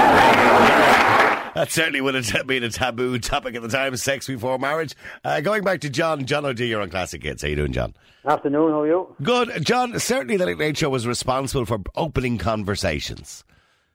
That 1.55 1.71
certainly 1.71 2.01
would 2.01 2.15
have 2.15 2.47
been 2.47 2.65
a 2.65 2.71
taboo 2.71 3.19
topic 3.19 3.55
at 3.55 3.62
the 3.62 3.69
time, 3.69 3.95
sex 3.97 4.27
before 4.27 4.59
marriage. 4.59 4.95
Uh, 5.23 5.41
going 5.43 5.62
back 5.62 5.81
to 5.83 5.91
John, 5.91 6.25
John 6.25 6.47
O'D, 6.47 6.61
you're 6.61 6.81
on 6.81 6.88
Classic 6.88 7.23
Hits. 7.23 7.43
How 7.43 7.49
you 7.49 7.57
doing, 7.57 7.73
John? 7.73 7.95
Afternoon, 8.25 8.71
how 8.71 8.81
are 8.81 8.87
you? 8.87 9.17
Good. 9.23 9.65
John, 9.65 9.99
certainly 9.99 10.38
the 10.38 10.47
Late 10.47 10.59
Late 10.59 10.79
Show 10.79 10.88
was 10.88 11.07
responsible 11.07 11.67
for 11.67 11.81
opening 11.95 12.38
conversations. 12.38 13.45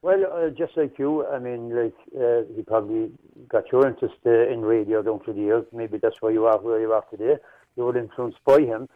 Well, 0.04 0.24
uh, 0.32 0.50
just 0.50 0.78
like 0.78 1.00
you, 1.00 1.26
I 1.26 1.40
mean, 1.40 1.76
like, 1.76 1.96
uh, 2.16 2.46
you 2.56 2.64
probably 2.68 3.12
got 3.50 3.72
your 3.72 3.88
interest 3.88 4.16
uh, 4.26 4.48
in 4.48 4.62
radio 4.62 5.02
down 5.02 5.22
through 5.22 5.34
the 5.34 5.42
years. 5.42 5.66
Maybe 5.74 5.98
that's 5.98 6.22
why 6.22 6.30
you 6.30 6.46
are 6.46 6.60
where 6.60 6.80
you 6.80 6.92
are 6.92 7.04
today. 7.10 7.38
You 7.76 7.86
were 7.86 7.98
influenced 7.98 8.38
by 8.46 8.60
him. 8.60 8.88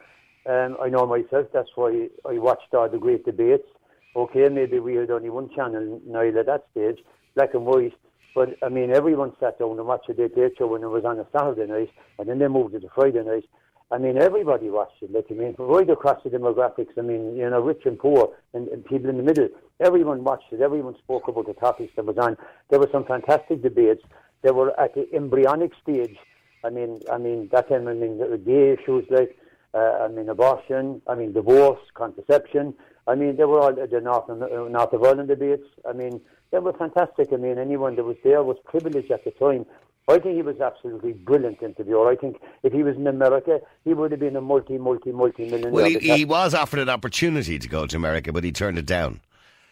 Um, 0.47 0.78
I 0.82 0.89
know 0.89 1.08
myself, 1.08 1.47
that's 1.52 1.69
why 1.76 2.10
I 2.30 2.38
watched 2.38 2.74
all 2.74 2.89
the 2.89 3.00
great 3.00 3.26
debates. 3.26 3.67
Okay, 4.15 4.50
maybe 4.50 4.80
we 4.80 4.95
had 4.95 5.10
only 5.10 5.30
one 5.30 5.50
channel, 5.56 6.00
Niall, 6.06 6.38
at 6.38 6.45
that 6.45 6.65
stage, 6.71 7.00
black 7.36 7.54
and 7.54 7.65
white. 7.65 7.93
But, 8.33 8.57
I 8.63 8.69
mean, 8.69 8.91
everyone 8.91 9.33
sat 9.39 9.59
down 9.59 9.77
and 9.77 9.85
watched 9.85 10.07
the 10.07 10.31
Late 10.35 10.53
Show 10.57 10.67
when 10.67 10.83
it 10.83 10.87
was 10.87 11.03
on 11.03 11.19
a 11.19 11.27
Saturday 11.35 11.69
night, 11.69 11.89
and 12.17 12.29
then 12.29 12.39
they 12.39 12.47
moved 12.47 12.73
to 12.79 12.89
Friday 12.95 13.23
night. 13.23 13.43
I 13.91 13.97
mean, 13.97 14.17
everybody 14.17 14.69
watched 14.69 15.01
it, 15.01 15.11
like, 15.11 15.25
I 15.29 15.33
mean, 15.33 15.53
right 15.59 15.89
across 15.89 16.23
the 16.23 16.29
demographics. 16.29 16.97
I 16.97 17.01
mean, 17.01 17.35
you 17.35 17.49
know, 17.49 17.59
rich 17.59 17.81
and 17.85 17.99
poor, 17.99 18.33
and, 18.53 18.69
and 18.69 18.85
people 18.85 19.09
in 19.09 19.17
the 19.17 19.23
middle. 19.23 19.49
Everyone 19.81 20.23
watched 20.23 20.53
it. 20.53 20.61
Everyone 20.61 20.95
spoke 20.99 21.27
about 21.27 21.47
the 21.47 21.53
topics 21.53 21.91
that 21.97 22.05
was 22.05 22.17
on. 22.17 22.37
There 22.69 22.79
were 22.79 22.87
some 22.89 23.03
fantastic 23.03 23.61
debates. 23.61 24.01
They 24.43 24.51
were 24.51 24.79
at 24.79 24.95
the 24.95 25.13
embryonic 25.13 25.73
stage. 25.83 26.15
I 26.63 26.69
mean, 26.69 27.01
I 27.11 27.17
mean, 27.17 27.49
that 27.51 27.67
time, 27.67 27.89
I 27.89 27.93
mean, 27.93 28.17
the 28.17 28.37
gay 28.37 28.77
issues 28.79 29.05
like, 29.09 29.37
uh, 29.73 30.05
I 30.05 30.07
mean, 30.07 30.29
abortion, 30.29 31.01
I 31.07 31.15
mean, 31.15 31.33
divorce, 31.33 31.79
contraception. 31.93 32.73
I 33.07 33.15
mean, 33.15 33.35
they 33.35 33.45
were 33.45 33.59
all 33.59 33.73
the 33.73 34.01
North, 34.01 34.29
uh, 34.29 34.35
North 34.35 34.93
of 34.93 35.03
Ireland 35.03 35.29
debates. 35.29 35.65
I 35.87 35.93
mean, 35.93 36.21
they 36.51 36.59
were 36.59 36.73
fantastic. 36.73 37.29
I 37.33 37.37
mean, 37.37 37.57
anyone 37.57 37.95
that 37.95 38.03
was 38.03 38.17
there 38.23 38.43
was 38.43 38.57
privileged 38.65 39.11
at 39.11 39.23
the 39.23 39.31
time. 39.31 39.65
I 40.07 40.19
think 40.19 40.35
he 40.35 40.41
was 40.41 40.59
absolutely 40.59 41.13
brilliant 41.13 41.61
interviewer. 41.61 42.09
I 42.09 42.15
think 42.15 42.41
if 42.63 42.73
he 42.73 42.83
was 42.83 42.95
in 42.95 43.07
America, 43.07 43.59
he 43.85 43.93
would 43.93 44.11
have 44.11 44.19
been 44.19 44.35
a 44.35 44.41
multi, 44.41 44.77
multi, 44.77 45.11
multi 45.11 45.49
million. 45.49 45.71
Well, 45.71 45.85
he, 45.85 45.99
he 45.99 46.25
was 46.25 46.53
offered 46.53 46.79
an 46.79 46.89
opportunity 46.89 47.59
to 47.59 47.67
go 47.67 47.85
to 47.85 47.95
America, 47.95 48.33
but 48.33 48.43
he 48.43 48.51
turned 48.51 48.77
it 48.77 48.85
down. 48.85 49.21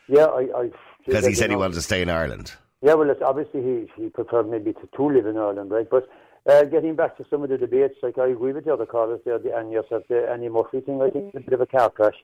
Yeah, 0.07 0.25
I, 0.25 0.69
Because 1.05 1.25
he 1.25 1.33
said 1.33 1.49
you 1.49 1.57
he 1.57 1.59
wanted 1.59 1.75
to 1.75 1.81
stay 1.81 2.01
in 2.01 2.09
Ireland. 2.09 2.53
Yeah, 2.81 2.93
well, 2.93 3.09
it's 3.09 3.21
obviously 3.21 3.61
he, 3.61 4.01
he 4.01 4.09
preferred 4.09 4.49
maybe 4.49 4.73
to, 4.73 4.87
to 4.95 5.03
live 5.03 5.25
in 5.25 5.37
Ireland, 5.37 5.71
right? 5.71 5.89
But 5.89 6.07
uh, 6.49 6.63
getting 6.63 6.95
back 6.95 7.17
to 7.17 7.25
some 7.29 7.43
of 7.43 7.49
the 7.49 7.57
debates, 7.57 7.95
like 8.01 8.17
I 8.17 8.27
agree 8.27 8.53
with 8.53 8.65
the 8.65 8.73
other 8.73 8.85
callers 8.85 9.19
there, 9.25 9.37
the, 9.37 9.55
and 9.57 9.71
yourself, 9.71 10.03
the 10.07 10.29
Annie 10.31 10.49
Murphy 10.49 10.79
thing, 10.79 11.01
I 11.01 11.09
think 11.09 11.33
it's 11.33 11.37
a 11.37 11.49
bit 11.49 11.53
of 11.53 11.61
a 11.61 11.65
car 11.65 11.89
crash, 11.89 12.15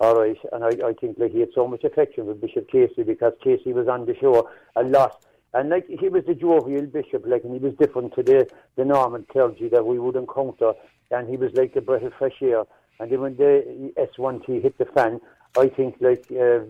all 0.00 0.18
right. 0.18 0.38
And 0.52 0.64
I, 0.64 0.88
I 0.88 0.92
think 0.94 1.18
like 1.18 1.32
he 1.32 1.40
had 1.40 1.50
so 1.54 1.66
much 1.68 1.84
affection 1.84 2.26
with 2.26 2.40
Bishop 2.40 2.68
Casey 2.68 3.02
because 3.02 3.32
Casey 3.42 3.72
was 3.72 3.88
on 3.88 4.06
the 4.06 4.16
show 4.16 4.48
a 4.76 4.82
lot. 4.82 5.24
And 5.52 5.70
like 5.70 5.86
he 5.86 6.08
was 6.08 6.24
the 6.26 6.34
jovial 6.34 6.86
bishop, 6.86 7.24
like, 7.26 7.44
and 7.44 7.52
he 7.52 7.60
was 7.60 7.74
different 7.74 8.14
to 8.14 8.22
the, 8.22 8.48
the 8.76 8.84
Norman 8.84 9.24
clergy 9.30 9.68
that 9.68 9.86
we 9.86 9.98
would 9.98 10.16
encounter. 10.16 10.72
And 11.10 11.28
he 11.28 11.36
was 11.36 11.52
like 11.54 11.76
a 11.76 11.80
breath 11.80 12.02
of 12.02 12.12
fresh 12.14 12.42
air. 12.42 12.64
And 12.98 13.10
then 13.10 13.20
when 13.20 13.36
the 13.36 13.92
S1T 13.96 14.62
hit 14.62 14.78
the 14.78 14.86
fan, 14.86 15.20
I 15.56 15.68
think 15.68 15.96
like 16.00 16.26
uh, 16.32 16.60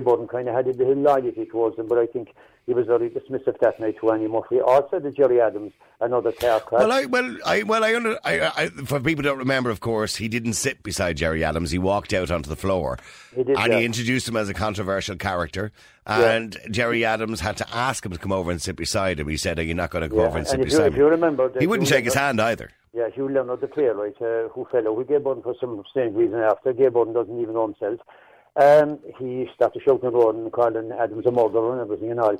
Burton 0.00 0.28
kind 0.28 0.48
of 0.48 0.54
had 0.54 0.66
a 0.66 0.72
little 0.72 0.94
loyalty 0.94 1.46
towards 1.46 1.76
him, 1.76 1.88
but 1.88 1.98
I 1.98 2.06
think 2.06 2.34
he 2.68 2.74
was 2.74 2.86
very 2.86 3.08
dismissive 3.08 3.58
that 3.60 3.80
night 3.80 3.96
to 3.98 4.10
Annie 4.12 4.28
Murphy. 4.28 4.60
Also, 4.60 5.00
the 5.00 5.10
Gerry 5.10 5.40
Adams, 5.40 5.72
another 6.02 6.32
car 6.32 6.60
crash. 6.60 6.80
Well, 6.80 6.92
I 6.92 7.06
well, 7.06 7.36
I 7.46 7.62
well, 7.62 7.82
I, 7.82 7.94
under, 7.94 8.18
I, 8.24 8.52
I 8.56 8.68
for 8.68 9.00
people 9.00 9.22
who 9.24 9.30
don't 9.30 9.38
remember, 9.38 9.70
of 9.70 9.80
course, 9.80 10.16
he 10.16 10.28
didn't 10.28 10.52
sit 10.52 10.82
beside 10.82 11.16
Gerry 11.16 11.42
Adams. 11.42 11.70
He 11.70 11.78
walked 11.78 12.12
out 12.12 12.30
onto 12.30 12.50
the 12.50 12.56
floor, 12.56 12.98
He 13.34 13.42
did, 13.42 13.56
and 13.56 13.72
yeah. 13.72 13.78
he 13.78 13.86
introduced 13.86 14.28
him 14.28 14.36
as 14.36 14.50
a 14.50 14.54
controversial 14.54 15.16
character. 15.16 15.72
Yeah. 16.06 16.30
And 16.32 16.56
Jerry 16.70 17.06
Adams 17.06 17.40
had 17.40 17.56
to 17.56 17.74
ask 17.74 18.04
him 18.04 18.12
to 18.12 18.18
come 18.18 18.32
over 18.32 18.50
and 18.50 18.60
sit 18.60 18.76
beside 18.76 19.18
him. 19.18 19.28
He 19.28 19.38
said, 19.38 19.58
"Are 19.58 19.62
you 19.62 19.74
not 19.74 19.88
going 19.90 20.02
to 20.02 20.08
go 20.08 20.18
Yeah, 20.20 20.26
over 20.28 20.36
and 20.36 20.46
sit 20.46 20.60
and 20.60 20.64
you, 20.64 20.70
beside 20.70 20.92
if 20.92 20.98
you 20.98 21.04
me?" 21.04 21.10
remember, 21.10 21.50
He 21.58 21.66
wouldn't 21.66 21.88
shake 21.88 22.04
his 22.04 22.14
hand 22.14 22.38
either. 22.38 22.70
Yeah, 22.92 23.08
Hugh 23.14 23.30
Leonard, 23.30 23.62
the 23.62 23.68
player, 23.68 23.94
right, 23.94 24.14
uh, 24.20 24.48
who 24.50 24.66
fell 24.70 24.86
out 24.88 24.96
with 24.96 25.08
Gay 25.08 25.18
for 25.22 25.54
some 25.58 25.82
strange 25.90 26.14
reason 26.14 26.40
after. 26.40 26.74
Gay 26.74 26.88
doesn't 26.90 27.40
even 27.40 27.54
know 27.54 27.66
himself. 27.66 28.00
Um, 28.56 28.98
he 29.20 29.48
started 29.54 29.82
shouting 29.84 30.08
around 30.12 30.36
and 30.36 30.52
calling 30.52 30.90
Adams 30.98 31.26
a 31.26 31.30
murderer 31.30 31.72
and 31.72 31.80
everything 31.80 32.10
and 32.10 32.18
all. 32.20 32.36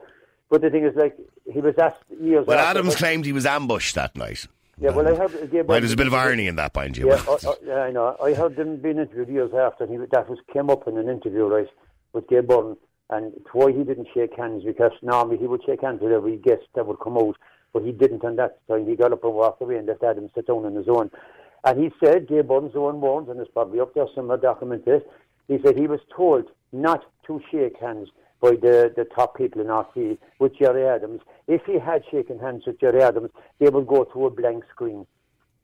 But 0.51 0.63
the 0.63 0.71
thing 0.71 0.85
is, 0.85 0.95
like, 0.97 1.17
he 1.53 1.61
was 1.61 1.75
asked 1.79 2.03
years 2.21 2.47
Well, 2.47 2.59
after, 2.59 2.79
Adams 2.81 2.97
claimed 2.97 3.27
he 3.27 3.33
was 3.33 3.47
ambushed 3.47 3.95
that 3.97 4.17
night. 4.17 4.47
Yeah, 4.81 4.91
well, 4.91 5.09
I 5.09 5.15
heard 5.15 5.51
Gay 5.51 5.63
Well, 5.63 5.81
there's 5.81 5.93
a 5.93 5.97
bit 5.97 6.07
of 6.07 6.15
irony 6.15 6.47
in 6.47 6.57
that, 6.57 6.75
mind 6.75 6.97
you. 6.97 7.09
Yeah, 7.09 7.23
I, 7.29 7.33
I, 7.33 7.55
yeah, 7.65 7.75
I 7.83 7.91
know. 7.91 8.17
I 8.23 8.33
heard 8.33 8.59
him 8.59 8.77
being 8.77 8.99
interviewed 8.99 9.29
years 9.29 9.53
after, 9.53 9.85
and 9.85 9.93
he, 9.93 10.07
that 10.13 10.29
was 10.29 10.39
came 10.53 10.71
up 10.71 10.87
in 10.87 10.97
an 10.97 11.09
interview, 11.09 11.45
right, 11.47 11.69
with 12.13 12.29
Gay 12.29 12.41
Byrne. 12.41 12.77
And 13.11 13.33
it's 13.35 13.49
why 13.53 13.73
he 13.73 13.85
didn't 13.85 14.09
shake 14.15 14.37
hands, 14.37 14.65
because 14.65 14.93
normally 15.03 15.39
he 15.39 15.47
would 15.47 15.65
shake 15.65 15.81
hands 15.81 16.01
with 16.01 16.13
every 16.13 16.37
guest 16.37 16.65
that 16.75 16.87
would 16.87 17.01
come 17.01 17.17
out, 17.17 17.37
but 17.73 17.83
he 17.83 17.93
didn't 17.93 18.25
on 18.25 18.37
that 18.37 18.67
time. 18.69 18.87
He 18.87 18.97
got 18.97 19.13
up 19.13 19.25
and 19.25 19.35
walked 19.35 19.63
away 19.63 19.77
and 19.77 19.87
left 19.87 20.03
Adams 20.03 20.31
sit 20.35 20.47
down 20.47 20.65
on 20.65 20.75
his 20.75 20.89
own. 20.89 21.11
And 21.65 21.83
he 21.83 21.91
said, 22.03 22.29
Gay 22.29 22.43
Byrne's 22.43 22.73
the 22.73 22.81
one 22.81 23.01
warned, 23.01 23.29
and 23.29 23.41
it's 23.41 23.51
probably 23.51 23.81
up 23.81 23.95
there 23.95 24.07
somewhere 24.15 24.37
documented, 24.37 25.03
he 25.49 25.59
said 25.65 25.77
he 25.77 25.87
was 25.87 26.01
told 26.15 26.45
not 26.73 27.05
to 27.27 27.41
shake 27.51 27.79
hands 27.81 28.11
by 28.40 28.51
the, 28.51 28.92
the 28.96 29.05
top 29.05 29.37
people 29.37 29.61
in 29.61 29.68
RT 29.68 30.18
with 30.38 30.57
Gerry 30.59 30.87
Adams. 30.87 31.20
If 31.46 31.62
he 31.66 31.79
had 31.79 32.03
shaken 32.11 32.38
hands 32.38 32.64
with 32.66 32.81
Gerry 32.81 33.03
Adams, 33.03 33.31
they 33.59 33.68
would 33.68 33.87
go 33.87 34.05
to 34.05 34.27
a 34.27 34.31
blank 34.31 34.64
screen. 34.70 35.07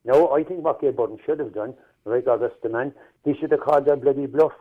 No, 0.05 0.31
I 0.33 0.45
think 0.45 0.63
what 0.65 0.81
Gay 0.81 0.91
Byrne 0.91 1.19
should 1.25 1.39
have 1.39 1.55
done, 1.55 1.75
right, 2.05 2.25
rest 2.27 2.57
the 2.63 2.69
man, 2.69 2.93
he 3.25 3.35
should 3.41 3.53
have 3.53 3.61
called 3.61 3.87
their 3.87 3.97
bloody 3.97 4.27
bluff. 4.27 4.53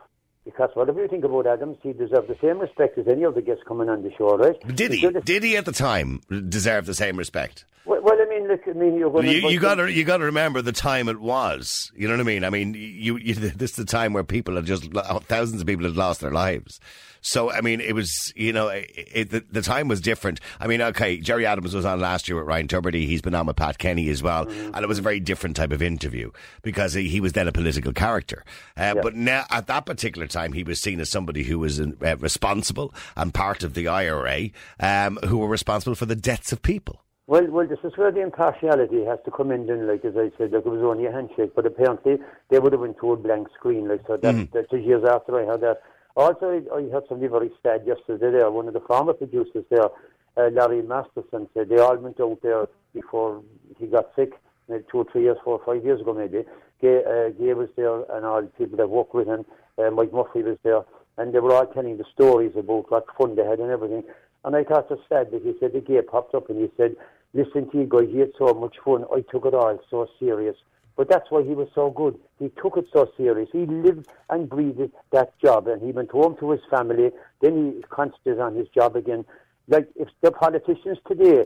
Because 0.44 0.70
whatever 0.74 1.00
you 1.00 1.08
think 1.08 1.24
about 1.24 1.46
Adams, 1.46 1.78
he 1.82 1.94
deserved 1.94 2.28
the 2.28 2.36
same 2.42 2.58
respect 2.58 2.98
as 2.98 3.08
any 3.08 3.24
other 3.24 3.40
guest 3.40 3.62
coming 3.66 3.88
on 3.88 4.02
the 4.02 4.10
show, 4.16 4.36
right? 4.36 4.56
Did 4.76 4.92
he? 4.92 5.08
Did 5.24 5.42
he 5.42 5.56
at 5.56 5.64
the 5.64 5.72
time 5.72 6.20
deserve 6.50 6.84
the 6.84 6.92
same 6.92 7.16
respect? 7.16 7.64
Well, 7.86 8.02
well 8.02 8.18
I 8.20 8.28
mean, 8.28 8.48
look, 8.48 8.60
I 8.68 8.72
mean, 8.72 8.96
you're 8.96 9.10
going 9.10 9.26
You, 9.26 9.48
you 9.48 9.58
got 9.58 9.76
to 9.76 9.90
you 9.90 10.04
got 10.04 10.18
to 10.18 10.24
remember 10.24 10.60
the 10.60 10.72
time 10.72 11.08
it 11.08 11.18
was. 11.18 11.90
You 11.96 12.08
know 12.08 12.14
what 12.14 12.20
I 12.20 12.24
mean? 12.24 12.44
I 12.44 12.50
mean, 12.50 12.74
you, 12.74 13.16
you 13.16 13.34
this 13.34 13.70
is 13.70 13.76
the 13.76 13.84
time 13.86 14.12
where 14.12 14.22
people 14.22 14.56
had 14.56 14.66
just 14.66 14.92
thousands 15.24 15.62
of 15.62 15.66
people 15.66 15.86
had 15.86 15.96
lost 15.96 16.20
their 16.20 16.30
lives. 16.30 16.78
So 17.26 17.50
I 17.50 17.62
mean, 17.62 17.80
it 17.80 17.94
was 17.94 18.32
you 18.36 18.52
know 18.52 18.68
it, 18.68 18.90
it, 18.94 19.30
the, 19.30 19.44
the 19.50 19.62
time 19.62 19.88
was 19.88 20.02
different. 20.02 20.40
I 20.60 20.66
mean, 20.66 20.82
okay, 20.82 21.16
Gerry 21.18 21.46
Adams 21.46 21.74
was 21.74 21.86
on 21.86 21.98
last 21.98 22.28
year 22.28 22.36
with 22.36 22.46
Ryan 22.46 22.68
Tubridy. 22.68 23.06
He's 23.06 23.22
been 23.22 23.34
on 23.34 23.46
with 23.46 23.56
Pat 23.56 23.78
Kenny 23.78 24.10
as 24.10 24.22
well, 24.22 24.46
and 24.46 24.76
it 24.76 24.86
was 24.88 24.98
a 24.98 25.02
very 25.02 25.20
different 25.20 25.56
type 25.56 25.72
of 25.72 25.80
interview 25.80 26.30
because 26.62 26.92
he, 26.92 27.08
he 27.08 27.20
was 27.20 27.32
then 27.32 27.48
a 27.48 27.52
political 27.52 27.94
character. 27.94 28.44
Uh, 28.76 28.94
But 29.02 29.14
now 29.14 29.46
at 29.50 29.66
that 29.68 29.86
particular 29.86 30.26
time, 30.26 30.52
he 30.52 30.62
was 30.64 30.80
seen 30.80 31.00
as 31.00 31.10
somebody 31.10 31.44
who 31.44 31.58
was 31.58 31.80
uh, 31.80 32.16
responsible 32.18 32.92
and 33.16 33.32
part 33.32 33.62
of 33.62 33.72
the 33.72 33.88
IRA, 33.88 34.50
um, 34.78 35.16
who 35.26 35.38
were 35.38 35.48
responsible 35.48 35.94
for 35.94 36.04
the 36.06 36.16
deaths 36.16 36.52
of 36.52 36.60
people. 36.60 37.00
Well, 37.26 37.46
well, 37.50 37.66
this 37.66 37.78
is 37.84 37.96
where 37.96 38.12
the 38.12 38.20
impartiality 38.20 39.02
has 39.06 39.18
to 39.24 39.30
come 39.30 39.50
in. 39.50 39.66
Then, 39.66 39.88
like 39.88 40.04
as 40.04 40.14
I 40.14 40.30
said, 40.36 40.52
like 40.52 40.66
it 40.66 40.68
was 40.68 40.82
only 40.82 41.06
a 41.06 41.12
handshake, 41.12 41.52
but 41.56 41.64
apparently 41.64 42.18
they 42.50 42.58
would 42.58 42.72
have 42.72 42.82
went 42.82 42.98
to 43.00 43.12
a 43.12 43.16
blank 43.16 43.48
screen. 43.58 43.88
Like 43.88 44.02
so, 44.06 44.18
that, 44.18 44.34
Mhm. 44.34 44.52
that's 44.52 44.68
two 44.68 44.76
years 44.76 45.04
after 45.08 45.40
I 45.40 45.50
had 45.50 45.62
that. 45.62 45.80
Also, 46.16 46.62
I, 46.72 46.82
heard 46.92 47.04
somebody 47.08 47.28
very 47.28 47.50
sad 47.62 47.86
yesterday. 47.86 48.30
There, 48.30 48.50
one 48.50 48.68
of 48.68 48.74
the 48.74 48.80
former 48.80 49.14
producers 49.14 49.64
there, 49.68 49.88
uh, 50.36 50.50
Larry 50.52 50.80
Masterson, 50.82 51.48
said 51.54 51.68
they 51.68 51.78
all 51.78 51.96
went 51.96 52.20
out 52.20 52.38
there 52.40 52.68
before 52.94 53.42
he 53.78 53.86
got 53.86 54.10
sick, 54.14 54.32
maybe 54.68 54.84
two 54.90 54.98
or 54.98 55.06
three 55.10 55.22
years, 55.22 55.38
four 55.42 55.58
or 55.58 55.64
five 55.64 55.84
years 55.84 56.00
ago, 56.00 56.14
maybe. 56.14 56.44
Gay, 56.80 57.02
uh, 57.04 57.30
Gay 57.30 57.54
was 57.54 57.68
there, 57.76 58.02
and 58.16 58.24
all 58.24 58.42
the 58.42 58.48
people 58.48 58.76
that 58.76 58.88
worked 58.88 59.14
with 59.14 59.26
him. 59.26 59.44
Uh, 59.76 59.90
Mike 59.90 60.12
Murphy 60.12 60.42
was 60.44 60.56
there, 60.62 60.84
and 61.18 61.34
they 61.34 61.40
were 61.40 61.52
all 61.52 61.66
telling 61.66 61.96
the 61.96 62.04
stories 62.14 62.52
about 62.56 62.90
what 62.92 63.06
fun 63.18 63.34
they 63.34 63.44
had 63.44 63.58
and 63.58 63.72
everything. 63.72 64.04
And 64.44 64.54
I 64.54 64.62
thought 64.62 64.90
it 64.90 64.90
was 64.90 65.00
sad 65.08 65.32
that 65.32 65.42
he 65.42 65.54
said 65.58 65.72
the 65.72 65.80
Gay 65.80 66.00
popped 66.02 66.34
up 66.34 66.48
and 66.48 66.60
he 66.60 66.70
said, 66.76 66.94
"Listen 67.32 67.68
to 67.70 67.78
you 67.78 67.86
guys, 67.86 68.08
he 68.08 68.20
had 68.20 68.32
so 68.38 68.54
much 68.54 68.76
fun. 68.84 69.04
I 69.12 69.22
took 69.22 69.46
it 69.46 69.54
all 69.54 69.80
so 69.90 70.06
serious." 70.20 70.56
But 70.96 71.08
that's 71.08 71.30
why 71.30 71.42
he 71.42 71.54
was 71.54 71.68
so 71.74 71.90
good. 71.90 72.18
He 72.38 72.50
took 72.62 72.76
it 72.76 72.86
so 72.92 73.10
serious. 73.16 73.48
He 73.52 73.66
lived 73.66 74.06
and 74.30 74.48
breathed 74.48 74.92
that 75.10 75.38
job, 75.40 75.66
and 75.66 75.82
he 75.82 75.90
went 75.90 76.10
home 76.10 76.36
to 76.38 76.52
his 76.52 76.60
family. 76.70 77.10
Then 77.40 77.74
he 77.74 77.82
concentrated 77.88 78.40
on 78.40 78.54
his 78.54 78.68
job 78.68 78.94
again. 78.94 79.24
Like 79.66 79.88
if 79.96 80.08
the 80.22 80.30
politicians 80.30 80.98
today 81.06 81.44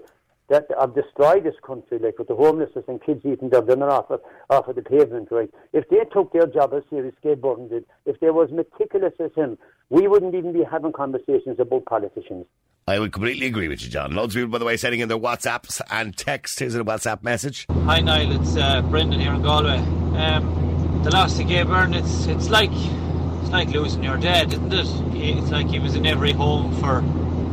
that 0.49 0.67
have 0.79 0.95
destroyed 0.95 1.45
this 1.45 1.55
country, 1.63 1.99
like 1.99 2.19
with 2.19 2.29
the 2.29 2.35
homelessness 2.35 2.85
and 2.89 3.03
kids 3.03 3.25
eating 3.25 3.51
their 3.51 3.63
dinner 3.63 3.89
off 3.89 4.11
of, 4.11 4.21
off 4.51 4.67
of 4.69 4.77
the 4.77 4.83
pavement, 4.83 5.29
right? 5.31 5.51
If 5.73 5.89
they 5.89 6.05
took 6.13 6.33
their 6.33 6.47
job 6.47 6.73
as 6.75 6.83
serious 6.91 7.15
Byrne 7.23 7.69
did, 7.69 7.85
if 8.07 8.19
they 8.21 8.31
was 8.31 8.51
meticulous 8.51 9.13
as 9.21 9.31
him, 9.35 9.59
we 9.91 10.09
wouldn't 10.09 10.35
even 10.35 10.53
be 10.53 10.65
having 10.65 10.93
conversations 10.93 11.61
about 11.61 11.85
politicians. 11.85 12.47
I 12.88 12.98
would 12.98 13.12
completely 13.12 13.46
agree 13.46 13.68
with 13.68 13.83
you, 13.83 13.90
John. 13.90 14.14
Loads 14.14 14.35
of 14.35 14.40
people, 14.40 14.53
by 14.53 14.57
the 14.57 14.64
way, 14.64 14.79
sending 14.79 15.01
in 15.01 15.11
their 15.11 15.18
WhatsApps 15.18 15.83
and 15.90 16.16
texts. 16.16 16.59
Here's 16.59 16.74
a 16.74 16.83
WhatsApp 16.83 17.22
message. 17.22 17.66
Hi 17.85 18.01
Niall, 18.01 18.40
it's 18.40 18.57
uh, 18.57 18.81
Brendan 18.81 19.20
here 19.20 19.35
in 19.35 19.42
Galway. 19.42 19.77
Um, 19.77 21.03
the 21.05 21.11
loss 21.11 21.38
of 21.38 21.46
Gay 21.48 21.64
Byrne, 21.64 21.92
it's 21.92 22.24
it's 22.29 22.48
like 22.48 22.70
it's 22.72 23.51
like 23.51 23.68
losing 23.68 24.03
your 24.03 24.16
dad, 24.16 24.55
isn't 24.55 24.72
it? 24.72 24.87
It's 25.14 25.51
like 25.51 25.68
he 25.68 25.79
was 25.79 25.96
in 25.96 26.07
every 26.07 26.33
home 26.33 26.74
for 26.81 27.05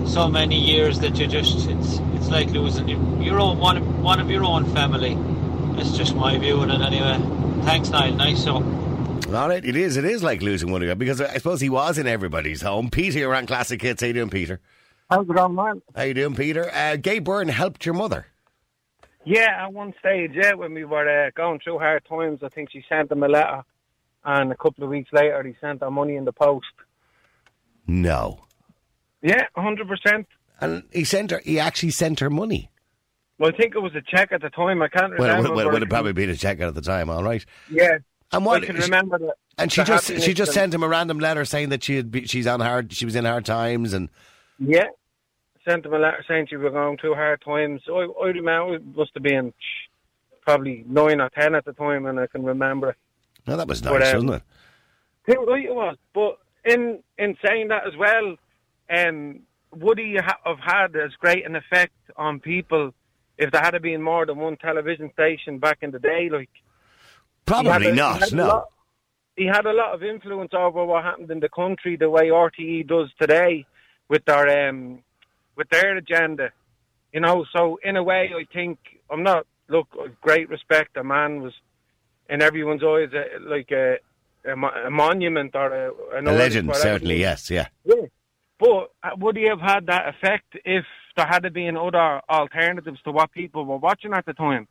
so 0.07 0.29
many 0.29 0.57
years 0.57 0.99
that 0.99 1.17
you 1.19 1.27
just 1.27 1.67
it's 1.67 1.99
it's 2.13 2.29
like 2.29 2.47
losing 2.51 2.87
your, 2.87 3.21
your 3.21 3.39
own 3.41 3.59
one 3.59 3.75
of, 3.75 3.99
one 3.99 4.21
of 4.21 4.31
your 4.31 4.45
own 4.45 4.63
family. 4.73 5.15
That's 5.75 5.97
just 5.97 6.15
my 6.15 6.37
view 6.37 6.59
on 6.59 6.71
it 6.71 6.79
anyway. 6.79 7.19
Thanks, 7.65 7.89
Niall. 7.89 8.13
Nice 8.13 8.41
so. 8.41 8.53
All 9.33 9.49
right, 9.49 9.65
it 9.65 9.75
is. 9.75 9.97
It 9.97 10.05
is 10.05 10.23
like 10.23 10.41
losing 10.41 10.71
one 10.71 10.81
of 10.81 10.87
you 10.87 10.95
because 10.95 11.19
I 11.19 11.33
suppose 11.33 11.59
he 11.59 11.69
was 11.69 11.97
in 11.97 12.07
everybody's 12.07 12.61
home. 12.61 12.89
Peter, 12.89 13.19
you're 13.19 13.35
on 13.35 13.47
Classic 13.47 13.81
Hits. 13.81 13.99
How 13.99 14.07
you 14.07 14.13
doing, 14.13 14.29
Peter? 14.29 14.61
How's 15.09 15.27
it 15.29 15.35
going, 15.35 15.55
man? 15.55 15.81
How 15.95 16.03
you 16.03 16.13
doing, 16.13 16.35
Peter? 16.35 16.69
Uh, 16.73 16.95
Gay 16.95 17.19
Byrne 17.19 17.47
helped 17.47 17.85
your 17.85 17.93
mother. 17.95 18.25
Yeah, 19.23 19.65
at 19.65 19.73
one 19.73 19.93
stage, 19.99 20.31
yeah, 20.33 20.53
when 20.53 20.73
we 20.73 20.83
were 20.85 21.27
uh, 21.27 21.31
going 21.35 21.59
through 21.59 21.79
hard 21.79 22.05
times, 22.05 22.39
I 22.43 22.49
think 22.49 22.71
she 22.71 22.83
sent 22.87 23.11
him 23.11 23.23
a 23.23 23.27
letter, 23.27 23.63
and 24.23 24.51
a 24.51 24.55
couple 24.55 24.83
of 24.83 24.89
weeks 24.89 25.09
later, 25.11 25.41
he 25.43 25.55
sent 25.59 25.81
her 25.81 25.89
money 25.91 26.15
in 26.15 26.25
the 26.25 26.31
post. 26.31 26.65
No. 27.87 28.41
Yeah, 29.21 29.43
hundred 29.55 29.87
percent. 29.87 30.27
And 30.61 30.83
he 30.91 31.03
sent 31.03 31.31
her. 31.31 31.41
He 31.43 31.59
actually 31.59 31.91
sent 31.91 32.19
her 32.19 32.29
money. 32.29 32.69
Well, 33.39 33.51
I 33.53 33.57
think 33.57 33.75
it 33.75 33.79
was 33.79 33.93
a 33.95 34.01
check 34.01 34.31
at 34.31 34.41
the 34.41 34.49
time. 34.49 34.81
I 34.81 34.87
can't 34.87 35.17
Well, 35.17 35.27
it 35.27 35.31
remember. 35.31 35.49
would, 35.49 35.55
well, 35.57 35.67
it 35.67 35.73
would 35.73 35.81
have 35.81 35.89
probably 35.89 36.13
been 36.13 36.29
a 36.29 36.35
check 36.35 36.61
at 36.61 36.73
the 36.73 36.81
time. 36.81 37.09
All 37.09 37.23
right. 37.23 37.43
Yeah. 37.69 37.97
And 38.31 38.45
what? 38.45 38.63
I 38.63 38.65
can 38.67 38.75
remember 38.77 39.17
that. 39.19 39.35
And 39.57 39.71
she 39.71 39.83
just 39.83 40.07
she 40.21 40.33
just 40.33 40.53
sent 40.53 40.73
him 40.73 40.83
a 40.83 40.87
random 40.87 41.19
letter 41.19 41.45
saying 41.45 41.69
that 41.69 41.83
she 41.83 41.95
had 41.95 42.11
be, 42.11 42.25
she's 42.27 42.47
on 42.47 42.59
hard 42.59 42.93
she 42.93 43.05
was 43.05 43.15
in 43.15 43.25
hard 43.25 43.45
times 43.45 43.93
and 43.93 44.09
Yeah. 44.59 44.87
Sent 45.67 45.85
him 45.85 45.93
a 45.93 45.97
letter 45.99 46.23
saying 46.27 46.47
she 46.49 46.57
was 46.57 46.71
going 46.73 46.97
through 46.97 47.15
hard 47.15 47.41
times. 47.41 47.81
I, 47.89 48.07
I 48.21 48.27
remember 48.27 48.75
it 48.75 48.85
must 48.95 49.11
have 49.15 49.23
been 49.23 49.51
probably 50.41 50.83
nine 50.87 51.19
or 51.19 51.29
ten 51.29 51.55
at 51.55 51.65
the 51.65 51.73
time, 51.73 52.05
and 52.05 52.19
I 52.19 52.27
can 52.27 52.43
remember 52.43 52.89
it. 52.91 52.95
no, 53.47 53.57
that 53.57 53.67
was 53.67 53.81
But, 53.81 53.99
nice, 53.99 54.13
um, 54.13 54.27
wasn't 54.27 54.43
it? 55.27 55.37
Right 55.39 55.65
it 55.65 55.73
was. 55.73 55.97
But 56.13 56.37
in 56.65 56.99
in 57.17 57.35
saying 57.43 57.69
that 57.69 57.87
as 57.87 57.95
well, 57.97 58.35
um, 58.95 59.39
would 59.75 59.97
he 59.97 60.17
ha- 60.23 60.37
have 60.45 60.59
had 60.59 60.95
as 60.95 61.13
great 61.19 61.45
an 61.47 61.55
effect 61.55 61.93
on 62.15 62.39
people 62.39 62.93
if 63.39 63.49
there 63.51 63.61
had 63.61 63.81
been 63.81 64.03
more 64.03 64.27
than 64.27 64.37
one 64.37 64.55
television 64.57 65.11
station 65.13 65.57
back 65.57 65.79
in 65.81 65.89
the 65.89 65.99
day? 65.99 66.29
Like 66.31 66.49
Probably 67.47 67.89
a- 67.89 67.95
not, 67.95 68.31
no. 68.31 68.47
lot- 68.47 68.69
he 69.35 69.45
had 69.47 69.65
a 69.65 69.73
lot 69.73 69.95
of 69.95 70.03
influence 70.03 70.51
over 70.53 70.85
what 70.85 71.03
happened 71.03 71.31
in 71.31 71.39
the 71.39 71.49
country, 71.49 71.97
the 71.97 72.09
way 72.09 72.29
RTE 72.29 72.87
does 72.87 73.09
today 73.19 73.65
with 74.09 74.25
their 74.25 74.69
um, 74.69 74.99
with 75.55 75.69
their 75.69 75.97
agenda. 75.97 76.51
You 77.13 77.21
know, 77.21 77.45
so 77.55 77.79
in 77.83 77.95
a 77.95 78.03
way, 78.03 78.31
I 78.35 78.43
think 78.53 78.77
I'm 79.09 79.23
not 79.23 79.45
look 79.69 79.87
great 80.21 80.49
respect. 80.49 80.97
A 80.97 81.03
man 81.03 81.41
was 81.41 81.53
in 82.29 82.41
everyone's 82.41 82.83
eyes 82.83 83.09
uh, 83.13 83.39
like 83.41 83.71
a, 83.71 83.97
a, 84.45 84.53
a 84.87 84.89
monument 84.89 85.55
or 85.55 85.67
a, 85.71 86.17
an 86.17 86.27
A 86.27 86.31
legend, 86.33 86.67
whatever. 86.67 86.83
certainly. 86.83 87.19
Yes, 87.19 87.49
yeah. 87.49 87.67
Yeah. 87.85 88.05
But 88.59 88.91
uh, 89.03 89.11
would 89.17 89.37
he 89.37 89.43
have 89.47 89.59
had 89.61 89.87
that 89.87 90.07
effect 90.09 90.55
if 90.65 90.85
there 91.15 91.25
had 91.25 91.51
been 91.53 91.77
other 91.77 92.21
alternatives 92.29 92.99
to 93.03 93.11
what 93.11 93.31
people 93.31 93.65
were 93.65 93.77
watching 93.77 94.13
at 94.13 94.25
the 94.25 94.33
time? 94.33 94.67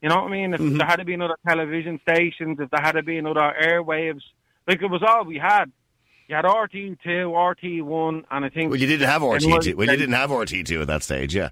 You 0.00 0.08
know 0.08 0.16
what 0.22 0.28
I 0.28 0.30
mean? 0.30 0.54
If 0.54 0.60
Mm-hmm. 0.60 0.78
there 0.78 0.86
had 0.86 1.04
been 1.06 1.22
other 1.22 1.36
television 1.46 2.00
stations, 2.02 2.58
if 2.60 2.70
there 2.70 2.80
had 2.82 3.04
been 3.04 3.26
other 3.26 3.54
airwaves, 3.62 4.22
like 4.66 4.82
it 4.82 4.90
was 4.90 5.02
all 5.06 5.24
we 5.24 5.38
had. 5.38 5.66
You 6.32 6.36
had 6.36 6.46
RT2, 6.46 7.04
RT1, 7.04 8.24
and 8.30 8.44
I 8.46 8.48
think. 8.48 8.70
Well, 8.70 8.80
you 8.80 8.86
didn't 8.86 9.06
have 9.06 9.20
RT2. 9.20 9.74
Well, 9.74 9.86
you 9.86 9.96
didn't 9.98 10.14
have 10.14 10.30
RT2 10.30 10.80
at 10.80 10.86
that 10.86 11.02
stage, 11.02 11.34
yeah. 11.34 11.50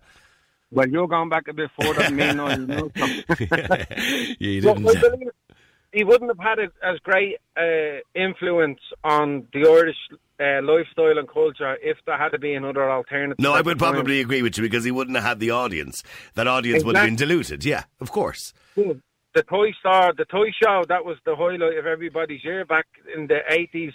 Well, 0.71 0.89
you're 0.89 1.07
going 1.07 1.29
back 1.29 1.49
a 1.49 1.53
bit 1.53 1.71
further 1.79 2.05
than 2.05 2.17
me, 2.17 2.33
no, 2.33 2.49
you 2.49 2.67
know. 2.67 2.91
Yeah, 2.97 3.85
you 4.39 4.61
didn't. 4.63 4.83
Believe 4.83 5.29
he 5.93 6.03
wouldn't 6.03 6.31
have 6.31 6.39
had 6.39 6.59
a, 6.61 6.71
as 6.83 6.99
great 7.01 7.37
uh, 7.59 8.01
influence 8.15 8.79
on 9.05 9.49
the 9.53 9.69
Irish 9.69 9.99
uh, 10.41 10.63
lifestyle 10.63 11.19
and 11.19 11.29
culture 11.29 11.77
if 11.83 11.99
there 12.07 12.17
had 12.17 12.31
to 12.31 12.39
be 12.39 12.55
another 12.55 12.91
alternative. 12.91 13.37
No, 13.39 13.53
I 13.53 13.61
would 13.61 13.79
the 13.79 13.85
time. 13.85 13.93
probably 13.93 14.23
agree 14.23 14.41
with 14.41 14.57
you 14.57 14.63
because 14.63 14.85
he 14.85 14.91
wouldn't 14.91 15.15
have 15.19 15.27
had 15.27 15.41
the 15.41 15.51
audience. 15.51 16.03
That 16.37 16.47
audience 16.47 16.85
would 16.85 16.97
have 16.97 17.05
been 17.05 17.17
diluted. 17.17 17.67
Yeah, 17.67 17.85
of 18.01 18.13
course. 18.13 18.55
The 18.77 19.43
Toy 19.43 19.73
Star, 19.79 20.15
the 20.17 20.25
Toy 20.25 20.51
Show, 20.63 20.85
that 20.89 21.05
was 21.05 21.19
the 21.27 21.37
highlight 21.37 21.77
of 21.77 21.87
everybody's 21.87 22.43
year 22.43 22.65
back 22.65 22.87
in 23.15 23.27
the 23.29 23.41
80s, 23.49 23.93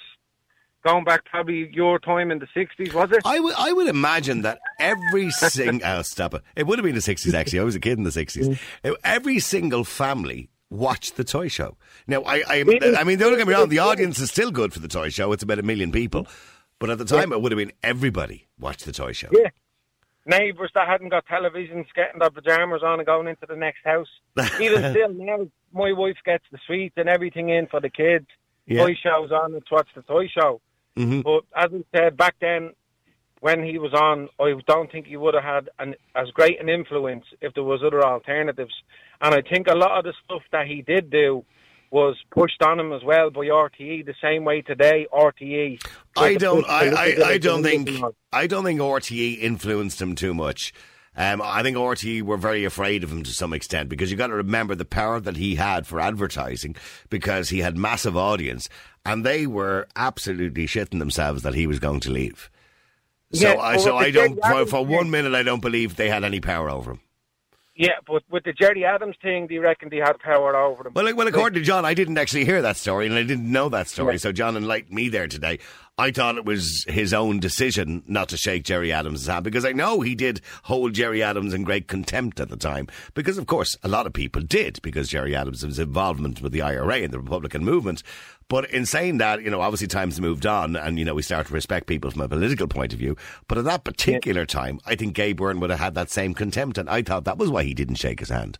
going 0.85 1.03
back 1.03 1.25
probably 1.25 1.69
your 1.73 1.99
time 1.99 2.31
in 2.31 2.39
the 2.39 2.47
60s, 2.55 2.93
was 2.93 3.11
it? 3.11 3.21
I 3.25 3.39
would, 3.39 3.55
I 3.57 3.73
would 3.73 3.87
imagine 3.87 4.43
that 4.43 4.59
every 4.79 5.31
single. 5.31 5.85
oh, 5.87 6.01
stop 6.03 6.35
it. 6.35 6.43
It 6.55 6.67
would 6.67 6.77
have 6.77 6.85
been 6.85 6.95
the 6.95 7.01
60s, 7.01 7.33
actually. 7.33 7.59
I 7.59 7.63
was 7.63 7.75
a 7.75 7.79
kid 7.79 7.97
in 7.97 8.03
the 8.03 8.11
60s. 8.11 8.57
Every 9.03 9.39
single 9.39 9.83
family 9.83 10.49
watched 10.69 11.17
the 11.17 11.23
toy 11.23 11.47
show. 11.47 11.77
Now, 12.07 12.21
I, 12.21 12.43
I, 12.47 12.65
I 12.97 13.03
mean, 13.03 13.19
don't 13.19 13.37
get 13.37 13.47
me 13.47 13.53
wrong, 13.53 13.69
the 13.69 13.79
audience 13.79 14.19
is 14.19 14.29
still 14.29 14.51
good 14.51 14.73
for 14.73 14.79
the 14.79 14.87
toy 14.87 15.09
show. 15.09 15.31
It's 15.31 15.43
about 15.43 15.59
a 15.59 15.63
million 15.63 15.91
people. 15.91 16.27
But 16.79 16.89
at 16.89 16.97
the 16.97 17.05
time, 17.05 17.31
it 17.31 17.41
would 17.41 17.51
have 17.51 17.57
been 17.57 17.71
everybody 17.83 18.47
watched 18.59 18.85
the 18.85 18.91
toy 18.91 19.13
show. 19.13 19.29
Yeah. 19.31 19.49
Neighbours 20.27 20.71
that 20.73 20.87
hadn't 20.87 21.09
got 21.09 21.25
televisions 21.27 21.85
getting 21.95 22.19
their 22.19 22.31
pyjamas 22.31 22.81
on 22.83 22.99
and 22.99 23.05
going 23.05 23.27
into 23.27 23.45
the 23.47 23.55
next 23.55 23.83
house. 23.83 24.07
Even 24.59 24.91
still 24.91 25.13
now, 25.13 25.47
my 25.71 25.93
wife 25.93 26.17
gets 26.25 26.43
the 26.51 26.57
sweets 26.65 26.95
and 26.97 27.07
everything 27.07 27.49
in 27.49 27.67
for 27.67 27.79
the 27.79 27.89
kids. 27.89 28.25
Yeah. 28.65 28.83
Toy 28.83 28.95
show's 29.01 29.31
on, 29.31 29.53
let's 29.53 29.69
watch 29.71 29.87
the 29.95 30.01
toy 30.01 30.27
show. 30.27 30.61
Mhm. 30.97 31.23
But 31.23 31.43
as 31.55 31.71
I 31.73 31.97
said, 31.97 32.17
back 32.17 32.35
then, 32.39 32.71
when 33.41 33.63
he 33.63 33.77
was 33.77 33.93
on, 33.93 34.29
I 34.39 34.53
don't 34.65 34.91
think 34.91 35.07
he 35.07 35.17
would 35.17 35.33
have 35.33 35.43
had 35.43 35.69
an, 35.77 35.95
as 36.15 36.29
great 36.31 36.59
an 36.59 36.69
influence 36.69 37.25
if 37.41 37.53
there 37.53 37.63
was 37.63 37.83
other 37.83 38.03
alternatives. 38.03 38.73
And 39.21 39.35
I 39.35 39.41
think 39.41 39.67
a 39.67 39.75
lot 39.75 39.97
of 39.99 40.05
the 40.05 40.13
stuff 40.23 40.41
that 40.51 40.67
he 40.67 40.81
did 40.81 41.09
do 41.09 41.45
was 41.91 42.15
pushed 42.31 42.61
on 42.61 42.79
him 42.79 42.91
as 42.91 43.03
well 43.03 43.29
by 43.29 43.45
RTE, 43.45 44.05
the 44.05 44.15
same 44.21 44.43
way 44.43 44.61
today 44.61 45.07
RTE. 45.13 45.79
I 46.17 46.35
don't. 46.35 46.65
I, 46.67 46.89
I, 46.89 47.29
I 47.33 47.37
don't 47.37 47.63
think. 47.63 47.89
I 48.33 48.47
don't 48.47 48.63
think 48.63 48.79
RTE 48.79 49.39
influenced 49.39 50.01
him 50.01 50.15
too 50.15 50.33
much. 50.33 50.73
Um, 51.17 51.41
I 51.41 51.63
think 51.63 51.77
RTE 51.77 52.23
were 52.23 52.37
very 52.37 52.65
afraid 52.65 53.03
of 53.03 53.11
him 53.11 53.23
to 53.23 53.31
some 53.31 53.53
extent 53.53 53.87
because 53.87 54.11
you 54.11 54.17
got 54.17 54.27
to 54.27 54.35
remember 54.35 54.75
the 54.75 54.85
power 54.85 55.19
that 55.21 55.37
he 55.37 55.55
had 55.55 55.87
for 55.87 55.99
advertising 55.99 56.75
because 57.09 57.49
he 57.49 57.59
had 57.59 57.77
massive 57.77 58.17
audience 58.17 58.67
and 59.05 59.25
they 59.25 59.47
were 59.47 59.87
absolutely 59.95 60.67
shitting 60.67 60.99
themselves 60.99 61.43
that 61.43 61.53
he 61.53 61.67
was 61.67 61.79
going 61.79 62.01
to 62.01 62.11
leave. 62.11 62.49
So 63.31 63.53
Yeah, 63.53 63.59
I 63.59 63.77
so 63.77 63.95
I 63.95 64.11
don't 64.11 64.39
for, 64.43 64.65
for 64.65 64.85
one 64.85 65.09
minute 65.09 65.33
I 65.33 65.43
don't 65.43 65.61
believe 65.61 65.95
they 65.95 66.09
had 66.09 66.23
any 66.23 66.41
power 66.41 66.69
over 66.69 66.91
him. 66.91 67.01
Yeah, 67.77 67.95
but 68.07 68.23
with 68.29 68.45
the 68.45 68.53
Gerry 68.53 68.85
Adams 68.85 69.17
thing, 69.21 69.47
do 69.47 69.53
you 69.53 69.61
reckon 69.61 69.89
they 69.89 69.97
had 69.97 70.17
power 70.19 70.55
over 70.55 70.83
them? 70.83 70.93
Well, 70.95 71.03
like, 71.03 71.17
well, 71.17 71.27
according 71.27 71.59
to 71.59 71.65
John, 71.65 71.83
I 71.83 71.93
didn't 71.93 72.17
actually 72.17 72.45
hear 72.45 72.61
that 72.61 72.77
story, 72.77 73.05
and 73.05 73.15
I 73.15 73.23
didn't 73.23 73.51
know 73.51 73.67
that 73.67 73.89
story. 73.89 74.13
Yeah. 74.13 74.19
So 74.19 74.31
John 74.31 74.55
enlightened 74.55 74.95
me 74.95 75.09
there 75.09 75.27
today. 75.27 75.59
I 75.97 76.11
thought 76.11 76.37
it 76.37 76.45
was 76.45 76.85
his 76.87 77.13
own 77.13 77.39
decision 77.39 78.03
not 78.05 78.29
to 78.29 78.37
shake 78.37 78.63
Gerry 78.63 78.91
Adams' 78.91 79.27
hand 79.27 79.45
because 79.45 79.63
I 79.65 79.71
know 79.71 80.01
he 80.01 80.13
did 80.13 80.41
hold 80.63 80.93
Gerry 80.93 81.23
Adams 81.23 81.53
in 81.53 81.63
great 81.63 81.87
contempt 81.87 82.41
at 82.41 82.49
the 82.49 82.57
time. 82.57 82.87
Because 83.13 83.37
of 83.37 83.47
course, 83.47 83.77
a 83.81 83.87
lot 83.87 84.05
of 84.05 84.11
people 84.11 84.41
did 84.41 84.81
because 84.81 85.07
Gerry 85.09 85.35
Adams' 85.35 85.79
involvement 85.79 86.41
with 86.41 86.51
the 86.51 86.61
IRA 86.61 86.97
and 86.97 87.13
the 87.13 87.19
Republican 87.19 87.63
movement. 87.63 88.03
But 88.47 88.69
in 88.69 88.85
saying 88.85 89.17
that, 89.17 89.41
you 89.41 89.49
know, 89.49 89.61
obviously 89.61 89.87
times 89.87 90.21
moved 90.21 90.45
on, 90.45 90.75
and 90.75 90.99
you 90.99 91.05
know 91.05 91.15
we 91.15 91.23
start 91.23 91.47
to 91.47 91.53
respect 91.53 91.87
people 91.87 92.11
from 92.11 92.21
a 92.21 92.29
political 92.29 92.67
point 92.67 92.93
of 92.93 92.99
view. 92.99 93.17
But 93.47 93.57
at 93.57 93.63
that 93.65 93.83
particular 93.83 94.45
time, 94.45 94.79
I 94.85 94.95
think 94.95 95.15
Gay 95.15 95.33
Byrne 95.33 95.59
would 95.59 95.71
have 95.71 95.79
had 95.79 95.95
that 95.95 96.11
same 96.11 96.33
contempt, 96.35 96.77
and 96.77 96.87
I 96.89 97.01
thought 97.01 97.23
that 97.25 97.39
was 97.39 97.49
why 97.49 97.63
he 97.63 97.73
didn't 97.73 97.95
shake 97.95 98.19
his 98.19 98.29
hand. 98.29 98.59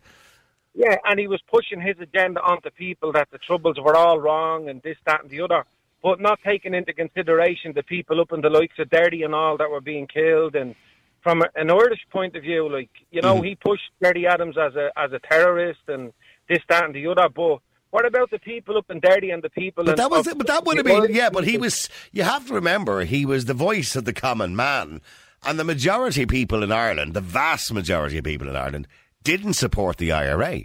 Yeah, 0.74 0.98
and 1.06 1.20
he 1.20 1.28
was 1.28 1.42
pushing 1.50 1.80
his 1.80 1.96
agenda 2.00 2.42
onto 2.42 2.70
people 2.72 3.12
that 3.14 3.30
the 3.32 3.38
troubles 3.38 3.78
were 3.80 3.96
all 3.96 4.20
wrong 4.20 4.68
and 4.70 4.82
this, 4.82 4.98
that, 5.06 5.22
and 5.22 5.30
the 5.30 5.40
other, 5.42 5.64
but 6.04 6.20
not 6.20 6.40
taking 6.44 6.74
into 6.74 6.92
consideration 6.92 7.72
the 7.74 7.84
people 7.84 8.20
up 8.20 8.34
in 8.34 8.42
the 8.42 8.50
likes 8.50 8.78
of 8.80 8.90
Derry 8.90 9.22
and 9.22 9.34
all 9.34 9.56
that 9.58 9.70
were 9.70 9.82
being 9.82 10.08
killed. 10.08 10.56
And 10.56 10.76
from 11.22 11.44
an 11.56 11.70
Irish 11.70 12.02
point 12.12 12.36
of 12.36 12.42
view, 12.44 12.68
like 12.70 12.90
you 13.12 13.22
know, 13.22 13.36
Mhm. 13.36 13.46
he 13.46 13.56
pushed 13.56 13.90
Gerry 14.04 14.28
Adams 14.28 14.58
as 14.58 14.76
a 14.76 14.92
as 14.98 15.14
a 15.14 15.20
terrorist 15.20 15.82
and 15.88 16.12
this, 16.50 16.60
that, 16.70 16.84
and 16.84 16.94
the 16.94 17.08
other. 17.08 17.30
But 17.30 17.60
what 17.96 18.06
about 18.06 18.30
the 18.30 18.40
people 18.40 18.78
up 18.78 18.92
in 18.92 19.00
Derry 19.00 19.32
and 19.32 19.42
the 19.42 19.50
people? 19.50 19.86
But 19.86 19.96
that 19.96 20.12
was 20.12 20.28
But 20.28 20.48
that 20.48 20.66
would 20.66 20.76
have 20.76 20.86
been 20.86 21.16
yeah. 21.16 21.30
But 21.30 21.46
he 21.46 21.58
was. 21.58 21.90
You 22.12 22.24
have 22.24 22.46
to 22.48 22.54
remember, 22.54 23.06
he 23.06 23.26
was 23.26 23.46
the 23.46 23.54
voice 23.54 23.96
of 23.96 24.04
the 24.04 24.12
common 24.12 24.54
man, 24.54 25.00
and 25.46 25.58
the 25.58 25.64
majority 25.64 26.24
of 26.24 26.28
people 26.28 26.62
in 26.62 26.74
Ireland, 26.74 27.14
the 27.14 27.22
vast 27.22 27.72
majority 27.72 28.18
of 28.18 28.26
people 28.26 28.50
in 28.50 28.56
Ireland, 28.58 28.90
didn't 29.24 29.54
support 29.54 29.96
the 29.96 30.12
IRA. 30.12 30.64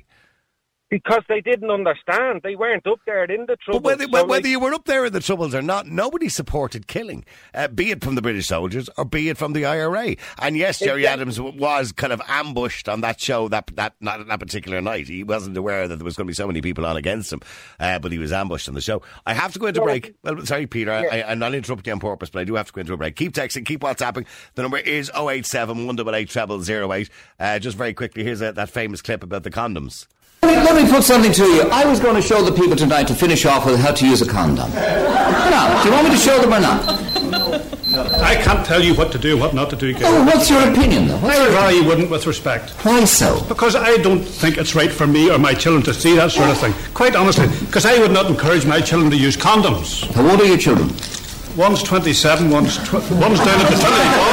Because 0.90 1.22
they 1.28 1.40
didn't 1.40 1.70
understand. 1.70 2.40
They 2.42 2.56
weren't 2.56 2.84
up 2.86 2.98
there 3.06 3.22
in 3.24 3.46
the 3.46 3.56
trouble. 3.56 3.78
But 3.80 3.84
whether, 4.00 4.04
So, 4.04 4.10
whether 4.10 4.26
like, 4.28 4.44
you 4.46 4.58
were 4.58 4.74
up 4.74 4.86
there 4.86 5.04
in 5.06 5.12
the 5.12 5.20
troubles 5.20 5.54
or 5.54 5.62
not, 5.62 5.86
nobody 5.86 6.28
supported 6.28 6.88
killing, 6.88 7.24
uh, 7.54 7.68
be 7.68 7.92
it 7.92 8.02
from 8.02 8.16
the 8.16 8.22
British 8.22 8.48
soldiers 8.48 8.90
or 8.98 9.04
be 9.04 9.28
it 9.28 9.38
from 9.38 9.52
the 9.52 9.64
IRA. 9.64 10.16
And 10.40 10.56
yes, 10.56 10.80
Gerry 10.80 11.02
Exactly. 11.02 11.06
Adams 11.22 11.36
w- 11.36 11.56
was 11.58 11.92
kind 11.92 12.12
of 12.12 12.20
ambushed 12.26 12.88
on 12.88 13.02
that 13.02 13.20
show 13.20 13.46
that 13.48 13.70
that 13.76 13.94
not 14.00 14.26
that 14.26 14.40
particular 14.40 14.80
night. 14.80 15.06
He 15.06 15.22
wasn't 15.22 15.56
aware 15.56 15.86
that 15.86 15.96
there 15.96 16.04
was 16.04 16.16
going 16.16 16.26
to 16.26 16.30
be 16.30 16.34
so 16.34 16.48
many 16.48 16.60
people 16.60 16.84
on 16.84 16.96
against 16.96 17.32
him, 17.32 17.40
uh, 17.78 18.00
but 18.00 18.10
he 18.10 18.18
was 18.18 18.32
ambushed 18.32 18.68
on 18.68 18.74
the 18.74 18.80
show. 18.80 19.00
I 19.26 19.34
have 19.34 19.52
to 19.52 19.60
go 19.60 19.66
into 19.66 19.78
Yeah. 19.80 19.84
break. 19.84 20.14
Well, 20.24 20.44
sorry, 20.44 20.66
Peter, 20.66 20.90
I, 20.90 21.20
I, 21.20 21.30
I'm 21.30 21.38
not 21.38 21.54
interrupting 21.54 21.90
you 21.90 21.94
on 21.94 22.00
purpose, 22.00 22.30
but 22.30 22.40
I 22.40 22.44
do 22.44 22.56
have 22.56 22.66
to 22.66 22.72
go 22.72 22.80
into 22.80 22.92
a 22.94 22.96
break. 22.96 23.14
Keep 23.14 23.32
texting, 23.34 23.64
keep 23.64 23.80
WhatsApping. 23.80 24.26
The 24.56 24.62
number 24.62 24.78
is 24.78 25.08
087 25.16 25.86
188 25.86 26.64
0008. 26.64 27.10
Uh, 27.38 27.58
just 27.60 27.76
very 27.76 27.94
quickly, 27.94 28.24
here's 28.24 28.40
a, 28.42 28.50
that 28.52 28.70
famous 28.70 29.00
clip 29.00 29.22
about 29.22 29.44
the 29.44 29.50
condoms. 29.52 30.08
Let 30.42 30.82
me 30.82 30.90
put 30.90 31.02
something 31.02 31.32
to 31.32 31.44
you. 31.44 31.62
I 31.70 31.84
was 31.84 32.00
going 32.00 32.16
to 32.16 32.22
show 32.22 32.42
the 32.42 32.52
people 32.52 32.74
tonight 32.76 33.06
to 33.08 33.14
finish 33.14 33.44
off 33.44 33.66
with 33.66 33.78
how 33.78 33.92
to 33.92 34.06
use 34.06 34.22
a 34.22 34.26
condom. 34.28 34.70
Now, 34.72 35.82
do 35.82 35.88
you 35.88 35.94
want 35.94 36.08
me 36.08 36.14
to 36.14 36.20
show 36.20 36.40
them 36.40 36.54
or 36.54 36.60
not? 36.60 37.20
No. 37.30 38.02
I 38.22 38.36
can't 38.36 38.64
tell 38.64 38.82
you 38.82 38.94
what 38.94 39.10
to 39.12 39.18
do, 39.18 39.36
what 39.36 39.52
not 39.52 39.68
to 39.70 39.76
do. 39.76 39.92
Gary. 39.92 40.04
Oh, 40.06 40.24
what's 40.24 40.48
your 40.48 40.62
opinion, 40.70 41.08
though? 41.08 41.18
What's 41.18 41.38
I 41.38 41.66
would 41.72 41.74
you 41.74 41.84
wouldn't, 41.84 42.10
with 42.10 42.26
respect. 42.26 42.70
Why 42.84 43.04
so? 43.04 43.44
Because 43.48 43.74
I 43.76 43.96
don't 43.98 44.20
think 44.22 44.56
it's 44.58 44.74
right 44.74 44.90
for 44.90 45.06
me 45.06 45.30
or 45.30 45.38
my 45.38 45.52
children 45.54 45.82
to 45.84 45.92
see 45.94 46.14
that 46.16 46.30
sort 46.30 46.48
of 46.50 46.58
thing. 46.58 46.72
Quite 46.94 47.16
honestly, 47.16 47.48
because 47.66 47.84
I 47.84 47.98
would 47.98 48.12
not 48.12 48.26
encourage 48.30 48.64
my 48.64 48.80
children 48.80 49.10
to 49.10 49.16
use 49.16 49.36
condoms. 49.36 50.08
How 50.14 50.28
old 50.30 50.40
are 50.40 50.46
your 50.46 50.58
children? 50.58 50.88
One's 51.56 51.82
27, 51.82 52.48
one's, 52.48 52.78
tw- 52.78 52.94
one's 52.94 53.40
down 53.40 53.60
at 53.60 53.68
the 53.70 53.76
24 53.76 54.29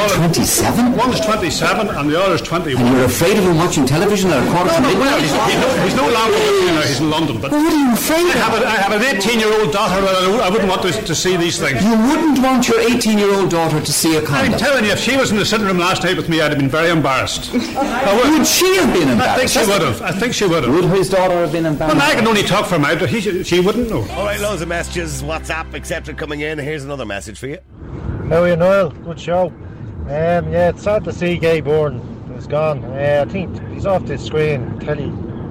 at 0.00 0.08
the 0.10 0.14
Trinity 0.14 0.96
Ball. 0.96 1.12
27? 1.18 1.88
And 1.88 2.10
the 2.10 2.20
other's 2.20 2.42
21. 2.42 2.82
And 2.84 2.96
you're 2.96 3.04
afraid 3.06 3.36
of 3.38 3.44
him 3.44 3.56
watching 3.56 3.86
television 3.86 4.30
at 4.30 4.46
a 4.46 4.50
quarter 4.50 4.70
to 4.70 4.80
No, 4.80 4.92
no, 4.92 5.00
well, 5.00 5.18
he's, 5.20 5.30
he's, 5.32 5.60
no, 5.60 5.68
he's 5.84 5.94
no 5.96 6.08
longer 6.08 6.38
with 6.38 6.56
me 6.64 6.66
now, 6.72 6.82
he's 6.82 7.00
in 7.00 7.10
London. 7.10 7.40
But 7.40 7.50
Well, 7.52 7.64
what 7.64 7.72
are 7.72 7.78
you 7.78 7.92
afraid 7.92 8.26
I 8.26 8.38
have, 8.38 8.54
of? 8.54 8.62
a, 8.62 8.66
I 8.66 8.76
have 8.76 8.92
an 8.92 9.16
18 9.16 9.38
year 9.40 9.52
old 9.60 9.72
daughter, 9.72 9.98
and 9.98 10.06
I, 10.40 10.46
I 10.46 10.50
wouldn't 10.50 10.68
want 10.68 10.82
to, 10.82 10.92
to 10.92 11.14
see 11.14 11.36
these 11.36 11.58
things. 11.58 11.82
You 11.82 11.96
wouldn't 11.96 12.38
want 12.40 12.68
your 12.68 12.78
18-year-old 12.80 13.50
daughter 13.50 13.80
to 13.80 13.92
see 13.92 14.16
a 14.16 14.22
condom? 14.22 14.52
I'm 14.54 14.58
telling 14.58 14.84
you, 14.84 14.90
if 14.92 14.98
she 15.00 15.16
was 15.16 15.30
in 15.30 15.36
the 15.36 15.44
sitting 15.46 15.66
room 15.66 15.78
last 15.78 16.02
night 16.04 16.16
with 16.16 16.28
me, 16.28 16.40
I'd 16.40 16.50
have 16.50 16.58
been 16.58 16.68
very 16.68 16.90
embarrassed. 16.90 17.52
Would. 17.52 17.62
Would 17.64 18.46
she 18.46 18.76
have 18.76 18.92
been 18.92 19.08
embarrassed? 19.08 19.20
I 19.28 19.46
think 19.46 19.50
embarrassed? 19.50 19.54
she 19.54 19.66
would 19.66 19.82
have. 19.82 20.02
I 20.02 20.12
think 20.12 20.34
she 20.34 20.46
would 20.46 20.64
have. 20.64 20.72
Would 20.72 20.84
his 20.96 21.08
daughter 21.10 21.34
have 21.34 21.52
been 21.52 21.66
embarrassed? 21.66 21.96
Well, 21.96 22.10
I 22.10 22.14
can 22.14 22.26
only 22.26 22.42
talk 22.42 22.66
for 22.66 22.78
my 22.78 22.94
daughter. 22.94 23.06
he, 23.06 23.42
she 23.44 23.60
wouldn't 23.60 23.90
know. 23.90 24.02
All 24.12 24.24
right, 24.24 24.40
loads 24.40 24.62
of 24.62 24.68
messages, 24.68 25.22
WhatsApp, 25.22 25.74
etc. 25.74 26.14
coming 26.14 26.40
in. 26.40 26.58
Here's 26.58 26.84
another 26.84 27.04
message 27.06 27.38
for 27.38 27.46
you. 27.48 27.58
How 28.28 28.42
are 28.42 28.48
you, 28.48 28.56
Noel? 28.56 28.90
Good 28.90 29.18
show. 29.20 29.52
Um, 30.08 30.50
yeah, 30.50 30.70
it's 30.70 30.82
sad 30.82 31.04
to 31.04 31.12
see 31.12 31.36
Gay 31.36 31.60
Byrne 31.60 31.96
is 32.34 32.46
gone. 32.46 32.82
Uh, 32.82 33.24
I 33.26 33.30
think 33.30 33.62
he's 33.68 33.84
off 33.84 34.06
the 34.06 34.16
screen. 34.16 34.78
Telly, 34.78 35.10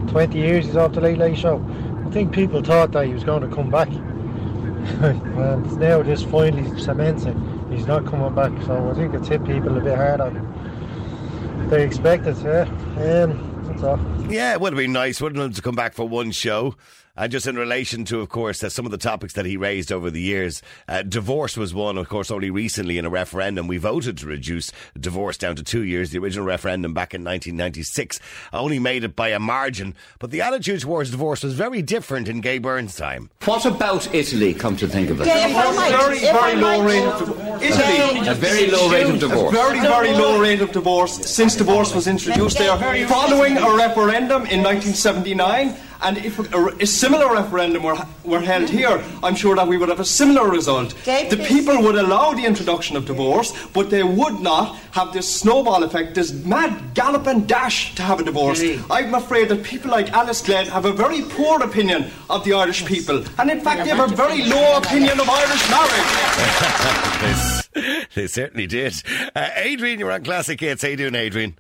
20 0.10 0.36
years 0.36 0.66
he's 0.66 0.76
off 0.76 0.94
the 0.94 1.02
Late 1.02 1.20
Late 1.20 1.38
Show. 1.38 1.64
I 2.08 2.10
think 2.10 2.34
people 2.34 2.64
thought 2.64 2.92
that 2.94 3.06
he 3.06 3.14
was 3.14 3.24
going 3.24 3.48
to 3.48 3.56
come 3.56 3.70
back. 3.70 3.88
and 5.04 5.80
now 5.80 6.02
this 6.02 6.24
finally 6.24 6.80
cements 6.82 7.26
it. 7.26 7.38
He's 7.70 7.86
not 7.86 8.08
coming 8.08 8.34
back. 8.34 8.52
So 8.66 8.90
I 8.90 8.96
think 8.96 9.14
it's 9.14 9.28
hit 9.28 9.46
people 9.46 9.78
a 9.78 9.82
bit 9.82 9.96
harder 9.96 10.32
than 10.32 11.70
they 11.70 11.86
expected. 11.86 12.36
Yeah. 12.40 12.64
Um, 12.98 13.64
that's 13.68 13.84
all. 13.84 14.00
Yeah, 14.28 14.54
it 14.54 14.62
would 14.62 14.74
have 14.74 14.78
been 14.78 14.92
nice, 14.92 15.22
wouldn't 15.22 15.52
it, 15.52 15.56
to 15.58 15.62
come 15.62 15.76
back 15.76 15.94
for 15.94 16.10
one 16.10 16.32
show. 16.32 16.76
And 17.18 17.32
just 17.32 17.48
in 17.48 17.56
relation 17.56 18.06
to, 18.06 18.20
of 18.20 18.30
course, 18.30 18.64
uh, 18.64 18.70
some 18.70 18.86
of 18.86 18.92
the 18.92 18.98
topics 18.98 19.34
that 19.34 19.46
he 19.46 19.58
raised 19.58 19.92
over 19.92 20.12
the 20.12 20.22
years, 20.22 20.62
uh, 20.88 21.02
divorce 21.02 21.58
was 21.58 21.74
one, 21.74 21.98
of 21.98 22.08
course, 22.08 22.30
only 22.30 22.52
recently 22.52 23.00
in 23.00 23.06
a 23.06 23.10
referendum. 23.10 23.68
We 23.68 23.78
voted 23.78 24.20
to 24.20 24.28
reduce 24.28 24.72
divorce 25.00 25.36
down 25.38 25.56
to 25.56 25.64
two 25.64 25.84
years. 25.84 26.12
The 26.12 26.20
original 26.20 26.46
referendum 26.46 26.94
back 26.94 27.16
in 27.16 27.24
1996 27.24 28.20
only 28.54 28.78
made 28.78 29.04
it 29.04 29.16
by 29.16 29.30
a 29.30 29.40
margin. 29.40 29.96
But 30.20 30.30
the 30.30 30.42
attitude 30.42 30.82
towards 30.82 31.10
divorce 31.10 31.44
was 31.44 31.56
very 31.56 31.82
different 31.82 32.28
in 32.28 32.40
Gay 32.40 32.60
Byrne's 32.60 32.96
time. 32.96 33.32
What 33.46 33.66
about 33.66 34.14
Italy, 34.14 34.54
come 34.54 34.78
to 34.78 34.88
think 34.88 35.10
of 35.10 35.20
it? 35.20 35.26
Very, 35.26 36.20
very 36.20 36.56
low 36.56 36.84
rate 36.86 37.04
of 37.04 37.20
divorce. 37.20 37.62
Italy. 37.64 38.28
A 38.28 38.34
very 38.36 38.68
low 38.70 38.92
rate 38.92 39.08
of 39.08 39.20
divorce. 39.20 39.54
A 39.54 39.58
very, 39.58 39.80
very 39.80 40.14
low 40.14 40.40
rate 40.40 40.62
of 40.62 40.72
divorce 40.72 41.26
since 41.28 41.56
divorce 41.56 41.96
was 41.96 42.06
introduced 42.08 42.60
there. 42.60 42.78
Following 43.08 43.58
a 43.58 43.74
referendum 43.76 44.46
in 44.46 44.62
1979, 44.62 45.76
and 46.02 46.18
if 46.18 46.40
a, 46.54 46.66
a 46.80 46.86
similar 46.86 47.34
referendum 47.34 47.84
were, 47.84 47.98
were 48.24 48.40
held 48.40 48.70
here, 48.70 49.04
I'm 49.24 49.36
sure 49.36 49.56
that 49.56 49.68
we 49.68 49.78
would 49.78 49.90
have 49.90 50.00
a 50.00 50.06
similar 50.06 50.50
result. 50.50 50.96
The 51.06 51.44
people 51.48 51.82
would 51.84 51.96
allow 51.96 52.34
the 52.34 52.46
introduction 52.46 52.96
of 52.98 53.06
divorce, 53.06 53.54
but 53.74 53.90
they 53.90 54.04
would 54.04 54.40
not 54.40 54.76
have 54.92 55.14
this 55.14 55.34
snowball 55.34 55.84
effect, 55.84 56.16
this 56.16 56.32
mad 56.32 56.94
gallop 56.94 57.28
and 57.28 57.48
dash 57.48 57.96
to 57.96 58.02
have 58.04 58.20
a 58.20 58.24
divorce. 58.24 58.62
I'm 58.90 59.14
afraid 59.14 59.50
that 59.50 59.64
people 59.64 59.92
like 59.92 60.12
Alice 60.14 60.42
Glenn 60.42 60.68
have 60.68 60.86
a 60.86 60.94
very 60.94 61.22
poor 61.22 61.62
opinion 61.62 62.12
of 62.30 62.44
the 62.44 62.54
Irish 62.54 62.86
people, 62.86 63.24
and 63.40 63.50
in 63.50 63.62
fact, 63.62 63.84
they 63.84 63.90
have 63.92 64.12
a 64.12 64.16
very 64.16 64.44
low 64.46 64.78
opinion 64.78 65.20
of 65.20 65.30
Irish 65.30 65.70
marriage. 65.70 67.64
they 68.16 68.28
certainly 68.28 68.68
did. 68.68 69.02
Uh, 69.36 69.50
Adrian, 69.56 70.00
you're 70.00 70.12
on 70.12 70.24
Classic 70.24 70.60
Hits. 70.60 70.82
How 70.82 70.90
you 70.90 70.98
doing, 70.98 71.16
Adrian? 71.16 71.58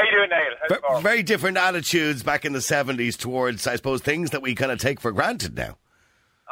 How 0.00 0.06
you 0.06 0.16
doing, 0.16 0.30
Neil? 0.30 0.56
How's 0.60 0.70
it 0.70 0.74
Ve- 0.74 0.88
going? 0.88 1.02
very 1.02 1.22
different 1.22 1.56
attitudes 1.58 2.22
back 2.22 2.44
in 2.44 2.52
the 2.52 2.58
70s 2.60 3.16
towards, 3.18 3.66
I 3.66 3.76
suppose, 3.76 4.00
things 4.00 4.30
that 4.30 4.40
we 4.40 4.54
kind 4.54 4.72
of 4.72 4.78
take 4.78 5.00
for 5.00 5.12
granted 5.12 5.56
now. 5.56 5.76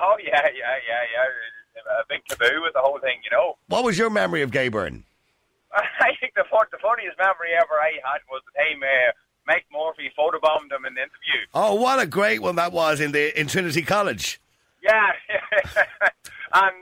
Oh 0.01 0.17
yeah, 0.23 0.43
yeah, 0.45 0.77
yeah, 0.87 1.03
yeah. 1.13 1.93
A 2.01 2.05
big 2.09 2.21
taboo 2.29 2.63
with 2.63 2.75
the 2.75 2.81
whole 2.81 2.99
thing, 3.01 3.19
you 3.25 3.31
know. 3.31 3.57
What 3.69 3.85
was 3.85 3.97
your 3.97 4.11
memory 4.11 4.43
of 4.43 4.51
Gay 4.51 4.69
Byrne? 4.69 5.05
I 5.73 6.11
think 6.21 6.35
the 6.35 6.45
the 6.71 6.79
funniest 6.83 7.19
memory 7.19 7.51
ever 7.57 7.75
I 7.81 7.93
had 8.05 8.21
was 8.31 8.43
the 8.47 8.59
time 8.59 8.83
uh, 8.83 9.13
Mike 9.47 9.65
Murphy 9.73 10.13
photobombed 10.19 10.71
him 10.71 10.85
in 10.87 10.95
the 10.95 11.01
interview. 11.01 11.41
Oh, 11.55 11.75
what 11.75 11.99
a 11.99 12.07
great 12.07 12.43
one 12.43 12.57
that 12.57 12.73
was 12.73 13.01
in 13.01 13.13
the 13.13 13.39
in 13.39 13.47
Trinity 13.47 13.83
College. 13.83 14.41
Yeah, 14.83 15.13
and 16.53 16.77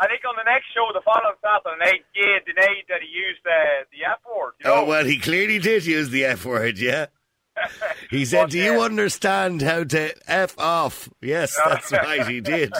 I 0.00 0.06
think 0.06 0.22
on 0.28 0.34
the 0.36 0.44
next 0.44 0.66
show, 0.72 0.88
the 0.94 1.00
following 1.04 1.34
Saturday 1.42 2.04
Gay 2.14 2.38
denied 2.46 2.86
that 2.88 3.02
he 3.02 3.08
used 3.08 3.40
the 3.44 3.86
the 3.90 4.04
F 4.06 4.18
word. 4.24 4.52
You 4.60 4.70
oh, 4.70 4.74
know? 4.76 4.82
Oh, 4.82 4.84
well, 4.84 5.04
he 5.04 5.18
clearly 5.18 5.58
did 5.58 5.86
use 5.86 6.10
the 6.10 6.24
F 6.24 6.44
word, 6.44 6.78
yeah. 6.78 7.06
He 8.10 8.24
said, 8.24 8.50
Do 8.50 8.58
you 8.58 8.80
understand 8.80 9.60
how 9.60 9.84
to 9.84 10.14
F 10.30 10.58
off? 10.58 11.08
Yes, 11.20 11.56
that's 11.64 11.90
right, 11.92 12.26
he 12.26 12.40
did. 12.40 12.72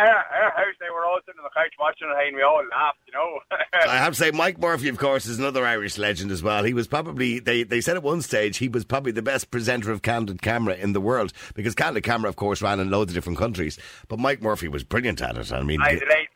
I 0.00 0.06
our, 0.06 0.44
our 0.44 0.50
house, 0.52 0.74
they 0.80 0.90
were 0.90 1.04
all 1.04 1.18
sitting 1.26 1.38
on 1.38 1.44
the 1.44 1.50
couch 1.54 1.74
watching 1.78 2.08
it, 2.08 2.26
and 2.28 2.36
we 2.36 2.42
all 2.42 2.62
laughed, 2.70 2.98
you 3.06 3.12
know. 3.12 3.38
I 3.90 3.96
have 3.96 4.14
to 4.14 4.18
say, 4.18 4.30
Mike 4.30 4.58
Murphy, 4.58 4.88
of 4.88 4.98
course, 4.98 5.26
is 5.26 5.38
another 5.38 5.64
Irish 5.64 5.98
legend 5.98 6.30
as 6.30 6.42
well. 6.42 6.64
He 6.64 6.72
was 6.72 6.86
probably, 6.86 7.38
they, 7.38 7.62
they 7.62 7.80
said 7.80 7.96
at 7.96 8.02
one 8.02 8.22
stage, 8.22 8.56
he 8.56 8.68
was 8.68 8.84
probably 8.84 9.12
the 9.12 9.22
best 9.22 9.50
presenter 9.50 9.92
of 9.92 10.02
Candid 10.02 10.40
Camera 10.42 10.74
in 10.74 10.92
the 10.92 11.00
world 11.00 11.32
because 11.54 11.74
Candid 11.74 12.04
Camera, 12.04 12.28
of 12.28 12.36
course, 12.36 12.62
ran 12.62 12.80
in 12.80 12.90
loads 12.90 13.10
of 13.10 13.14
different 13.14 13.38
countries. 13.38 13.78
But 14.08 14.18
Mike 14.18 14.40
Murphy 14.40 14.68
was 14.68 14.84
brilliant 14.84 15.20
at 15.20 15.36
it. 15.36 15.52
I 15.52 15.62
mean, 15.62 15.80
Aye, 15.82 15.96
the 15.96 16.06
late, 16.06 16.06
the 16.06 16.06
Live 16.06 16.08
Mike 16.08 16.29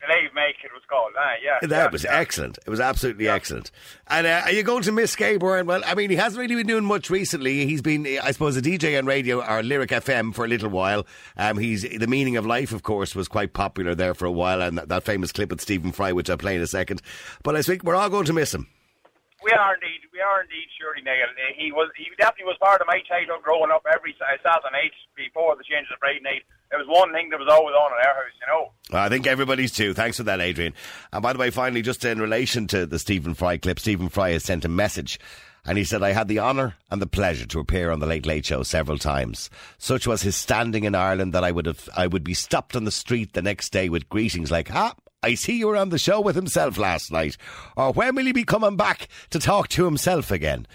it 1.33 1.41
was 1.41 1.47
called. 1.49 1.53
Aye, 1.53 1.59
yeah. 1.63 1.67
that 1.69 1.93
was 1.93 2.05
excellent. 2.05 2.59
It 2.67 2.71
was 2.71 2.81
absolutely 2.81 3.29
excellent. 3.29 3.71
And 4.07 4.27
uh, 4.27 4.43
are 4.45 4.53
you 4.53 4.63
going 4.63 4.83
to 4.83 4.93
miss 4.93 5.17
Gay 5.17 5.37
Byrne? 5.37 5.67
Well, 5.67 5.83
I 5.87 5.95
mean, 5.95 6.11
he 6.11 6.17
hasn't 6.17 6.41
really 6.41 6.55
been 6.55 6.67
doing 6.67 6.85
much 6.85 7.11
recently. 7.11 7.67
He's 7.67 7.83
been, 7.83 8.07
I 8.23 8.31
suppose, 8.33 8.57
a 8.57 8.63
DJ 8.63 8.99
on 8.99 9.07
radio 9.07 9.45
or 9.45 9.63
Lyric 9.63 9.91
FM 9.91 10.35
for 10.35 10.45
a 10.45 10.49
little 10.49 10.69
while. 10.71 11.07
Um, 11.37 11.59
he's 11.59 11.83
the 11.83 12.07
meaning 12.07 12.37
of 12.37 12.47
life, 12.47 12.73
of 12.73 12.83
course, 12.83 13.15
was 13.15 13.29
quite 13.29 13.53
popular 13.53 13.95
there 13.95 14.15
for 14.15 14.27
a 14.27 14.33
while, 14.33 14.61
and 14.63 14.77
that, 14.79 14.89
that 14.89 15.05
famous 15.05 15.33
clip 15.33 15.51
with 15.51 15.61
Stephen 15.61 15.93
Fry, 15.93 16.13
which 16.13 16.29
I'll 16.31 16.37
play 16.37 16.57
in 16.57 16.63
a 16.63 16.67
second. 16.67 17.01
But 17.43 17.57
I 17.57 17.63
think 17.63 17.83
we're 17.85 17.97
all 17.97 18.11
going 18.11 18.27
to 18.27 18.33
miss 18.33 18.53
him. 18.55 18.67
We 19.43 19.53
are 19.53 19.75
indeed, 19.75 20.01
we 20.11 20.21
are 20.25 20.41
indeed, 20.41 20.69
surely, 20.81 21.03
Neil. 21.05 21.29
Uh, 21.29 21.53
He 21.57 21.71
was, 21.71 21.93
he 22.01 22.09
definitely 22.17 22.49
was 22.49 22.57
part 22.65 22.81
of 22.81 22.87
my 22.87 23.01
childhood 23.07 23.45
growing 23.45 23.71
up 23.71 23.85
every 23.93 24.17
Sa- 24.19 24.25
Saturday 24.41 24.73
night 24.73 24.97
before 25.17 25.55
the 25.57 25.65
change 25.69 25.85
of 25.93 25.99
Friday 26.01 26.21
night. 26.25 26.49
It 26.75 26.79
was 26.79 26.89
one 26.89 27.13
thing 27.13 27.31
that 27.31 27.39
was 27.39 27.49
always 27.49 27.75
on 27.75 27.93
in 27.93 28.07
our 28.07 28.15
house, 28.15 28.33
you 28.41 28.47
know. 28.53 28.99
I 29.01 29.09
think 29.09 29.29
everybody's 29.29 29.71
too. 29.71 29.95
Thanks 29.95 30.17
for 30.17 30.25
that, 30.25 30.41
Adrian. 30.41 30.75
And 31.13 31.23
by 31.23 31.33
the 31.33 31.39
way, 31.39 31.51
finally, 31.51 31.83
just 31.83 32.05
in 32.05 32.21
relation 32.21 32.67
to 32.69 32.85
the 32.85 32.99
Stephen 32.99 33.35
Fry 33.35 33.59
clip, 33.59 33.79
Stephen 33.79 34.09
Fry 34.09 34.31
has 34.31 34.45
sent 34.45 34.65
a 34.65 34.69
message. 34.69 35.21
And 35.65 35.79
he 35.79 35.85
said, 35.85 36.03
I 36.03 36.13
had 36.13 36.27
the 36.29 36.41
honour 36.41 36.75
and 36.91 37.01
the 37.01 37.07
pleasure 37.07 37.47
to 37.47 37.61
appear 37.61 37.91
on 37.91 38.01
the 38.01 38.07
Late 38.07 38.27
Late 38.27 38.45
Show 38.45 38.65
several 38.65 38.99
times. 38.99 39.51
Such 39.79 40.07
was 40.07 40.23
his 40.23 40.37
standing 40.37 40.85
in 40.85 40.97
Ireland 40.97 41.33
that 41.33 41.45
I 41.45 41.53
would 41.53 41.67
have, 41.67 41.89
I 41.97 42.09
would 42.09 42.25
be 42.25 42.35
stopped 42.35 42.75
on 42.75 42.85
the 42.85 42.91
street 42.91 43.33
the 43.33 43.41
next 43.41 43.71
day 43.71 43.89
with 43.89 44.09
greetings 44.09 44.51
like, 44.51 44.75
ah, 44.75 44.95
I 45.23 45.35
see 45.35 45.57
you 45.57 45.69
were 45.69 45.77
on 45.77 45.89
the 45.89 45.99
show 45.99 46.21
with 46.21 46.37
himself 46.37 46.77
last 46.77 47.11
night. 47.11 47.39
Or 47.77 47.93
when 47.93 48.15
will 48.15 48.27
he 48.27 48.33
be 48.33 48.45
coming 48.45 48.77
back 48.77 49.09
to 49.31 49.39
talk 49.39 49.69
to 49.69 49.87
himself 49.87 50.31
again? 50.31 50.67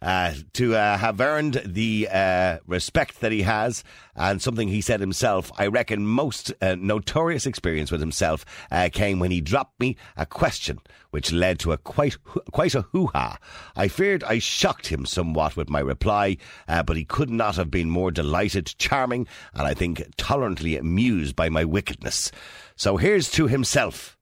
Uh, 0.00 0.32
to 0.52 0.76
uh, 0.76 0.96
have 0.96 1.20
earned 1.20 1.60
the 1.66 2.08
uh, 2.12 2.58
respect 2.68 3.20
that 3.20 3.32
he 3.32 3.42
has 3.42 3.82
and 4.14 4.40
something 4.40 4.68
he 4.68 4.80
said 4.80 5.00
himself, 5.00 5.50
I 5.58 5.66
reckon 5.66 6.06
most 6.06 6.52
uh, 6.62 6.76
notorious 6.78 7.46
experience 7.46 7.90
with 7.90 8.00
himself 8.00 8.44
uh, 8.70 8.90
came 8.92 9.18
when 9.18 9.32
he 9.32 9.40
dropped 9.40 9.80
me 9.80 9.96
a 10.16 10.24
question 10.24 10.78
which 11.10 11.32
led 11.32 11.58
to 11.60 11.72
a 11.72 11.78
quite 11.78 12.16
quite 12.52 12.76
a 12.76 12.82
hoo-ha. 12.82 13.38
I 13.74 13.88
feared 13.88 14.22
I 14.22 14.38
shocked 14.38 14.86
him 14.86 15.04
somewhat 15.04 15.56
with 15.56 15.68
my 15.68 15.80
reply, 15.80 16.36
but 16.66 16.96
he 16.96 17.04
could 17.04 17.30
not 17.30 17.56
have 17.56 17.70
been 17.70 17.90
more 17.90 18.12
delighted, 18.12 18.74
charming, 18.78 19.26
and 19.54 19.66
I 19.66 19.74
think 19.74 20.04
tolerantly 20.16 20.76
amused 20.76 21.34
by 21.34 21.48
my 21.48 21.64
wickedness. 21.64 22.30
So 22.76 22.98
here's 22.98 23.30
to 23.32 23.48
himself. 23.48 24.16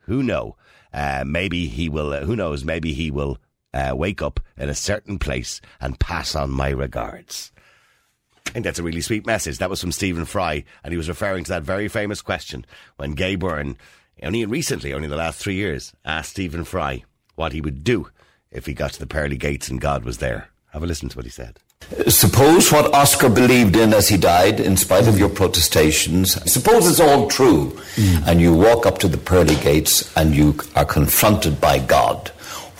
Who 0.00 0.22
know? 0.22 0.56
Uh, 0.92 1.22
maybe 1.24 1.68
he 1.68 1.88
will. 1.88 2.12
Uh, 2.12 2.24
who 2.24 2.34
knows? 2.34 2.64
Maybe 2.64 2.92
he 2.94 3.10
will 3.10 3.38
uh, 3.72 3.92
wake 3.94 4.22
up 4.22 4.40
in 4.56 4.68
a 4.68 4.74
certain 4.74 5.18
place 5.18 5.60
and 5.80 5.98
pass 5.98 6.34
on 6.34 6.50
my 6.50 6.70
regards. 6.70 7.52
I 8.46 8.50
think 8.50 8.64
that's 8.64 8.78
a 8.78 8.82
really 8.82 9.00
sweet 9.00 9.26
message. 9.26 9.58
That 9.58 9.70
was 9.70 9.80
from 9.80 9.92
Stephen 9.92 10.24
Fry, 10.24 10.64
and 10.82 10.92
he 10.92 10.96
was 10.96 11.08
referring 11.08 11.44
to 11.44 11.50
that 11.50 11.62
very 11.62 11.88
famous 11.88 12.20
question 12.20 12.64
when 12.96 13.12
Gay 13.12 13.36
Byrne, 13.36 13.76
only 14.22 14.44
recently, 14.44 14.92
only 14.92 15.04
in 15.04 15.10
the 15.10 15.16
last 15.16 15.38
three 15.38 15.54
years, 15.54 15.92
asked 16.04 16.30
Stephen 16.30 16.64
Fry 16.64 17.04
what 17.36 17.52
he 17.52 17.60
would 17.60 17.84
do 17.84 18.08
if 18.50 18.66
he 18.66 18.74
got 18.74 18.92
to 18.92 18.98
the 18.98 19.06
pearly 19.06 19.36
gates 19.36 19.68
and 19.68 19.80
God 19.80 20.04
was 20.04 20.18
there. 20.18 20.48
Have 20.72 20.82
a 20.82 20.86
listen 20.86 21.08
to 21.10 21.16
what 21.16 21.26
he 21.26 21.30
said. 21.30 21.58
Suppose 22.08 22.70
what 22.70 22.92
Oscar 22.94 23.28
believed 23.28 23.74
in 23.74 23.94
as 23.94 24.08
he 24.08 24.16
died, 24.16 24.60
in 24.60 24.76
spite 24.76 25.08
of 25.08 25.18
your 25.18 25.28
protestations, 25.28 26.32
suppose 26.50 26.88
it's 26.88 27.00
all 27.00 27.26
true, 27.28 27.76
and 28.26 28.40
you 28.40 28.54
walk 28.54 28.86
up 28.86 28.98
to 28.98 29.08
the 29.08 29.16
pearly 29.18 29.56
gates 29.56 30.14
and 30.16 30.34
you 30.34 30.56
are 30.76 30.84
confronted 30.84 31.60
by 31.60 31.78
God. 31.78 32.30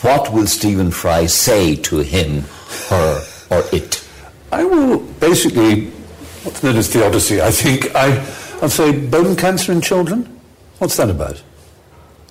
What 0.03 0.33
will 0.33 0.47
Stephen 0.47 0.91
Fry 0.91 1.27
say 1.27 1.77
to 1.77 1.99
him, 1.99 2.45
her, 2.89 3.23
or 3.51 3.63
it? 3.71 4.07
I 4.51 4.65
will 4.65 4.99
basically, 4.99 5.87
what's 6.43 6.63
known 6.63 6.77
as 6.77 6.89
theodicy, 6.89 7.43
I 7.43 7.51
think. 7.51 7.95
I, 7.95 8.17
I'll 8.63 8.71
say 8.71 8.99
bone 8.99 9.37
cancer 9.37 9.73
in 9.73 9.83
children? 9.83 10.41
What's 10.79 10.97
that 10.97 11.11
about? 11.11 11.43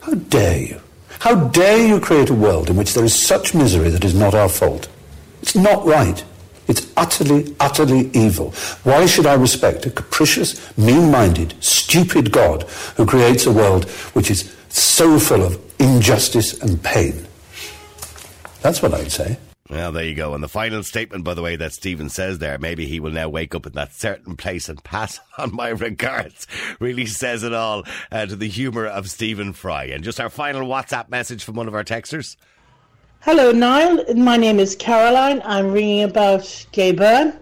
How 0.02 0.14
dare 0.16 0.58
you? 0.58 0.82
How 1.20 1.36
dare 1.36 1.86
you 1.86 2.00
create 2.00 2.32
a 2.32 2.34
world 2.34 2.72
in 2.72 2.76
which 2.76 2.94
there 2.96 3.06
is 3.06 3.14
such 3.14 3.54
misery 3.54 3.90
that 3.90 4.04
is 4.04 4.16
not 4.16 4.34
our 4.34 4.50
fault? 4.50 4.90
It's 5.44 5.56
not 5.56 5.86
right. 5.86 6.24
It's 6.68 6.92
utterly, 6.98 7.56
utterly 7.60 8.10
evil. 8.14 8.52
Why 8.84 9.06
should 9.06 9.28
I 9.28 9.34
respect 9.36 9.86
a 9.86 9.92
capricious, 9.92 10.76
mean-minded, 10.78 11.54
stupid 11.60 12.32
God 12.32 12.64
who 12.96 13.06
creates 13.06 13.46
a 13.46 13.52
world 13.52 13.90
which 14.14 14.32
is 14.32 14.56
so 14.70 15.20
full 15.20 15.44
of 15.44 15.60
injustice 15.80 16.60
and 16.62 16.82
pain? 16.82 17.28
That's 18.62 18.82
what 18.82 18.94
I'd 18.94 19.12
say. 19.12 19.38
Well, 19.70 19.92
there 19.92 20.04
you 20.04 20.16
go. 20.16 20.34
And 20.34 20.44
the 20.44 20.50
final 20.50 20.82
statement, 20.82 21.24
by 21.24 21.36
the 21.36 21.44
way, 21.44 21.56
that 21.56 21.74
Stephen 21.74 22.10
says 22.10 22.40
there, 22.40 22.58
maybe 22.58 22.88
he 22.88 23.00
will 23.00 23.12
now 23.12 23.30
wake 23.30 23.54
up 23.54 23.68
in 23.68 23.74
that 23.74 23.94
certain 23.94 24.36
place 24.36 24.68
and 24.68 24.84
pass 24.84 25.20
on 25.38 25.56
my 25.56 25.70
regards, 25.70 26.48
really 26.80 27.06
says 27.06 27.44
it 27.44 27.54
all 27.54 27.84
uh, 28.12 28.26
to 28.26 28.36
the 28.36 28.48
humour 28.48 28.88
of 28.88 29.10
Stephen 29.10 29.54
Fry. 29.54 29.86
And 29.86 30.04
just 30.04 30.20
our 30.20 30.30
final 30.30 30.68
WhatsApp 30.68 31.10
message 31.10 31.44
from 31.44 31.56
one 31.56 31.68
of 31.68 31.76
our 31.76 31.84
texters. 31.84 32.36
Hello, 33.22 33.52
Niall. 33.52 34.16
My 34.16 34.38
name 34.38 34.60
is 34.60 34.76
Caroline. 34.76 35.42
I'm 35.46 35.72
ringing 35.72 36.04
about 36.04 36.66
Gay 36.72 36.92
Byrne. 36.92 37.38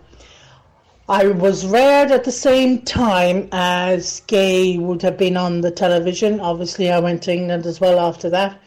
I 1.07 1.27
was 1.27 1.65
reared 1.65 2.11
at 2.11 2.25
the 2.25 2.31
same 2.33 2.81
time 2.81 3.47
as 3.53 4.21
Gay 4.27 4.77
would 4.77 5.01
have 5.03 5.17
been 5.17 5.37
on 5.37 5.61
the 5.61 5.71
television. 5.71 6.41
Obviously, 6.41 6.91
I 6.91 6.99
went 6.99 7.23
to 7.23 7.31
England 7.31 7.65
as 7.65 7.79
well 7.79 7.99
after 7.99 8.29
that. 8.31 8.59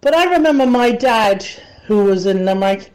But 0.00 0.14
I 0.14 0.32
remember 0.32 0.64
my 0.64 0.92
dad, 0.92 1.44
who 1.88 2.04
was 2.04 2.26
in 2.26 2.44
Limerick, 2.44 2.92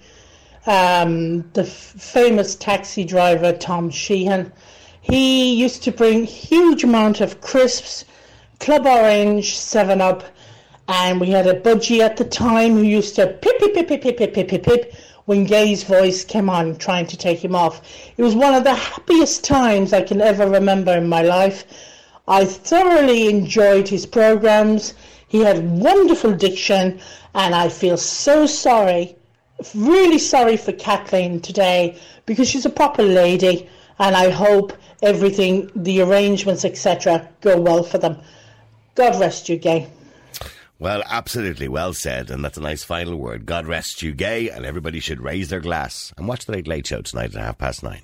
um, 0.67 1.41
the 1.53 1.63
f- 1.63 1.95
famous 1.97 2.55
taxi 2.55 3.03
driver 3.03 3.51
Tom 3.51 3.89
Sheehan. 3.89 4.53
He 5.01 5.55
used 5.55 5.81
to 5.83 5.91
bring 5.91 6.25
huge 6.25 6.83
amount 6.83 7.19
of 7.19 7.41
crisps, 7.41 8.05
Club 8.59 8.85
Orange, 8.85 9.57
Seven 9.57 9.99
Up, 9.99 10.23
and 10.87 11.19
we 11.19 11.31
had 11.31 11.47
a 11.47 11.59
budgie 11.59 12.01
at 12.01 12.17
the 12.17 12.23
time 12.23 12.73
who 12.73 12.83
used 12.83 13.15
to 13.15 13.25
pip 13.25 13.57
pip 13.57 13.73
pip 13.73 13.87
pip 13.87 14.01
pip 14.03 14.17
pip 14.17 14.33
pip 14.35 14.47
pip 14.47 14.63
pip 14.63 14.93
when 15.25 15.45
Gay's 15.45 15.83
voice 15.83 16.23
came 16.23 16.47
on 16.47 16.75
trying 16.75 17.07
to 17.07 17.17
take 17.17 17.43
him 17.43 17.55
off. 17.55 17.81
It 18.15 18.21
was 18.21 18.35
one 18.35 18.53
of 18.53 18.63
the 18.63 18.75
happiest 18.75 19.43
times 19.43 19.91
I 19.91 20.03
can 20.03 20.21
ever 20.21 20.47
remember 20.47 20.95
in 20.95 21.09
my 21.09 21.23
life. 21.23 21.65
I 22.27 22.45
thoroughly 22.45 23.27
enjoyed 23.27 23.87
his 23.87 24.05
programs. 24.05 24.93
He 25.33 25.39
had 25.39 25.67
wonderful 25.67 26.31
diction, 26.33 26.99
and 27.33 27.55
I 27.55 27.67
feel 27.67 27.97
so 27.97 28.45
sorry, 28.45 29.15
really 29.73 30.19
sorry 30.19 30.57
for 30.57 30.73
Kathleen 30.73 31.41
today 31.41 31.97
because 32.27 32.47
she's 32.47 32.67
a 32.67 32.69
proper 32.69 33.01
lady, 33.01 33.67
and 33.97 34.15
I 34.15 34.29
hope 34.29 34.73
everything, 35.01 35.71
the 35.75 36.01
arrangements, 36.01 36.63
etc., 36.63 37.27
go 37.41 37.59
well 37.59 37.81
for 37.81 37.97
them. 37.97 38.19
God 38.93 39.19
rest 39.19 39.49
you, 39.49 39.57
Gay. 39.57 39.87
Well, 40.77 41.01
absolutely 41.09 41.67
well 41.67 41.93
said, 41.93 42.29
and 42.29 42.45
that's 42.45 42.59
a 42.59 42.61
nice 42.61 42.83
final 42.83 43.15
word. 43.15 43.47
God 43.47 43.65
rest 43.65 44.03
you, 44.03 44.11
gay, 44.11 44.51
and 44.51 44.67
everybody 44.67 44.99
should 44.99 45.21
raise 45.21 45.49
their 45.49 45.61
glass 45.61 46.13
and 46.15 46.27
watch 46.27 46.45
the 46.45 46.51
Late 46.51 46.67
Late 46.67 46.85
Show 46.85 47.01
tonight 47.01 47.33
at 47.33 47.41
half 47.41 47.57
past 47.57 47.81
nine. 47.81 48.03